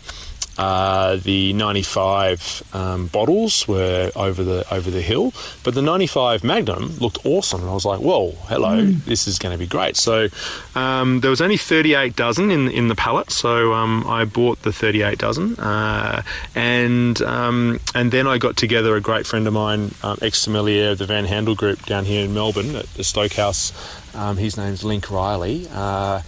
Uh, 0.61 1.17
the 1.17 1.55
95 1.55 2.63
um, 2.75 3.07
bottles 3.07 3.67
were 3.67 4.13
over 4.15 4.45
the 4.45 4.63
over 4.71 4.91
the 4.91 5.01
hill, 5.01 5.33
but 5.65 5.75
the 5.75 5.81
95 5.81 6.45
Magnum 6.45 6.99
looked 6.99 7.25
awesome, 7.25 7.63
and 7.63 7.71
I 7.71 7.73
was 7.73 7.87
like, 7.87 8.01
"Whoa, 8.01 8.33
hello, 8.43 8.77
mm. 8.77 9.03
this 9.07 9.27
is 9.27 9.39
going 9.39 9.55
to 9.55 9.59
be 9.59 9.67
great." 9.67 9.97
So 9.97 10.29
um, 10.75 11.21
there 11.21 11.31
was 11.31 11.41
only 11.41 11.57
38 11.57 12.15
dozen 12.15 12.51
in 12.51 12.69
in 12.69 12.89
the 12.89 12.95
pallet, 12.95 13.31
so 13.31 13.73
um, 13.73 14.07
I 14.07 14.27
bought 14.27 14.61
the 14.61 14.71
38 14.71 15.17
dozen, 15.17 15.59
uh, 15.59 16.23
and 16.55 17.23
um, 17.23 17.81
and 17.95 18.13
then 18.13 18.27
I 18.27 18.37
got 18.37 18.59
together 18.59 18.95
a 18.97 19.01
great 19.01 19.27
friend 19.27 19.47
of 19.47 19.55
mine, 19.55 19.95
um, 20.03 20.19
ex 20.21 20.41
sommelier 20.41 20.91
of 20.91 20.99
the 20.99 21.07
Van 21.07 21.25
Haandel 21.25 21.57
Group 21.57 21.87
down 21.87 22.05
here 22.05 22.23
in 22.23 22.35
Melbourne 22.35 22.77
at 22.77 22.87
the 22.97 23.03
Stokehouse. 23.03 23.73
Um, 24.15 24.37
his 24.37 24.59
name's 24.59 24.85
Link 24.85 25.11
Riley. 25.11 25.69
Uh, 25.73 26.21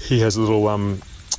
he 0.00 0.20
has 0.20 0.36
a 0.36 0.42
little 0.42 0.68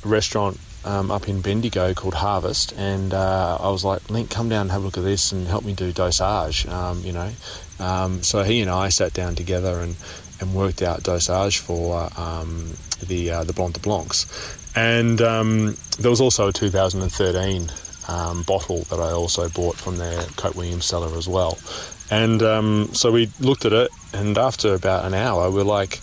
restaurant 0.04 0.58
um, 0.84 1.10
up 1.10 1.28
in 1.28 1.40
Bendigo 1.40 1.94
called 1.94 2.14
Harvest, 2.14 2.72
and 2.76 3.14
uh, 3.14 3.58
I 3.60 3.70
was 3.70 3.84
like, 3.84 4.10
Link, 4.10 4.30
come 4.30 4.48
down 4.48 4.62
and 4.62 4.70
have 4.72 4.82
a 4.82 4.84
look 4.84 4.98
at 4.98 5.04
this 5.04 5.32
and 5.32 5.46
help 5.46 5.64
me 5.64 5.72
do 5.72 5.92
dosage, 5.92 6.66
um, 6.66 7.00
you 7.02 7.12
know. 7.12 7.30
Um, 7.78 8.22
so 8.22 8.42
he 8.42 8.60
and 8.60 8.70
I 8.70 8.88
sat 8.88 9.12
down 9.12 9.34
together 9.34 9.80
and, 9.80 9.96
and 10.40 10.54
worked 10.54 10.82
out 10.82 11.02
dosage 11.02 11.58
for 11.58 12.08
um, 12.16 12.72
the 13.06 13.30
uh, 13.30 13.44
the 13.44 13.52
Blanc 13.52 13.74
de 13.74 13.80
Blancs. 13.80 14.26
And 14.74 15.20
um, 15.20 15.76
there 15.98 16.10
was 16.10 16.20
also 16.20 16.48
a 16.48 16.52
2013 16.52 17.70
um, 18.08 18.42
bottle 18.42 18.84
that 18.84 18.98
I 18.98 19.10
also 19.12 19.48
bought 19.50 19.76
from 19.76 19.98
their 19.98 20.22
Cope-Williams 20.36 20.86
cellar 20.86 21.16
as 21.16 21.28
well. 21.28 21.58
And 22.10 22.94
so 22.94 23.10
we 23.10 23.30
looked 23.40 23.64
at 23.64 23.72
it, 23.72 23.90
and 24.12 24.36
after 24.36 24.74
about 24.74 25.04
an 25.04 25.14
hour, 25.14 25.50
we're 25.50 25.62
like, 25.62 26.00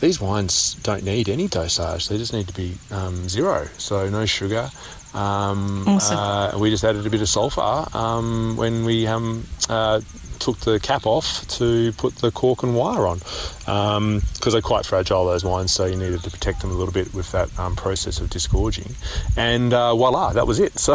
these 0.00 0.20
wines 0.20 0.74
don't 0.82 1.04
need 1.04 1.28
any 1.28 1.48
dosage; 1.48 2.08
they 2.08 2.18
just 2.18 2.32
need 2.32 2.48
to 2.48 2.54
be 2.54 2.76
um, 2.90 3.28
zero, 3.28 3.68
so 3.78 4.08
no 4.08 4.26
sugar. 4.26 4.70
Um, 5.14 5.88
awesome. 5.88 6.18
uh, 6.18 6.58
we 6.58 6.70
just 6.70 6.84
added 6.84 7.06
a 7.06 7.10
bit 7.10 7.22
of 7.22 7.28
sulfur 7.28 7.86
um, 7.96 8.56
when 8.56 8.84
we 8.84 9.06
um, 9.06 9.46
uh, 9.68 10.00
took 10.38 10.58
the 10.60 10.78
cap 10.80 11.06
off 11.06 11.46
to 11.48 11.92
put 11.92 12.16
the 12.16 12.30
cork 12.30 12.62
and 12.62 12.74
wire 12.74 13.06
on. 13.06 13.18
Because 13.18 13.96
um, 13.96 14.22
they're 14.44 14.60
quite 14.60 14.86
fragile 14.86 15.26
those 15.26 15.44
wines 15.44 15.72
so 15.72 15.84
you 15.84 15.96
needed 15.96 16.22
to 16.22 16.30
protect 16.30 16.60
them 16.60 16.70
a 16.70 16.74
little 16.74 16.92
bit 16.92 17.12
with 17.14 17.30
that 17.32 17.56
um, 17.58 17.76
process 17.76 18.20
of 18.20 18.30
disgorging. 18.30 18.94
And 19.36 19.72
uh, 19.72 19.94
voila 19.94 20.32
that 20.32 20.46
was 20.46 20.58
it. 20.58 20.72
So 20.88 20.94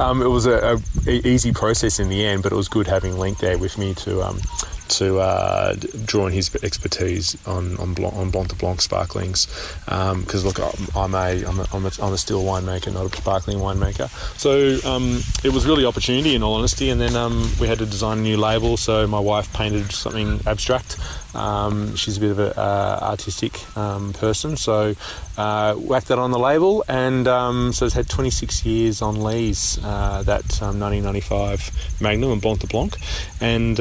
um, 0.00 0.20
it 0.20 0.26
was 0.26 0.46
a, 0.46 0.80
a, 1.06 1.10
easy 1.10 1.52
process 1.52 2.00
in 2.00 2.08
the 2.08 2.24
end 2.24 2.42
but 2.42 2.50
it 2.50 2.56
was 2.56 2.66
good 2.66 2.88
having 2.88 3.16
Link 3.16 3.38
there 3.38 3.56
with 3.56 3.78
me 3.78 3.94
to 3.94 4.20
um, 4.22 4.40
to 4.88 5.18
uh, 5.20 5.74
draw 6.04 6.28
his 6.28 6.54
expertise 6.62 7.36
on 7.46 7.76
on 7.78 7.94
Blanc, 7.94 8.14
on 8.14 8.30
Blanc 8.30 8.48
de 8.48 8.54
Blanc 8.54 8.80
sparklings. 8.80 9.46
Because 9.84 10.42
um, 10.42 10.46
look, 10.46 10.58
I'm 10.96 11.14
a, 11.14 11.44
I'm 11.46 11.60
a, 11.60 11.66
I'm 11.72 11.86
a 11.86 11.90
I'm 12.00 12.12
a 12.12 12.18
still 12.18 12.42
winemaker, 12.42 12.92
not 12.92 13.12
a 13.12 13.16
sparkling 13.16 13.58
winemaker. 13.58 14.08
So 14.38 14.78
um, 14.88 15.20
it 15.44 15.52
was 15.52 15.66
really 15.66 15.84
opportunity, 15.84 16.34
in 16.34 16.42
all 16.42 16.54
honesty. 16.54 16.90
And 16.90 17.00
then 17.00 17.16
um, 17.16 17.50
we 17.60 17.66
had 17.66 17.78
to 17.78 17.86
design 17.86 18.18
a 18.18 18.22
new 18.22 18.36
label. 18.36 18.76
So 18.76 19.06
my 19.06 19.20
wife 19.20 19.52
painted 19.52 19.92
something 19.92 20.40
abstract. 20.46 20.98
Um, 21.34 21.96
she's 21.96 22.18
a 22.18 22.20
bit 22.20 22.30
of 22.32 22.38
an 22.38 22.52
uh, 22.56 22.98
artistic 23.02 23.76
um, 23.76 24.12
person, 24.12 24.56
so 24.56 24.94
uh, 25.38 25.74
whacked 25.74 26.08
that 26.08 26.18
on 26.18 26.30
the 26.30 26.38
label, 26.38 26.84
and 26.88 27.26
um, 27.26 27.72
so 27.72 27.86
it's 27.86 27.94
had 27.94 28.08
26 28.08 28.66
years 28.66 29.00
on 29.00 29.22
Lees, 29.22 29.78
uh, 29.82 30.22
that 30.24 30.44
1995 30.60 32.00
Magnum 32.00 32.32
and 32.32 32.42
Blanc 32.42 32.60
de 32.60 32.66
Blanc, 32.66 32.96
and 33.40 33.80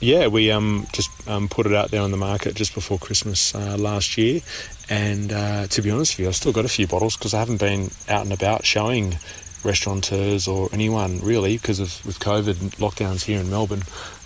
yeah, 0.00 0.28
we 0.28 0.50
um, 0.50 0.86
just 0.92 1.10
um, 1.28 1.48
put 1.48 1.66
it 1.66 1.74
out 1.74 1.90
there 1.90 2.02
on 2.02 2.10
the 2.10 2.16
market 2.16 2.54
just 2.54 2.74
before 2.74 2.98
Christmas 2.98 3.54
uh, 3.54 3.76
last 3.76 4.16
year. 4.16 4.40
And 4.88 5.32
uh, 5.32 5.66
to 5.66 5.82
be 5.82 5.90
honest 5.90 6.14
with 6.14 6.20
you, 6.20 6.28
I've 6.28 6.36
still 6.36 6.52
got 6.52 6.64
a 6.64 6.68
few 6.68 6.86
bottles 6.86 7.16
because 7.16 7.34
I 7.34 7.38
haven't 7.40 7.60
been 7.60 7.90
out 8.08 8.22
and 8.22 8.32
about 8.32 8.64
showing 8.64 9.18
restaurateurs 9.64 10.46
or 10.46 10.68
anyone 10.72 11.20
really 11.20 11.56
because 11.56 11.80
of 11.80 12.04
with 12.06 12.20
COVID 12.20 12.54
lockdowns 12.76 13.24
here 13.24 13.40
in 13.40 13.50
Melbourne. 13.50 13.82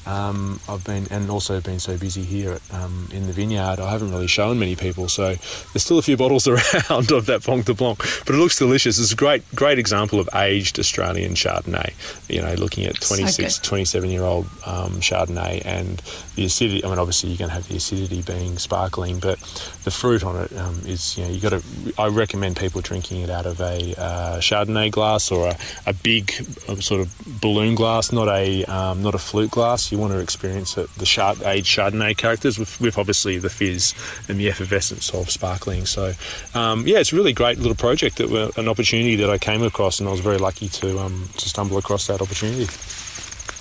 Um, 0.06 0.60
I've 0.68 0.84
been 0.84 1.06
and 1.10 1.30
also 1.30 1.60
been 1.60 1.78
so 1.78 1.96
busy 1.96 2.22
here 2.22 2.52
at, 2.52 2.74
um, 2.74 3.08
in 3.12 3.26
the 3.26 3.32
vineyard. 3.32 3.78
I 3.80 3.90
haven't 3.90 4.10
really 4.10 4.26
shown 4.26 4.58
many 4.58 4.74
people, 4.74 5.08
so 5.08 5.28
there's 5.34 5.82
still 5.84 5.98
a 5.98 6.02
few 6.02 6.16
bottles 6.22 6.48
around 6.48 7.12
of 7.12 7.26
that 7.26 7.42
Blanc 7.44 7.66
de 7.66 7.74
Blanc, 7.74 7.98
but 7.98 8.34
it 8.34 8.38
looks 8.38 8.58
delicious. 8.58 8.98
It's 8.98 9.12
a 9.12 9.16
great, 9.16 9.42
great 9.54 9.78
example 9.78 10.18
of 10.18 10.28
aged 10.34 10.78
Australian 10.78 11.34
Chardonnay. 11.34 11.92
You 12.28 12.42
know, 12.42 12.54
looking 12.54 12.84
at 12.84 13.00
26, 13.00 13.56
so 13.56 13.62
27 13.62 14.10
year 14.10 14.22
old 14.22 14.46
um, 14.66 14.94
Chardonnay 15.00 15.64
and 15.64 16.02
the 16.34 16.44
acidity. 16.44 16.84
I 16.84 16.88
mean, 16.88 16.98
obviously 16.98 17.30
you're 17.30 17.38
going 17.38 17.50
to 17.50 17.54
have 17.54 17.68
the 17.68 17.76
acidity 17.76 18.22
being 18.22 18.58
sparkling, 18.58 19.20
but 19.20 19.38
the 19.84 19.90
fruit 19.90 20.24
on 20.24 20.36
it 20.36 20.52
um, 20.56 20.80
is. 20.86 21.16
You 21.16 21.24
know, 21.24 21.30
you 21.30 21.40
got 21.40 21.50
to. 21.50 21.62
I 21.98 22.08
recommend 22.08 22.56
people 22.56 22.80
drinking 22.80 23.22
it 23.22 23.30
out 23.30 23.46
of 23.46 23.60
a 23.60 23.94
uh, 23.96 24.38
Chardonnay 24.38 24.90
glass 24.90 25.30
or 25.30 25.48
a, 25.48 25.56
a 25.86 25.92
big 25.92 26.32
uh, 26.68 26.76
sort 26.76 27.00
of 27.00 27.14
balloon 27.40 27.74
glass, 27.74 28.10
not 28.12 28.28
a 28.28 28.64
um, 28.64 29.02
not 29.02 29.14
a 29.14 29.18
flute 29.18 29.50
glass 29.50 29.91
You 29.92 29.98
want 29.98 30.12
to 30.14 30.18
experience 30.18 30.78
it, 30.78 30.88
the 30.96 31.04
Chard- 31.04 31.42
aged 31.42 31.66
Chardonnay 31.66 32.16
characters 32.16 32.58
with, 32.58 32.80
with 32.80 32.96
obviously 32.96 33.38
the 33.38 33.50
fizz 33.50 33.94
and 34.28 34.40
the 34.40 34.48
effervescence 34.48 35.10
of 35.10 35.30
sparkling. 35.30 35.84
So, 35.84 36.14
um, 36.54 36.86
yeah, 36.86 36.98
it's 36.98 37.12
a 37.12 37.16
really 37.16 37.34
great 37.34 37.58
little 37.58 37.74
project 37.74 38.16
that 38.16 38.56
an 38.56 38.68
opportunity 38.68 39.16
that 39.16 39.28
I 39.28 39.36
came 39.36 39.62
across, 39.62 40.00
and 40.00 40.08
I 40.08 40.12
was 40.12 40.20
very 40.20 40.38
lucky 40.38 40.68
to 40.68 40.98
um, 40.98 41.28
to 41.36 41.48
stumble 41.48 41.76
across 41.76 42.06
that 42.06 42.22
opportunity. 42.22 42.66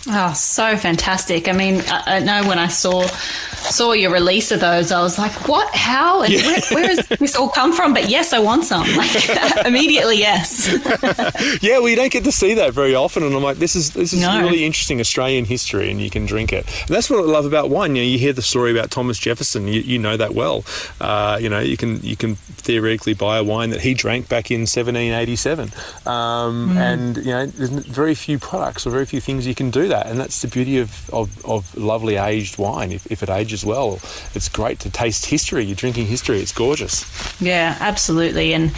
Oh, 0.07 0.33
so 0.33 0.77
fantastic! 0.77 1.47
I 1.47 1.51
mean, 1.51 1.81
I, 1.87 2.17
I, 2.17 2.19
know 2.19 2.47
when 2.47 2.57
I 2.57 2.67
saw 2.67 3.05
saw 3.05 3.91
your 3.91 4.11
release 4.11 4.51
of 4.51 4.59
those, 4.59 4.91
I 4.91 5.01
was 5.03 5.19
like, 5.19 5.47
"What? 5.47 5.73
How? 5.75 6.23
And 6.23 6.33
yeah. 6.33 6.41
where, 6.41 6.61
where 6.71 6.95
has 6.95 7.07
this 7.19 7.35
all 7.35 7.49
come 7.49 7.71
from?" 7.71 7.93
But 7.93 8.09
yes, 8.09 8.33
I 8.33 8.39
want 8.39 8.65
some. 8.65 8.87
Like 9.01 9.65
immediately, 9.65 10.17
yes. 10.17 10.67
yeah, 11.61 11.79
well, 11.79 11.87
you 11.87 11.95
don't 11.95 12.11
get 12.11 12.23
to 12.25 12.31
see 12.31 12.55
that 12.55 12.73
very 12.73 12.93
often, 12.93 13.23
and 13.23 13.33
I'm 13.33 13.43
like, 13.43 13.57
"This 13.57 13.75
is 13.75 13.91
this 13.91 14.11
is 14.11 14.21
no. 14.21 14.41
really 14.41 14.65
interesting 14.65 14.99
Australian 14.99 15.45
history, 15.45 15.89
and 15.91 16.01
you 16.01 16.09
can 16.09 16.25
drink 16.25 16.51
it." 16.51 16.65
And 16.81 16.89
that's 16.89 17.09
what 17.09 17.19
I 17.19 17.23
love 17.23 17.45
about 17.45 17.69
wine. 17.69 17.95
You 17.95 18.01
know, 18.01 18.07
you 18.07 18.17
hear 18.17 18.33
the 18.33 18.41
story 18.41 18.71
about 18.71 18.91
Thomas 18.91 19.17
Jefferson. 19.17 19.67
You, 19.67 19.81
you 19.81 19.99
know 19.99 20.17
that 20.17 20.33
well. 20.33 20.65
Uh, 20.99 21.37
you 21.39 21.49
know, 21.49 21.59
you 21.59 21.77
can 21.77 22.01
you 22.01 22.15
can 22.15 22.35
theoretically 22.35 23.13
buy 23.13 23.37
a 23.37 23.43
wine 23.43 23.69
that 23.69 23.81
he 23.81 23.93
drank 23.93 24.27
back 24.27 24.51
in 24.51 24.61
1787, 24.61 25.71
um, 26.05 26.71
mm. 26.71 26.77
and 26.77 27.17
you 27.17 27.31
know, 27.31 27.45
there's 27.45 27.69
very 27.69 28.15
few 28.15 28.39
products 28.39 28.85
or 28.85 28.89
very 28.89 29.05
few 29.05 29.21
things 29.21 29.47
you 29.47 29.55
can 29.55 29.69
do 29.69 29.87
that. 29.91 30.07
And 30.07 30.19
that's 30.19 30.41
the 30.41 30.47
beauty 30.47 30.79
of, 30.79 31.09
of, 31.11 31.45
of 31.45 31.75
lovely 31.77 32.15
aged 32.15 32.57
wine. 32.57 32.91
If, 32.91 33.09
if, 33.11 33.21
it 33.23 33.29
ages 33.29 33.63
well, 33.63 33.99
it's 34.33 34.49
great 34.49 34.79
to 34.79 34.89
taste 34.89 35.25
history. 35.25 35.63
You're 35.63 35.75
drinking 35.75 36.07
history. 36.07 36.39
It's 36.39 36.51
gorgeous. 36.51 37.05
Yeah, 37.41 37.77
absolutely. 37.79 38.53
And, 38.53 38.73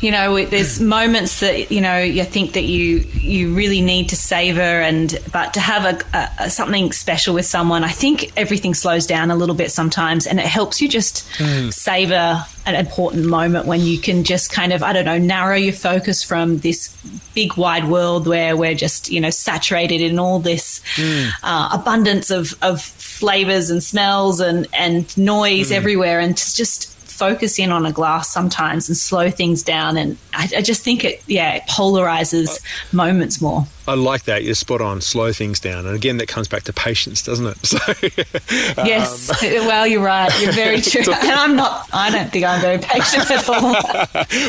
you 0.00 0.10
know, 0.10 0.44
there's 0.44 0.80
moments 0.98 1.40
that, 1.40 1.70
you 1.70 1.80
know, 1.80 1.98
you 1.98 2.24
think 2.24 2.54
that 2.54 2.64
you, 2.64 2.98
you 3.12 3.54
really 3.54 3.80
need 3.80 4.08
to 4.08 4.16
savor 4.16 4.60
and, 4.60 5.18
but 5.32 5.54
to 5.54 5.60
have 5.60 6.02
a, 6.14 6.24
a 6.38 6.50
something 6.50 6.92
special 6.92 7.34
with 7.34 7.46
someone, 7.46 7.84
I 7.84 7.90
think 7.90 8.32
everything 8.36 8.74
slows 8.74 9.06
down 9.06 9.30
a 9.30 9.36
little 9.36 9.54
bit 9.54 9.70
sometimes 9.70 10.26
and 10.26 10.40
it 10.40 10.46
helps 10.46 10.80
you 10.80 10.88
just 10.88 11.28
mm. 11.38 11.72
savor 11.72 12.44
an 12.66 12.74
important 12.74 13.26
moment 13.26 13.66
when 13.66 13.80
you 13.80 13.98
can 13.98 14.24
just 14.24 14.50
kind 14.50 14.72
of, 14.72 14.82
I 14.82 14.92
don't 14.92 15.04
know, 15.04 15.18
narrow 15.18 15.56
your 15.56 15.72
focus 15.72 16.22
from 16.22 16.58
this 16.58 16.96
big 17.34 17.56
wide 17.56 17.88
world 17.88 18.26
where 18.26 18.56
we're 18.56 18.74
just, 18.74 19.10
you 19.10 19.20
know, 19.20 19.30
saturated 19.30 20.00
in 20.00 20.18
all 20.18 20.38
this 20.38 20.80
mm. 20.96 21.30
uh, 21.42 21.68
abundance 21.72 22.30
of, 22.30 22.54
of 22.62 22.80
flavors 22.80 23.70
and 23.70 23.82
smells 23.82 24.40
and, 24.40 24.66
and 24.72 25.16
noise 25.16 25.70
mm. 25.70 25.76
everywhere 25.76 26.20
and 26.20 26.36
to 26.36 26.56
just 26.56 26.90
focus 27.14 27.58
in 27.58 27.70
on 27.70 27.86
a 27.86 27.92
glass 27.92 28.28
sometimes 28.28 28.88
and 28.88 28.96
slow 28.96 29.30
things 29.30 29.62
down. 29.62 29.96
And 29.96 30.16
I, 30.32 30.48
I 30.56 30.62
just 30.62 30.82
think 30.82 31.04
it, 31.04 31.22
yeah, 31.26 31.54
it 31.54 31.62
polarizes 31.68 32.48
uh, 32.48 32.96
moments 32.96 33.40
more. 33.40 33.66
I 33.86 33.94
like 33.94 34.24
that. 34.24 34.44
You're 34.44 34.54
spot 34.54 34.80
on. 34.80 35.00
Slow 35.00 35.32
things 35.32 35.60
down, 35.60 35.86
and 35.86 35.94
again, 35.94 36.16
that 36.18 36.28
comes 36.28 36.48
back 36.48 36.62
to 36.64 36.72
patience, 36.72 37.22
doesn't 37.22 37.46
it? 37.46 37.58
So, 37.74 38.84
yes. 38.84 39.42
Um, 39.42 39.66
well, 39.66 39.86
you're 39.86 40.02
right. 40.02 40.30
You're 40.40 40.52
very 40.52 40.80
true. 40.82 41.00
and 41.12 41.32
I'm 41.32 41.56
not. 41.56 41.88
I 41.92 42.10
don't 42.10 42.30
think 42.30 42.44
I'm 42.44 42.60
very 42.60 42.78
patient 42.78 43.30
at 43.30 43.48
all. 43.48 43.74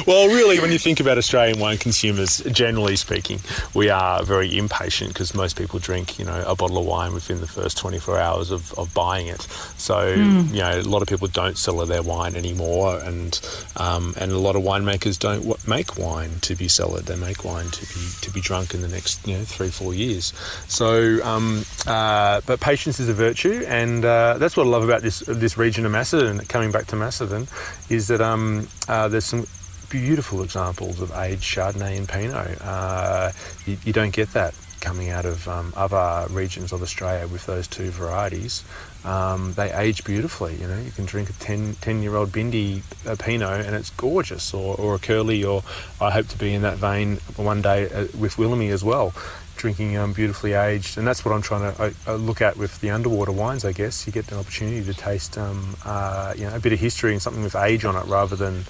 well, 0.06 0.28
really, 0.28 0.60
when 0.60 0.72
you 0.72 0.78
think 0.78 1.00
about 1.00 1.18
Australian 1.18 1.60
wine 1.60 1.78
consumers, 1.78 2.40
generally 2.52 2.96
speaking, 2.96 3.40
we 3.74 3.90
are 3.90 4.24
very 4.24 4.58
impatient 4.58 5.14
because 5.14 5.34
most 5.34 5.58
people 5.58 5.80
drink, 5.80 6.20
you 6.20 6.26
know, 6.26 6.44
a 6.46 6.56
bottle 6.56 6.78
of 6.78 6.86
wine 6.86 7.14
within 7.14 7.42
the 7.42 7.48
first 7.48 7.78
24 7.78 8.20
hours 8.20 8.52
of, 8.52 8.74
of 8.78 8.94
buying 8.94 9.28
it. 9.28 9.42
So, 9.78 9.96
mm. 9.96 10.50
you 10.50 10.62
know, 10.62 10.80
a 10.80 10.82
lot 10.82 11.02
of 11.02 11.08
people 11.08 11.28
don't 11.28 11.58
sell 11.58 11.86
their 11.86 12.04
wine 12.04 12.36
anymore, 12.36 13.00
and 13.00 13.40
um, 13.76 14.14
and 14.18 14.32
a 14.32 14.38
lot 14.38 14.56
of 14.56 14.64
winemakers 14.64 15.20
don't 15.20 15.68
make 15.68 15.98
wine 15.98 16.40
to 16.42 16.56
be 16.56 16.68
cellared. 16.68 17.06
They 17.06 17.16
make 17.16 17.44
wine 17.44 17.70
to 17.70 17.82
be 17.82 18.10
to 18.22 18.32
be 18.32 18.42
drunk 18.42 18.74
in 18.74 18.82
the 18.82 18.88
next 18.88 19.25
you 19.26 19.38
know 19.38 19.44
three 19.44 19.70
four 19.70 19.94
years. 19.94 20.34
So, 20.68 21.24
um, 21.24 21.64
uh, 21.88 22.42
but 22.46 22.60
patience 22.60 23.00
is 23.00 23.10
a 23.10 23.14
virtue, 23.14 23.64
and 23.68 24.04
uh, 24.06 24.38
that's 24.38 24.56
what 24.56 24.66
I 24.66 24.70
love 24.70 24.84
about 24.84 25.02
this 25.02 25.20
this 25.20 25.58
region 25.58 25.86
of 25.86 25.92
Macedon. 25.92 26.40
Coming 26.46 26.72
back 26.72 26.88
to 26.88 26.96
Macedon, 26.96 27.48
is 27.90 28.08
that 28.08 28.22
um, 28.22 28.68
uh, 28.88 29.08
there's 29.08 29.26
some 29.26 29.46
beautiful 29.90 30.44
examples 30.44 31.00
of 31.02 31.12
aged 31.12 31.44
Chardonnay 31.44 31.98
and 31.98 32.10
Pinot. 32.10 32.62
Uh, 32.62 33.32
you, 33.66 33.78
you, 33.86 33.94
don't 33.94 34.14
get 34.14 34.34
that 34.34 34.54
coming 34.82 35.10
out 35.10 35.26
of 35.26 35.48
um, 35.48 35.74
other 35.76 36.28
regions 36.34 36.72
of 36.72 36.82
Australia 36.82 37.28
with 37.28 37.46
those 37.46 37.68
two 37.68 37.92
varieties. 37.92 38.64
Um, 39.06 39.54
they 39.54 39.72
age 39.72 40.04
beautifully. 40.04 40.56
You 40.56 40.68
know, 40.68 40.80
you 40.80 40.92
can 40.92 41.06
drink 41.06 41.30
a 41.30 41.34
10, 41.34 41.76
10 41.76 42.02
year 42.02 42.16
old 42.16 42.30
Bindi 42.32 42.82
a 43.06 43.16
Pinot 43.16 43.66
and 43.66 43.76
it's 43.76 43.92
gorgeous, 43.92 44.54
or, 44.54 44.76
or 44.76 44.96
a 44.96 45.00
Curly, 45.00 45.44
or 45.44 45.64
I 46.02 46.10
hope 46.10 46.28
to 46.30 46.38
be 46.38 46.54
in 46.54 46.64
that 46.64 46.78
vein 46.78 47.18
one 47.36 47.62
day 47.62 47.86
uh, 47.86 48.08
with 48.18 48.38
Wilimee 48.38 48.72
as 48.72 48.84
well, 48.84 49.14
drinking 49.58 49.96
um, 49.96 50.14
beautifully 50.14 50.54
aged. 50.54 50.98
And 50.98 51.06
that's 51.08 51.24
what 51.24 51.36
I'm 51.36 51.44
trying 51.44 51.74
to 51.76 51.94
uh, 52.08 52.16
look 52.16 52.42
at 52.42 52.58
with 52.58 52.82
the 52.82 52.90
underwater 52.90 53.32
wines, 53.32 53.64
I 53.64 53.74
guess. 53.74 54.08
You 54.08 54.14
get 54.14 54.32
an 54.32 54.40
opportunity 54.40 54.84
to 54.84 54.94
taste, 54.96 55.38
um, 55.38 55.76
uh, 55.86 56.34
you 56.36 56.46
know, 56.46 56.56
a 56.56 56.60
bit 56.60 56.74
of 56.74 56.80
history 56.80 57.14
and 57.14 57.22
something 57.22 57.44
with 57.44 57.56
age 57.56 57.86
on 57.86 57.96
it 57.96 58.06
rather 58.08 58.36
than 58.36 58.66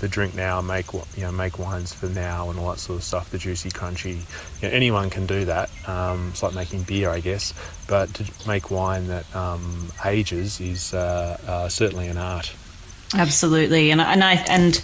the 0.00 0.08
drink 0.08 0.34
now, 0.34 0.60
make 0.60 0.92
you 0.92 1.02
know 1.18 1.32
make 1.32 1.58
wines 1.58 1.92
for 1.92 2.06
now 2.06 2.50
and 2.50 2.58
all 2.58 2.70
that 2.70 2.78
sort 2.78 2.98
of 2.98 3.04
stuff. 3.04 3.30
The 3.30 3.38
juicy, 3.38 3.70
crunchy. 3.70 4.16
You 4.60 4.68
know, 4.68 4.74
anyone 4.74 5.10
can 5.10 5.26
do 5.26 5.44
that. 5.44 5.70
Um, 5.88 6.28
it's 6.30 6.42
like 6.42 6.54
making 6.54 6.82
beer, 6.82 7.10
I 7.10 7.20
guess. 7.20 7.54
But 7.86 8.12
to 8.14 8.48
make 8.48 8.70
wine 8.70 9.08
that 9.08 9.34
um, 9.34 9.92
ages 10.04 10.60
is 10.60 10.94
uh, 10.94 11.38
uh, 11.46 11.68
certainly 11.68 12.08
an 12.08 12.18
art. 12.18 12.52
Absolutely, 13.12 13.90
and 13.90 14.00
and 14.00 14.22
I 14.22 14.34
and 14.34 14.80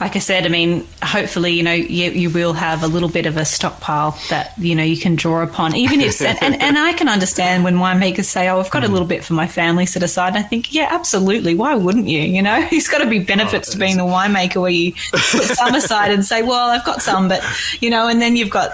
like 0.00 0.16
I 0.16 0.18
said, 0.18 0.44
I 0.44 0.48
mean, 0.48 0.84
hopefully, 1.00 1.52
you 1.52 1.62
know, 1.62 1.72
you, 1.72 2.10
you 2.10 2.28
will 2.28 2.52
have 2.52 2.82
a 2.82 2.88
little 2.88 3.08
bit 3.08 3.24
of 3.24 3.36
a 3.36 3.44
stockpile 3.44 4.18
that 4.30 4.52
you 4.58 4.74
know 4.74 4.82
you 4.82 4.96
can 4.96 5.14
draw 5.14 5.44
upon. 5.44 5.76
Even 5.76 6.00
if 6.00 6.20
and, 6.20 6.36
and, 6.42 6.60
and 6.60 6.76
I 6.76 6.92
can 6.92 7.08
understand 7.08 7.62
when 7.62 7.76
winemakers 7.76 8.24
say, 8.24 8.48
"Oh, 8.48 8.58
I've 8.58 8.70
got 8.72 8.82
a 8.82 8.88
little 8.88 9.06
bit 9.06 9.22
for 9.22 9.34
my 9.34 9.46
family 9.46 9.86
set 9.86 10.02
aside." 10.02 10.34
And 10.34 10.38
I 10.38 10.42
think, 10.42 10.74
yeah, 10.74 10.88
absolutely. 10.90 11.54
Why 11.54 11.76
wouldn't 11.76 12.08
you? 12.08 12.20
You 12.20 12.42
know, 12.42 12.66
there's 12.70 12.88
got 12.88 13.00
oh, 13.00 13.04
to 13.04 13.10
be 13.10 13.20
benefits 13.20 13.68
oh, 13.68 13.72
to 13.72 13.78
being 13.78 13.96
the 13.96 14.02
winemaker 14.02 14.60
where 14.60 14.70
you 14.70 14.94
put 15.12 15.44
some 15.44 15.72
aside 15.72 16.10
and 16.10 16.24
say, 16.24 16.42
"Well, 16.42 16.70
I've 16.70 16.84
got 16.84 17.00
some," 17.00 17.28
but 17.28 17.44
you 17.80 17.90
know, 17.90 18.08
and 18.08 18.20
then 18.20 18.34
you've 18.34 18.50
got 18.50 18.72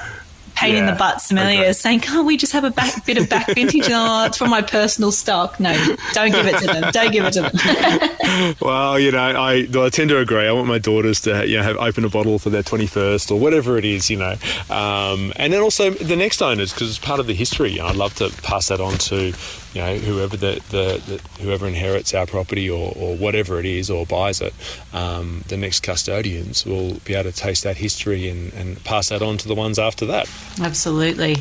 pain 0.55 0.75
yeah, 0.75 0.81
in 0.81 0.87
the 0.87 0.93
butt 0.93 1.17
sommeliers 1.19 1.77
saying, 1.77 2.01
"Can't 2.01 2.27
we 2.27 2.37
just 2.37 2.53
have 2.53 2.65
a 2.65 2.71
back, 2.71 3.05
bit 3.05 3.19
of 3.19 3.29
back 3.29 3.47
vintage?" 3.55 3.89
oh, 3.91 4.27
it's 4.27 4.39
from 4.39 4.51
my 4.51 4.63
personal 4.63 5.13
stock. 5.13 5.59
No, 5.61 5.73
don't 6.13 6.33
give 6.33 6.47
it 6.47 6.59
to 6.61 6.67
them. 6.67 6.91
Don't 6.93 7.13
give 7.13 7.25
it 7.25 7.33
to 7.33 7.43
them. 7.43 8.55
well, 8.61 8.99
you 8.99 9.11
know, 9.11 9.19
I, 9.19 9.67
I 9.75 9.89
tend 9.89 10.11
to 10.11 10.19
agree. 10.19 10.47
I 10.47 10.53
want 10.53 10.69
my 10.69 10.79
daughters 10.79 11.21
to 11.23 11.47
you 11.47 11.57
know 11.57 11.63
have 11.63 11.77
open 11.77 12.05
a 12.05 12.09
bottle 12.09 12.39
for 12.39 12.51
their 12.51 12.63
twenty 12.63 12.87
first 12.87 13.31
or 13.31 13.39
whatever 13.39 13.79
it 13.79 13.85
is, 13.85 14.11
you 14.11 14.17
know, 14.17 14.37
um, 14.71 15.33
and 15.37 15.53
then 15.53 15.61
also 15.61 15.91
the 15.91 16.17
next 16.17 16.43
owners 16.43 16.73
because 16.73 16.89
it's 16.89 16.99
part 16.99 17.21
of 17.21 17.27
the 17.27 17.35
history. 17.35 17.73
You 17.73 17.79
know, 17.79 17.87
I'd 17.87 17.97
love 17.97 18.15
to 18.17 18.31
pass 18.43 18.69
that 18.69 18.81
on 18.81 18.95
to 18.95 19.33
you 19.75 19.81
know 19.81 19.97
whoever 19.97 20.37
the, 20.37 20.63
the, 20.71 21.03
the 21.07 21.43
whoever 21.43 21.67
inherits 21.67 22.15
our 22.15 22.27
property 22.27 22.71
or, 22.71 22.93
or 22.97 23.17
whatever 23.17 23.59
it 23.59 23.67
is 23.67 23.91
or 23.91 24.07
buys 24.07 24.41
it, 24.41 24.55
um, 24.93 25.45
the 25.49 25.57
next 25.57 25.81
custodians 25.81 26.65
will 26.65 26.95
be 27.05 27.15
able 27.15 27.31
to 27.31 27.37
taste 27.37 27.65
that 27.65 27.77
history 27.77 28.29
and, 28.29 28.53
and 28.55 28.83
pass 28.85 29.09
that 29.09 29.21
on 29.21 29.37
to 29.39 29.49
the 29.49 29.55
ones 29.55 29.79
after 29.79 30.07
that. 30.07 30.29
Absolutely. 30.61 31.37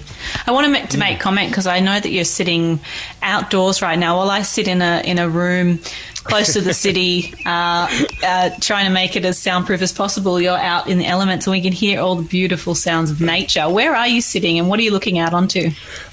I 0.48 0.52
want 0.52 0.66
to 0.66 0.72
make, 0.72 0.90
to 0.90 0.98
make 0.98 1.20
comment 1.20 1.50
because 1.50 1.68
I 1.68 1.80
know 1.80 2.00
that 2.00 2.10
you're 2.10 2.26
sitting 2.26 2.80
outdoors 3.22 3.82
right 3.82 3.98
now. 3.98 4.18
While 4.18 4.32
I 4.32 4.42
sit 4.42 4.68
in 4.68 4.82
a 4.82 5.02
in 5.06 5.20
a 5.20 5.30
room 5.30 5.80
close 6.24 6.54
to 6.54 6.62
the 6.62 6.74
city, 6.74 7.34
uh, 7.46 7.88
uh, 8.24 8.50
trying 8.62 8.86
to 8.86 8.92
make 8.92 9.16
it 9.16 9.26
as 9.26 9.38
soundproof 9.38 9.82
as 9.82 9.92
possible, 9.92 10.40
you're 10.40 10.58
out 10.58 10.88
in 10.88 10.98
the 10.98 11.06
elements 11.06 11.48
and 11.48 11.52
we 11.52 11.62
can 11.62 11.74
hear 11.74 12.00
all 12.00 12.16
the 12.16 12.24
beautiful 12.24 12.76
sounds 12.76 13.12
of 13.12 13.22
nature. 13.22 13.70
Where 13.70 13.96
are 13.96 14.08
you 14.08 14.22
sitting 14.22 14.60
and 14.60 14.70
what 14.70 14.80
are 14.80 14.84
you 14.84 14.92
looking 14.92 15.20
out 15.20 15.34
onto? 15.34 15.70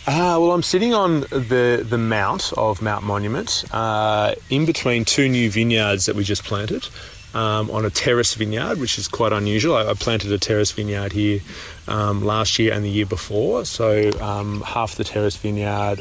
Uh, 0.06 0.36
well, 0.40 0.52
I'm 0.52 0.62
sitting 0.62 0.94
on 0.94 1.20
the 1.20 1.86
the 1.88 1.98
mount 1.98 2.52
of 2.56 2.82
Mount 2.82 3.04
Monument, 3.04 3.64
uh, 3.72 4.34
in 4.48 4.66
between 4.66 5.04
two 5.04 5.28
new 5.28 5.50
vineyards 5.50 6.06
that 6.06 6.16
we 6.16 6.24
just 6.24 6.44
planted 6.44 6.88
um, 7.34 7.70
on 7.70 7.84
a 7.84 7.90
terrace 7.90 8.34
vineyard, 8.34 8.78
which 8.78 8.98
is 8.98 9.08
quite 9.08 9.32
unusual. 9.32 9.76
I, 9.76 9.86
I 9.86 9.94
planted 9.94 10.32
a 10.32 10.38
terrace 10.38 10.72
vineyard 10.72 11.12
here 11.12 11.40
um, 11.86 12.24
last 12.24 12.58
year 12.58 12.72
and 12.72 12.84
the 12.84 12.90
year 12.90 13.06
before. 13.06 13.64
So 13.64 14.10
um, 14.20 14.62
half 14.62 14.96
the 14.96 15.04
terrace 15.04 15.36
vineyard 15.36 16.00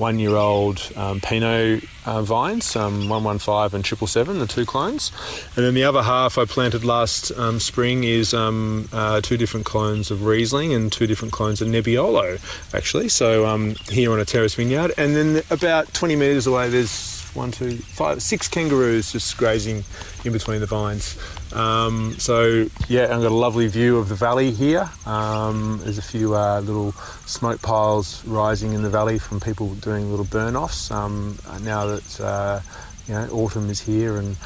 are 0.00 0.10
one-year-old 0.10 0.92
um, 0.96 1.20
Pinot 1.20 1.84
uh, 2.06 2.22
vines, 2.22 2.74
um, 2.76 3.08
115 3.08 3.76
and 3.76 3.86
777, 3.86 4.38
the 4.38 4.46
two 4.46 4.64
clones. 4.64 5.12
And 5.56 5.64
then 5.64 5.74
the 5.74 5.84
other 5.84 6.02
half 6.02 6.38
I 6.38 6.44
planted 6.44 6.84
last 6.84 7.30
um, 7.32 7.60
spring 7.60 8.04
is 8.04 8.34
uh, 8.34 9.20
two 9.22 9.36
different 9.36 9.66
clones 9.66 10.10
of 10.10 10.24
Riesling 10.24 10.72
and 10.72 10.90
two 10.90 11.06
different 11.06 11.32
clones 11.32 11.60
of 11.60 11.68
Nebbiolo, 11.68 12.40
actually. 12.74 13.08
So 13.08 13.46
here 13.88 14.12
on 14.12 14.20
a 14.20 14.24
terrace 14.24 14.54
vineyard. 14.54 14.92
And 14.96 15.14
then 15.14 15.42
about 15.50 15.92
20 15.94 16.16
metres 16.16 16.46
away 16.46 16.68
there's 16.68 17.20
one, 17.34 17.52
two, 17.52 17.76
five, 17.76 18.22
six 18.22 18.48
kangaroos 18.48 19.12
just 19.12 19.36
grazing 19.36 19.84
in 20.24 20.32
between 20.32 20.60
the 20.60 20.66
vines. 20.66 21.16
Um, 21.52 22.18
so 22.18 22.66
yeah, 22.88 23.04
I've 23.04 23.22
got 23.22 23.32
a 23.32 23.34
lovely 23.34 23.66
view 23.66 23.98
of 23.98 24.08
the 24.08 24.14
valley 24.14 24.52
here. 24.52 24.88
Um, 25.06 25.80
there's 25.82 25.98
a 25.98 26.02
few 26.02 26.36
uh, 26.36 26.60
little 26.60 26.92
smoke 27.26 27.60
piles 27.62 28.24
rising 28.24 28.72
in 28.72 28.82
the 28.82 28.90
valley 28.90 29.18
from 29.18 29.40
people 29.40 29.74
doing 29.76 30.10
little 30.10 30.24
burn 30.24 30.56
offs. 30.56 30.90
Um, 30.90 31.38
now 31.62 31.86
that 31.86 32.20
uh, 32.20 32.60
you 33.06 33.14
know 33.14 33.28
autumn 33.32 33.68
is 33.70 33.80
here 33.80 34.16
and 34.16 34.36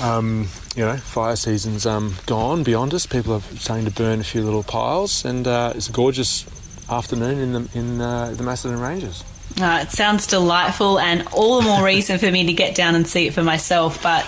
um, 0.00 0.48
you 0.76 0.84
know 0.84 0.96
fire 0.96 1.36
season's 1.36 1.86
um, 1.86 2.14
gone 2.26 2.62
beyond 2.62 2.94
us, 2.94 3.06
people 3.06 3.34
are 3.34 3.42
starting 3.56 3.86
to 3.86 3.92
burn 3.92 4.20
a 4.20 4.24
few 4.24 4.42
little 4.42 4.62
piles, 4.62 5.24
and 5.24 5.46
uh, 5.46 5.72
it's 5.74 5.88
a 5.88 5.92
gorgeous 5.92 6.46
afternoon 6.88 7.38
in 7.38 7.52
the 7.52 7.68
in 7.74 8.00
uh, 8.00 8.32
the 8.36 8.42
Macedon 8.42 8.80
Ranges. 8.80 9.24
Uh, 9.60 9.80
it 9.82 9.90
sounds 9.90 10.26
delightful, 10.26 10.98
and 10.98 11.26
all 11.32 11.60
the 11.60 11.66
more 11.66 11.84
reason 11.84 12.18
for 12.18 12.30
me 12.30 12.46
to 12.46 12.52
get 12.52 12.74
down 12.74 12.94
and 12.94 13.06
see 13.06 13.26
it 13.26 13.34
for 13.34 13.42
myself. 13.42 14.02
But 14.02 14.24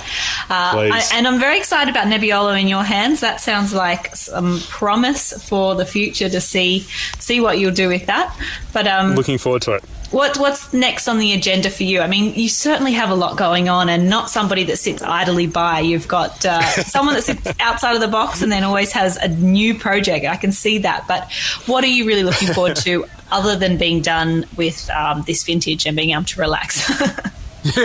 uh, 0.48 0.90
I, 0.90 1.08
and 1.14 1.26
I'm 1.26 1.38
very 1.38 1.58
excited 1.58 1.90
about 1.90 2.06
Nebbiolo 2.06 2.60
in 2.60 2.68
your 2.68 2.82
hands. 2.82 3.20
That 3.20 3.40
sounds 3.40 3.72
like 3.72 4.14
some 4.16 4.60
promise 4.68 5.32
for 5.48 5.74
the 5.74 5.86
future 5.86 6.28
to 6.28 6.40
see 6.40 6.80
see 7.18 7.40
what 7.40 7.58
you'll 7.58 7.72
do 7.72 7.88
with 7.88 8.06
that. 8.06 8.36
But 8.72 8.86
um, 8.86 9.14
looking 9.14 9.38
forward 9.38 9.62
to 9.62 9.74
it. 9.74 9.84
What 10.10 10.38
what's 10.38 10.72
next 10.72 11.06
on 11.06 11.18
the 11.18 11.32
agenda 11.34 11.70
for 11.70 11.84
you? 11.84 12.00
I 12.00 12.08
mean, 12.08 12.34
you 12.34 12.48
certainly 12.48 12.92
have 12.94 13.10
a 13.10 13.14
lot 13.14 13.36
going 13.36 13.68
on, 13.68 13.88
and 13.88 14.10
not 14.10 14.28
somebody 14.28 14.64
that 14.64 14.78
sits 14.78 15.02
idly 15.02 15.46
by. 15.46 15.80
You've 15.80 16.08
got 16.08 16.44
uh, 16.44 16.62
someone 16.82 17.14
that 17.14 17.22
sits 17.22 17.46
outside 17.60 17.94
of 17.94 18.00
the 18.00 18.08
box 18.08 18.42
and 18.42 18.50
then 18.50 18.64
always 18.64 18.90
has 18.92 19.16
a 19.16 19.28
new 19.28 19.76
project. 19.78 20.26
I 20.26 20.36
can 20.36 20.50
see 20.50 20.78
that. 20.78 21.06
But 21.06 21.30
what 21.66 21.84
are 21.84 21.88
you 21.88 22.06
really 22.06 22.24
looking 22.24 22.52
forward 22.52 22.74
to, 22.76 23.06
other 23.30 23.56
than 23.56 23.76
being 23.76 24.00
done 24.02 24.46
with 24.56 24.88
um, 24.90 25.22
this 25.26 25.42
vintage 25.44 25.86
and 25.86 25.96
being 25.96 26.10
able 26.10 26.24
to 26.24 26.40
relax? 26.40 26.88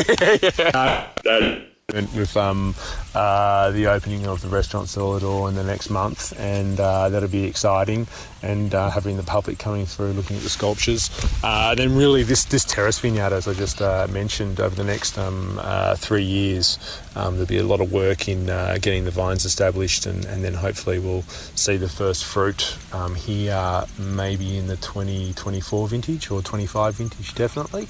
yeah 1.23 1.61
with 1.93 2.35
um, 2.35 2.73
uh, 3.13 3.69
the 3.69 3.85
opening 3.85 4.25
of 4.25 4.41
the 4.41 4.47
restaurant 4.47 4.87
Celador 4.87 5.47
in 5.49 5.55
the 5.55 5.63
next 5.63 5.91
month, 5.91 6.37
and 6.39 6.79
uh, 6.79 7.09
that'll 7.09 7.29
be 7.29 7.43
exciting. 7.43 8.07
And 8.41 8.75
uh, 8.75 8.89
having 8.89 9.17
the 9.17 9.23
public 9.23 9.57
coming 9.57 9.85
through, 9.85 10.13
looking 10.13 10.35
at 10.35 10.43
the 10.43 10.49
sculptures. 10.49 11.09
Uh, 11.43 11.73
then 11.73 11.95
really, 11.95 12.23
this 12.23 12.45
this 12.45 12.63
terrace 12.63 12.99
vineyard, 12.99 13.33
as 13.33 13.47
I 13.47 13.53
just 13.53 13.81
uh, 13.81 14.07
mentioned, 14.09 14.59
over 14.59 14.75
the 14.75 14.83
next 14.83 15.17
um, 15.17 15.59
uh, 15.61 15.95
three 15.95 16.23
years, 16.23 16.77
um, 17.15 17.35
there'll 17.35 17.47
be 17.47 17.57
a 17.57 17.63
lot 17.63 17.81
of 17.81 17.91
work 17.91 18.27
in 18.27 18.45
getting 18.45 19.05
the 19.05 19.11
vines 19.11 19.45
established, 19.45 20.05
and, 20.05 20.25
and, 20.25 20.43
then 20.43 20.53
hopefully 20.53 20.99
we'll 20.99 21.23
see 21.55 21.77
the 21.77 21.89
first 21.89 22.23
fruit 22.25 22.77
um, 22.93 23.15
here, 23.15 23.83
maybe 23.97 24.57
in 24.57 24.67
the 24.67 24.77
2024 24.77 25.87
vintage 25.87 26.29
or 26.29 26.41
25 26.41 26.95
vintage, 26.95 27.33
definitely. 27.33 27.87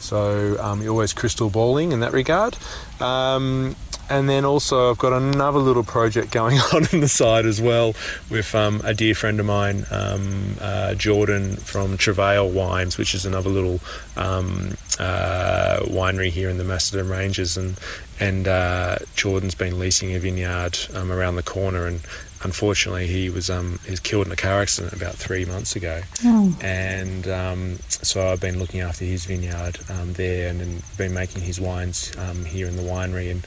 So 0.00 0.56
um, 0.60 0.82
you're 0.82 0.92
always 0.92 1.12
crystal 1.12 1.50
balling 1.50 1.92
in 1.92 2.00
that 2.00 2.12
regard. 2.12 2.56
Um, 3.00 3.76
and 4.10 4.28
then 4.28 4.44
also, 4.44 4.90
I've 4.90 4.98
got 4.98 5.12
another 5.12 5.58
little 5.58 5.84
project 5.84 6.30
going 6.32 6.58
on 6.74 6.86
in 6.92 7.00
the 7.00 7.08
side 7.08 7.44
as 7.44 7.60
well 7.60 7.94
with 8.30 8.54
um, 8.54 8.80
a 8.84 8.94
dear 8.94 9.14
friend 9.14 9.38
of 9.38 9.46
mine, 9.46 9.84
um, 9.90 10.56
uh, 10.60 10.94
Jordan 10.94 11.56
from 11.56 11.96
Travail 11.98 12.48
Wines, 12.48 12.96
which 12.96 13.14
is 13.14 13.26
another 13.26 13.50
little 13.50 13.80
um, 14.16 14.76
uh, 14.98 15.80
winery 15.82 16.30
here 16.30 16.48
in 16.48 16.58
the 16.58 16.64
Macedon 16.64 17.08
Ranges. 17.08 17.56
And 17.56 17.78
and 18.20 18.48
uh, 18.48 18.96
Jordan's 19.14 19.54
been 19.54 19.78
leasing 19.78 20.14
a 20.14 20.18
vineyard 20.18 20.76
um, 20.94 21.12
around 21.12 21.36
the 21.36 21.42
corner, 21.42 21.86
and 21.86 22.00
unfortunately, 22.42 23.06
he 23.06 23.30
was 23.30 23.50
um, 23.50 23.78
he 23.84 23.90
was 23.90 24.00
killed 24.00 24.26
in 24.26 24.32
a 24.32 24.36
car 24.36 24.60
accident 24.60 24.92
about 24.92 25.14
three 25.14 25.44
months 25.44 25.76
ago, 25.76 26.02
oh. 26.24 26.56
and 26.60 27.26
um, 27.28 27.78
so 27.88 28.28
I've 28.28 28.40
been 28.40 28.58
looking 28.58 28.80
after 28.80 29.04
his 29.04 29.24
vineyard 29.24 29.78
um, 29.88 30.12
there, 30.14 30.48
and, 30.48 30.60
and 30.60 30.82
been 30.96 31.14
making 31.14 31.42
his 31.42 31.60
wines 31.60 32.12
um, 32.18 32.44
here 32.44 32.66
in 32.66 32.76
the 32.76 32.82
winery, 32.82 33.30
and 33.30 33.46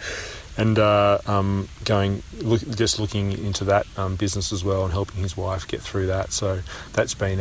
and 0.57 0.77
uh, 0.77 1.19
um, 1.27 1.69
going 1.85 2.23
look, 2.39 2.61
just 2.75 2.99
looking 2.99 3.31
into 3.31 3.63
that 3.65 3.85
um, 3.97 4.15
business 4.15 4.51
as 4.51 4.63
well, 4.63 4.83
and 4.83 4.91
helping 4.91 5.21
his 5.21 5.37
wife 5.37 5.67
get 5.67 5.81
through 5.81 6.07
that. 6.07 6.31
So 6.33 6.61
that's 6.93 7.13
been 7.13 7.39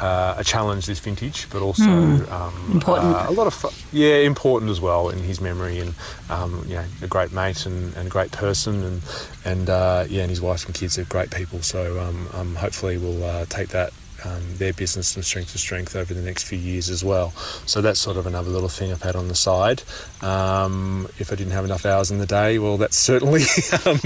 uh, 0.00 0.34
a 0.36 0.44
challenge 0.44 0.86
this 0.86 0.98
vintage, 0.98 1.48
but 1.50 1.62
also 1.62 1.84
mm. 1.84 2.30
um, 2.30 2.72
important. 2.72 3.14
Uh, 3.14 3.26
a 3.28 3.32
lot 3.32 3.46
of 3.46 3.88
yeah, 3.92 4.16
important 4.16 4.70
as 4.70 4.80
well 4.80 5.08
in 5.08 5.18
his 5.18 5.40
memory, 5.40 5.78
and 5.78 5.94
um, 6.30 6.64
you 6.66 6.74
know, 6.74 6.84
a 7.02 7.06
great 7.06 7.32
mate 7.32 7.66
and, 7.66 7.94
and 7.96 8.06
a 8.06 8.10
great 8.10 8.32
person, 8.32 8.82
and 8.82 9.02
and 9.44 9.70
uh, 9.70 10.04
yeah, 10.08 10.22
and 10.22 10.30
his 10.30 10.40
wife 10.40 10.64
and 10.66 10.74
kids 10.74 10.98
are 10.98 11.04
great 11.04 11.30
people. 11.30 11.62
So 11.62 12.00
um, 12.00 12.28
um 12.32 12.54
hopefully 12.54 12.98
we'll 12.98 13.24
uh, 13.24 13.44
take 13.46 13.68
that 13.68 13.92
um, 14.24 14.42
their 14.58 14.72
business 14.72 15.12
from 15.14 15.22
strength 15.22 15.52
to 15.52 15.58
strength 15.58 15.96
over 15.96 16.14
the 16.14 16.20
next 16.20 16.44
few 16.44 16.58
years 16.58 16.88
as 16.90 17.04
well. 17.04 17.30
So 17.66 17.80
that's 17.80 17.98
sort 17.98 18.16
of 18.16 18.26
another 18.26 18.50
little 18.50 18.68
thing 18.68 18.92
I've 18.92 19.02
had 19.02 19.16
on 19.16 19.28
the 19.28 19.34
side. 19.34 19.82
Um, 20.20 21.08
if 21.18 21.32
I 21.32 21.34
didn't 21.34 21.52
have 21.52 21.64
enough 21.64 21.84
hours 21.84 22.10
in 22.10 22.18
the 22.18 22.26
day, 22.26 22.58
well, 22.58 22.76
that 22.76 22.92
certainly 22.92 23.42
um, 23.86 23.98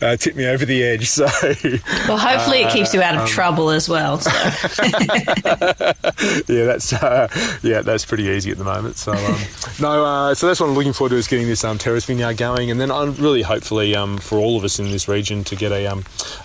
uh, 0.00 0.16
tipped 0.16 0.36
me 0.36 0.46
over 0.46 0.64
the 0.64 0.82
edge. 0.82 1.08
So, 1.08 1.26
well, 2.08 2.18
hopefully, 2.18 2.64
uh, 2.64 2.68
it 2.68 2.72
keeps 2.72 2.94
you 2.94 3.02
out 3.02 3.14
of 3.14 3.22
um, 3.22 3.26
trouble 3.26 3.70
as 3.70 3.88
well. 3.88 4.18
So. 4.18 4.30
yeah, 6.48 6.64
that's 6.64 6.92
uh, 6.92 7.28
yeah, 7.62 7.82
that's 7.82 8.06
pretty 8.06 8.24
easy 8.24 8.50
at 8.50 8.58
the 8.58 8.64
moment. 8.64 8.96
So 8.96 9.12
um, 9.12 9.40
no, 9.80 10.04
uh, 10.04 10.34
so 10.34 10.46
that's 10.46 10.60
what 10.60 10.68
I'm 10.68 10.74
looking 10.74 10.92
forward 10.92 11.10
to 11.10 11.16
is 11.16 11.28
getting 11.28 11.46
this 11.46 11.64
um, 11.64 11.78
terrace 11.78 12.04
vineyard 12.06 12.36
going, 12.38 12.70
and 12.70 12.80
then 12.80 12.90
I'm 12.90 13.14
really 13.14 13.42
hopefully 13.42 13.94
for 14.20 14.38
all 14.38 14.56
of 14.56 14.64
us 14.64 14.78
in 14.78 14.90
this 14.90 15.08
region 15.08 15.44
to 15.44 15.56
get 15.56 15.72
a 15.72 15.90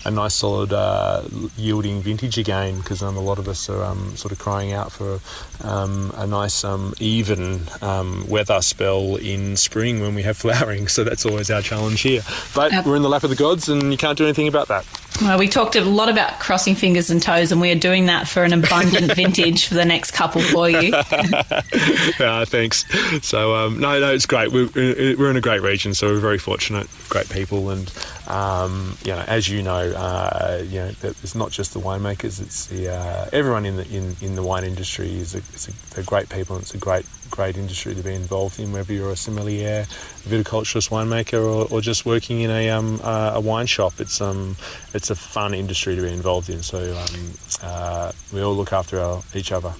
a 0.05 0.11
nice 0.11 0.33
solid 0.33 0.73
uh, 0.73 1.23
yielding 1.57 2.01
vintage 2.01 2.37
again 2.37 2.77
because 2.77 3.01
a 3.13 3.19
lot 3.19 3.37
of 3.37 3.47
us 3.47 3.69
are 3.69 3.83
um, 3.83 4.15
sort 4.15 4.31
of 4.31 4.39
crying 4.39 4.73
out 4.73 4.91
for 4.91 5.19
um, 5.63 6.11
a 6.15 6.25
nice 6.25 6.63
um, 6.63 6.93
even 6.99 7.61
um, 7.81 8.27
weather 8.27 8.61
spell 8.61 9.17
in 9.17 9.55
spring 9.55 10.01
when 10.01 10.15
we 10.15 10.23
have 10.23 10.37
flowering. 10.37 10.87
So 10.95 11.03
that's 11.03 11.25
always 11.25 11.51
our 11.51 11.61
challenge 11.61 11.99
here. 12.01 12.21
But 12.55 12.85
we're 12.85 12.95
in 12.95 13.01
the 13.01 13.09
lap 13.09 13.23
of 13.25 13.29
the 13.29 13.35
gods, 13.35 13.67
and 13.67 13.91
you 13.91 13.97
can't 13.97 14.17
do 14.17 14.23
anything 14.23 14.47
about 14.47 14.69
that. 14.69 14.85
Well, 15.21 15.39
we 15.39 15.47
talked 15.47 15.75
a 15.75 15.81
lot 15.81 16.09
about 16.09 16.39
crossing 16.39 16.75
fingers 16.75 17.09
and 17.09 17.21
toes, 17.21 17.51
and 17.51 17.61
we 17.61 17.71
are 17.71 17.79
doing 17.79 18.07
that 18.07 18.27
for 18.27 18.43
an 18.43 18.51
abundant 18.51 19.13
vintage 19.15 19.67
for 19.67 19.73
the 19.73 19.85
next 19.85 20.11
couple 20.11 20.41
for 20.41 20.69
you. 20.69 20.93
uh, 20.93 22.45
thanks. 22.45 22.85
So, 23.25 23.55
um, 23.55 23.79
no, 23.79 23.99
no, 23.99 24.13
it's 24.13 24.25
great. 24.25 24.51
We're, 24.51 24.69
we're 24.75 25.29
in 25.29 25.37
a 25.37 25.41
great 25.41 25.61
region, 25.61 25.93
so 25.93 26.07
we're 26.07 26.19
very 26.19 26.37
fortunate, 26.37 26.87
great 27.09 27.29
people, 27.29 27.69
and 27.69 27.91
um, 28.27 28.97
you 29.05 29.11
know, 29.11 29.23
as 29.27 29.47
you 29.47 29.63
know, 29.63 29.73
uh, 29.73 30.63
you 30.65 30.79
know, 30.79 30.91
it's 31.01 31.35
not 31.35 31.51
just 31.51 31.73
the 31.73 31.79
winemakers; 31.79 32.41
it's 32.41 32.65
the 32.67 32.93
uh, 32.93 33.29
everyone 33.31 33.65
in 33.65 33.77
the 33.77 33.87
in, 33.87 34.15
in 34.21 34.35
the 34.35 34.43
wine 34.43 34.63
industry 34.63 35.15
is 35.15 35.35
a, 35.35 35.37
it's 35.37 35.67
a, 35.67 35.95
they're 35.95 36.03
great 36.03 36.29
people, 36.29 36.55
and 36.55 36.63
it's 36.63 36.73
a 36.73 36.77
great 36.77 37.05
great 37.29 37.57
industry 37.57 37.93
to 37.95 38.01
be 38.01 38.13
involved 38.13 38.59
in, 38.59 38.71
whether 38.71 38.93
you're 38.93 39.11
a 39.11 39.15
sommelier, 39.15 39.85
viticulturist, 40.25 40.89
winemaker, 40.89 41.41
or, 41.41 41.67
or 41.71 41.81
just 41.81 42.05
working 42.05 42.41
in 42.41 42.49
a 42.49 42.69
um, 42.69 42.99
uh, 43.03 43.33
a 43.35 43.39
wine 43.39 43.65
shop. 43.65 43.93
It's 43.99 44.21
um 44.21 44.55
it's 44.93 45.09
a 45.09 45.15
fun 45.15 45.53
industry 45.53 45.95
to 45.95 46.01
be 46.01 46.11
involved 46.11 46.49
in. 46.49 46.63
So 46.63 46.95
um, 46.97 47.31
uh, 47.61 48.11
we 48.33 48.41
all 48.41 48.55
look 48.55 48.73
after 48.73 48.99
our, 48.99 49.23
each 49.33 49.51
other. 49.51 49.73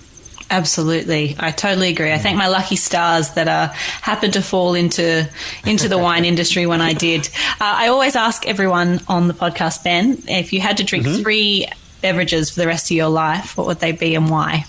Absolutely, 0.52 1.36
I 1.40 1.50
totally 1.50 1.90
agree. 1.90 2.14
I 2.14 2.20
thank 2.20 2.38
my 2.38 2.48
lucky 2.48 2.76
stars 2.76 3.32
that 3.32 3.48
uh, 3.48 3.70
happened 3.74 4.34
to 4.34 4.42
fall 4.42 4.76
into 4.76 5.28
into 5.66 5.90
the 5.90 5.98
wine 5.98 6.24
industry 6.34 6.68
when 6.68 6.82
I 6.82 6.94
did. 6.94 7.28
Uh, 7.60 7.74
I 7.78 7.88
always 7.88 8.16
ask 8.16 8.48
everyone 8.48 9.02
on 9.08 9.28
the 9.28 9.34
podcast, 9.34 9.84
Ben, 9.84 10.22
if 10.28 10.54
you 10.54 10.62
had 10.62 10.78
to 10.78 10.84
drink 10.84 11.06
mm-hmm. 11.06 11.24
three 11.24 11.68
beverages 12.02 12.52
for 12.52 12.60
the 12.60 12.68
rest 12.68 12.92
of 12.92 12.98
your 12.98 13.10
life, 13.10 13.58
what 13.58 13.66
would 13.66 13.80
they 13.80 13.92
be 13.92 14.14
and 14.14 14.30
why? 14.30 14.66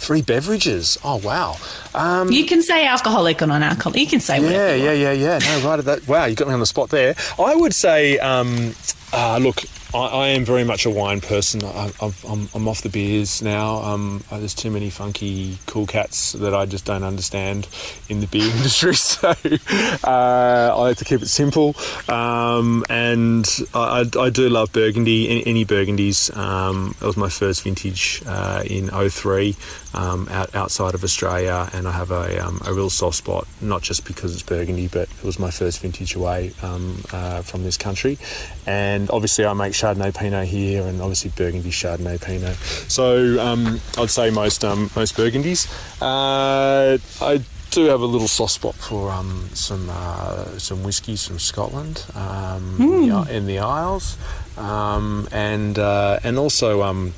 Three 0.00 0.22
beverages. 0.22 0.96
Oh 1.04 1.16
wow! 1.16 1.58
Um, 1.94 2.32
you 2.32 2.46
can 2.46 2.62
say 2.62 2.86
alcoholic 2.86 3.42
or 3.42 3.46
non-alcoholic. 3.46 4.00
You 4.00 4.06
can 4.06 4.20
say 4.20 4.40
yeah, 4.40 4.74
yeah, 4.74 4.92
yeah, 4.92 5.12
yeah. 5.12 5.38
No, 5.38 5.68
right 5.68 5.78
at 5.78 5.84
that. 5.84 6.08
Wow, 6.08 6.24
you 6.24 6.34
got 6.34 6.48
me 6.48 6.54
on 6.54 6.60
the 6.60 6.64
spot 6.64 6.88
there. 6.88 7.14
I 7.38 7.54
would 7.54 7.74
say, 7.74 8.18
um, 8.18 8.74
uh, 9.12 9.36
look, 9.36 9.60
I, 9.92 9.98
I, 9.98 10.26
am 10.28 10.44
very 10.44 10.62
much 10.62 10.86
a 10.86 10.90
wine 10.90 11.20
person. 11.20 11.64
I, 11.64 11.90
am 12.00 12.68
off 12.68 12.82
the 12.82 12.88
beers 12.88 13.42
now. 13.42 13.76
Um, 13.78 14.22
uh, 14.30 14.38
there's 14.38 14.54
too 14.54 14.70
many 14.70 14.88
funky 14.88 15.58
cool 15.66 15.86
cats 15.86 16.32
that 16.32 16.54
I 16.54 16.66
just 16.66 16.84
don't 16.84 17.02
understand 17.02 17.66
in 18.08 18.20
the 18.20 18.26
beer 18.26 18.50
industry. 18.56 18.94
So 19.10 19.28
uh, 19.28 20.74
I 20.74 20.80
like 20.80 20.96
to 20.98 21.04
keep 21.04 21.22
it 21.22 21.28
simple. 21.28 21.74
Um, 22.08 22.84
and 22.88 23.46
I, 23.74 24.08
I, 24.18 24.30
do 24.30 24.48
love 24.48 24.72
Burgundy, 24.72 25.28
any, 25.28 25.46
any 25.46 25.64
Burgundies. 25.64 26.34
Um, 26.36 26.94
that 27.00 27.06
was 27.06 27.16
my 27.16 27.28
first 27.28 27.62
vintage 27.62 28.22
uh, 28.26 28.62
in 28.64 28.88
03 28.88 29.56
um, 29.94 30.28
out, 30.30 30.54
outside 30.54 30.94
of 30.94 31.02
Australia. 31.04 31.68
And 31.72 31.88
I 31.88 31.92
have 31.92 32.10
a, 32.10 32.38
um, 32.44 32.60
a 32.64 32.72
real 32.72 32.90
soft 32.90 33.16
spot, 33.16 33.46
not 33.60 33.82
just 33.82 34.06
because 34.06 34.32
it's 34.32 34.42
Burgundy, 34.42 34.88
but 34.88 35.08
it 35.08 35.24
was 35.24 35.38
my 35.38 35.50
first 35.50 35.80
vintage 35.80 36.14
away 36.14 36.52
um, 36.62 37.02
uh, 37.12 37.42
from 37.42 37.64
this 37.64 37.76
country. 37.76 38.18
And 38.66 39.10
obviously, 39.10 39.44
I 39.44 39.52
make 39.52 39.74
Chardonnay 39.80 40.14
Pinot 40.14 40.46
here, 40.46 40.86
and 40.86 41.00
obviously 41.00 41.30
Burgundy 41.34 41.70
Chardonnay 41.70 42.20
Pinot. 42.20 42.56
So 42.88 43.40
um, 43.40 43.80
I'd 43.96 44.10
say 44.10 44.30
most 44.30 44.64
um, 44.64 44.90
most 44.94 45.16
Burgundies. 45.16 45.66
Uh, 46.02 46.98
I 47.24 47.40
do 47.70 47.84
have 47.84 48.00
a 48.00 48.06
little 48.06 48.28
soft 48.28 48.52
spot 48.52 48.74
for 48.74 49.10
um, 49.10 49.48
some 49.54 49.88
uh, 49.90 50.58
some 50.58 50.82
whiskies 50.82 51.26
from 51.26 51.38
Scotland 51.38 52.04
um, 52.14 52.76
mm. 52.78 53.28
in 53.30 53.46
the 53.46 53.60
Isles, 53.60 54.18
um, 54.58 55.26
and 55.32 55.78
uh, 55.78 56.18
and 56.24 56.38
also 56.38 56.82
um, 56.82 57.14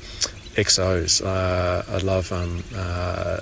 XOs. 0.55 1.21
Uh, 1.25 1.83
I 1.91 1.97
love 1.97 2.31
um, 2.31 2.63
uh, 2.75 3.41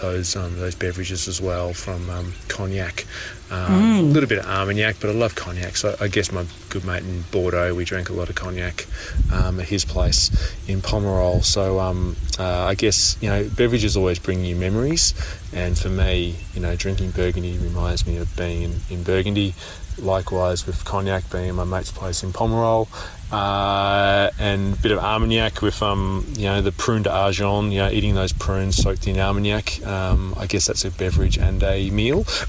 those 0.00 0.36
um, 0.36 0.58
those 0.58 0.74
beverages 0.74 1.28
as 1.28 1.40
well 1.40 1.72
from 1.72 2.08
um, 2.10 2.32
cognac. 2.48 3.06
Um, 3.50 3.82
mm. 3.82 3.98
A 3.98 4.02
little 4.02 4.28
bit 4.28 4.38
of 4.38 4.46
Armagnac, 4.46 4.96
but 5.00 5.10
I 5.10 5.12
love 5.12 5.34
cognac. 5.34 5.76
So 5.76 5.94
I 6.00 6.08
guess 6.08 6.32
my 6.32 6.46
good 6.70 6.84
mate 6.84 7.02
in 7.02 7.22
Bordeaux, 7.30 7.74
we 7.74 7.84
drank 7.84 8.08
a 8.08 8.12
lot 8.12 8.28
of 8.28 8.34
cognac 8.34 8.86
um, 9.32 9.60
at 9.60 9.68
his 9.68 9.84
place 9.84 10.30
in 10.66 10.80
Pomerol. 10.80 11.44
So 11.44 11.78
um, 11.78 12.16
uh, 12.38 12.64
I 12.64 12.74
guess 12.74 13.16
you 13.20 13.28
know 13.28 13.48
beverages 13.48 13.96
always 13.96 14.18
bring 14.18 14.44
you 14.44 14.56
memories, 14.56 15.14
and 15.52 15.78
for 15.78 15.88
me, 15.88 16.36
you 16.54 16.60
know, 16.60 16.74
drinking 16.76 17.10
Burgundy 17.10 17.58
reminds 17.58 18.06
me 18.06 18.16
of 18.16 18.34
being 18.36 18.62
in, 18.62 18.80
in 18.90 19.02
Burgundy 19.02 19.54
likewise 19.98 20.66
with 20.66 20.84
cognac 20.84 21.30
being 21.30 21.54
my 21.54 21.64
mate's 21.64 21.92
place 21.92 22.22
in 22.22 22.32
Pomerol 22.32 22.88
uh, 23.32 24.30
and 24.38 24.74
a 24.74 24.76
bit 24.76 24.92
of 24.92 24.98
Armagnac 24.98 25.62
with 25.62 25.82
um, 25.82 26.24
you 26.36 26.44
know 26.44 26.60
the 26.60 26.72
prune 26.72 27.02
d'Agen, 27.02 27.72
you 27.72 27.78
know, 27.78 27.90
eating 27.90 28.14
those 28.14 28.32
prunes 28.32 28.76
soaked 28.76 29.06
in 29.06 29.18
Armagnac. 29.18 29.84
Um, 29.86 30.34
I 30.38 30.46
guess 30.46 30.66
that's 30.66 30.84
a 30.84 30.90
beverage 30.90 31.38
and 31.38 31.62
a 31.62 31.90
meal. 31.90 32.22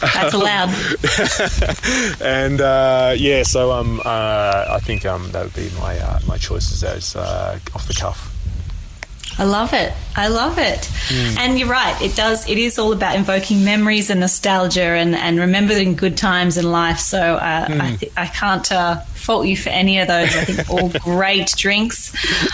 that's 0.00 0.34
allowed. 0.34 0.70
and 2.20 2.60
uh, 2.60 3.14
yeah, 3.16 3.42
so 3.42 3.72
um, 3.72 4.00
uh, 4.04 4.66
I 4.70 4.80
think 4.80 5.06
um, 5.06 5.30
that 5.32 5.44
would 5.44 5.54
be 5.54 5.70
my 5.78 5.98
uh, 5.98 6.20
my 6.26 6.38
choices 6.38 6.82
as 6.84 7.16
uh, 7.16 7.58
off 7.74 7.86
the 7.86 7.94
cuff. 7.94 8.32
I 9.38 9.44
love 9.44 9.72
it. 9.72 9.92
I 10.14 10.28
love 10.28 10.58
it. 10.58 10.80
Mm. 11.08 11.38
And 11.38 11.58
you're 11.58 11.68
right. 11.68 12.00
It 12.02 12.14
does. 12.14 12.48
It 12.48 12.58
is 12.58 12.78
all 12.78 12.92
about 12.92 13.16
invoking 13.16 13.64
memories 13.64 14.10
and 14.10 14.20
nostalgia 14.20 14.82
and, 14.82 15.14
and 15.14 15.38
remembering 15.38 15.94
good 15.96 16.18
times 16.18 16.58
in 16.58 16.70
life. 16.70 16.98
So 16.98 17.18
uh, 17.18 17.66
mm. 17.66 17.80
I, 17.80 17.96
th- 17.96 18.12
I 18.16 18.26
can't 18.26 18.70
uh, 18.70 19.00
fault 19.22 19.46
you 19.46 19.56
for 19.56 19.70
any 19.70 19.98
of 19.98 20.08
those. 20.08 20.34
I 20.36 20.44
think 20.44 20.70
all 20.70 20.88
great 21.00 21.52
drinks. 21.56 22.12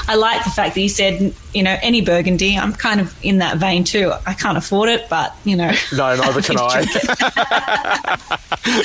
I 0.08 0.14
like 0.14 0.44
the 0.44 0.50
fact 0.50 0.74
that 0.74 0.80
you 0.80 0.88
said, 0.88 1.34
you 1.54 1.62
know, 1.62 1.76
any 1.82 2.00
Burgundy. 2.02 2.56
I'm 2.56 2.72
kind 2.72 3.00
of 3.00 3.14
in 3.24 3.38
that 3.38 3.58
vein 3.58 3.84
too. 3.84 4.12
I 4.26 4.34
can't 4.34 4.58
afford 4.58 4.88
it, 4.88 5.08
but 5.08 5.34
you 5.44 5.56
know. 5.56 5.72
No, 5.92 6.16
neither 6.16 6.42
can 6.42 6.56
I. 6.58 6.84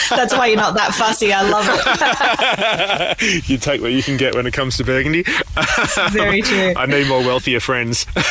That's 0.09 0.33
why 0.33 0.47
you're 0.47 0.57
not 0.57 0.75
that 0.75 0.93
fussy. 0.93 1.33
I 1.33 1.41
love 1.49 1.65
it. 3.21 3.49
you 3.49 3.57
take 3.57 3.81
what 3.81 3.91
you 3.91 4.01
can 4.01 4.17
get 4.17 4.35
when 4.35 4.47
it 4.47 4.53
comes 4.53 4.77
to 4.77 4.83
Burgundy. 4.83 5.23
Very 6.11 6.41
true. 6.41 6.73
I 6.75 6.85
need 6.85 7.07
more 7.07 7.19
wealthier 7.19 7.59
friends. 7.59 8.05
yeah, 8.15 8.23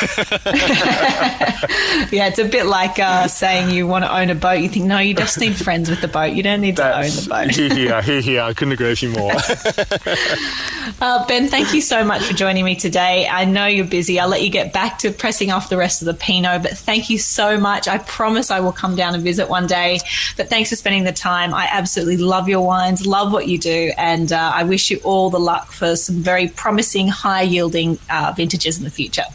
it's 2.27 2.39
a 2.39 2.45
bit 2.45 2.65
like 2.65 2.99
uh, 2.99 3.27
saying 3.27 3.71
you 3.71 3.87
want 3.87 4.05
to 4.05 4.15
own 4.15 4.29
a 4.29 4.35
boat. 4.35 4.59
You 4.61 4.69
think, 4.69 4.85
no, 4.85 4.99
you 4.99 5.13
just 5.13 5.39
need 5.39 5.55
friends 5.55 5.89
with 5.89 6.01
the 6.01 6.07
boat. 6.07 6.33
You 6.33 6.43
don't 6.43 6.61
need 6.61 6.77
to 6.77 6.81
That's, 6.83 7.17
own 7.19 7.23
the 7.23 7.29
boat. 7.29 7.51
here, 7.55 7.73
here, 7.73 8.01
here, 8.01 8.21
here. 8.21 8.41
I 8.41 8.53
couldn't 8.53 8.73
agree 8.73 8.89
with 8.89 9.03
you 9.03 9.09
more. 9.09 9.31
uh, 11.01 11.25
ben, 11.27 11.47
thank 11.47 11.73
you 11.73 11.81
so 11.81 12.03
much 12.03 12.23
for 12.23 12.33
joining 12.33 12.65
me 12.65 12.75
today. 12.75 13.27
I 13.27 13.45
know 13.45 13.65
you're 13.65 13.85
busy. 13.85 14.19
I'll 14.19 14.27
let 14.27 14.41
you 14.41 14.49
get 14.49 14.73
back 14.73 14.99
to 14.99 15.11
pressing 15.11 15.51
off 15.51 15.69
the 15.69 15.77
rest 15.77 16.01
of 16.01 16.05
the 16.05 16.13
Pinot, 16.13 16.63
but 16.63 16.77
thank 16.77 17.09
you 17.09 17.17
so 17.17 17.57
much. 17.57 17.87
I 17.87 17.97
promise 17.99 18.51
I 18.51 18.59
will 18.59 18.71
come 18.71 18.95
down 18.95 19.13
and 19.13 19.23
visit 19.23 19.49
one 19.49 19.67
day. 19.67 19.99
But 20.37 20.49
thanks 20.49 20.69
for 20.69 20.75
spending 20.75 21.03
the 21.03 21.11
time. 21.11 21.53
I 21.53 21.67
absolutely 21.71 22.17
love 22.17 22.47
your 22.47 22.61
wines, 22.61 23.05
love 23.05 23.31
what 23.31 23.47
you 23.47 23.57
do, 23.57 23.91
and 23.97 24.31
uh, 24.31 24.51
I 24.53 24.63
wish 24.63 24.89
you 24.91 24.99
all 25.03 25.29
the 25.29 25.39
luck 25.39 25.71
for 25.71 25.95
some 25.95 26.15
very 26.15 26.47
promising, 26.47 27.07
high 27.07 27.41
yielding 27.41 27.99
uh, 28.09 28.33
vintages 28.35 28.77
in 28.77 28.83
the 28.83 28.89
future. 28.89 29.23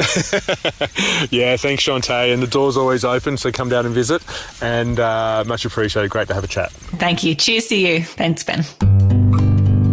yeah, 1.30 1.56
thanks, 1.56 1.84
Shanteh. 1.84 2.32
And 2.32 2.42
the 2.42 2.46
door's 2.46 2.76
always 2.76 3.04
open, 3.04 3.36
so 3.36 3.52
come 3.52 3.68
down 3.68 3.86
and 3.86 3.94
visit. 3.94 4.22
And 4.62 4.98
uh, 4.98 5.44
much 5.46 5.64
appreciated. 5.64 6.10
Great 6.10 6.28
to 6.28 6.34
have 6.34 6.44
a 6.44 6.48
chat. 6.48 6.70
Thank 6.72 7.24
you. 7.24 7.34
Cheers 7.34 7.68
to 7.68 7.76
you. 7.76 8.02
Thanks, 8.02 8.44
Ben. 8.44 8.97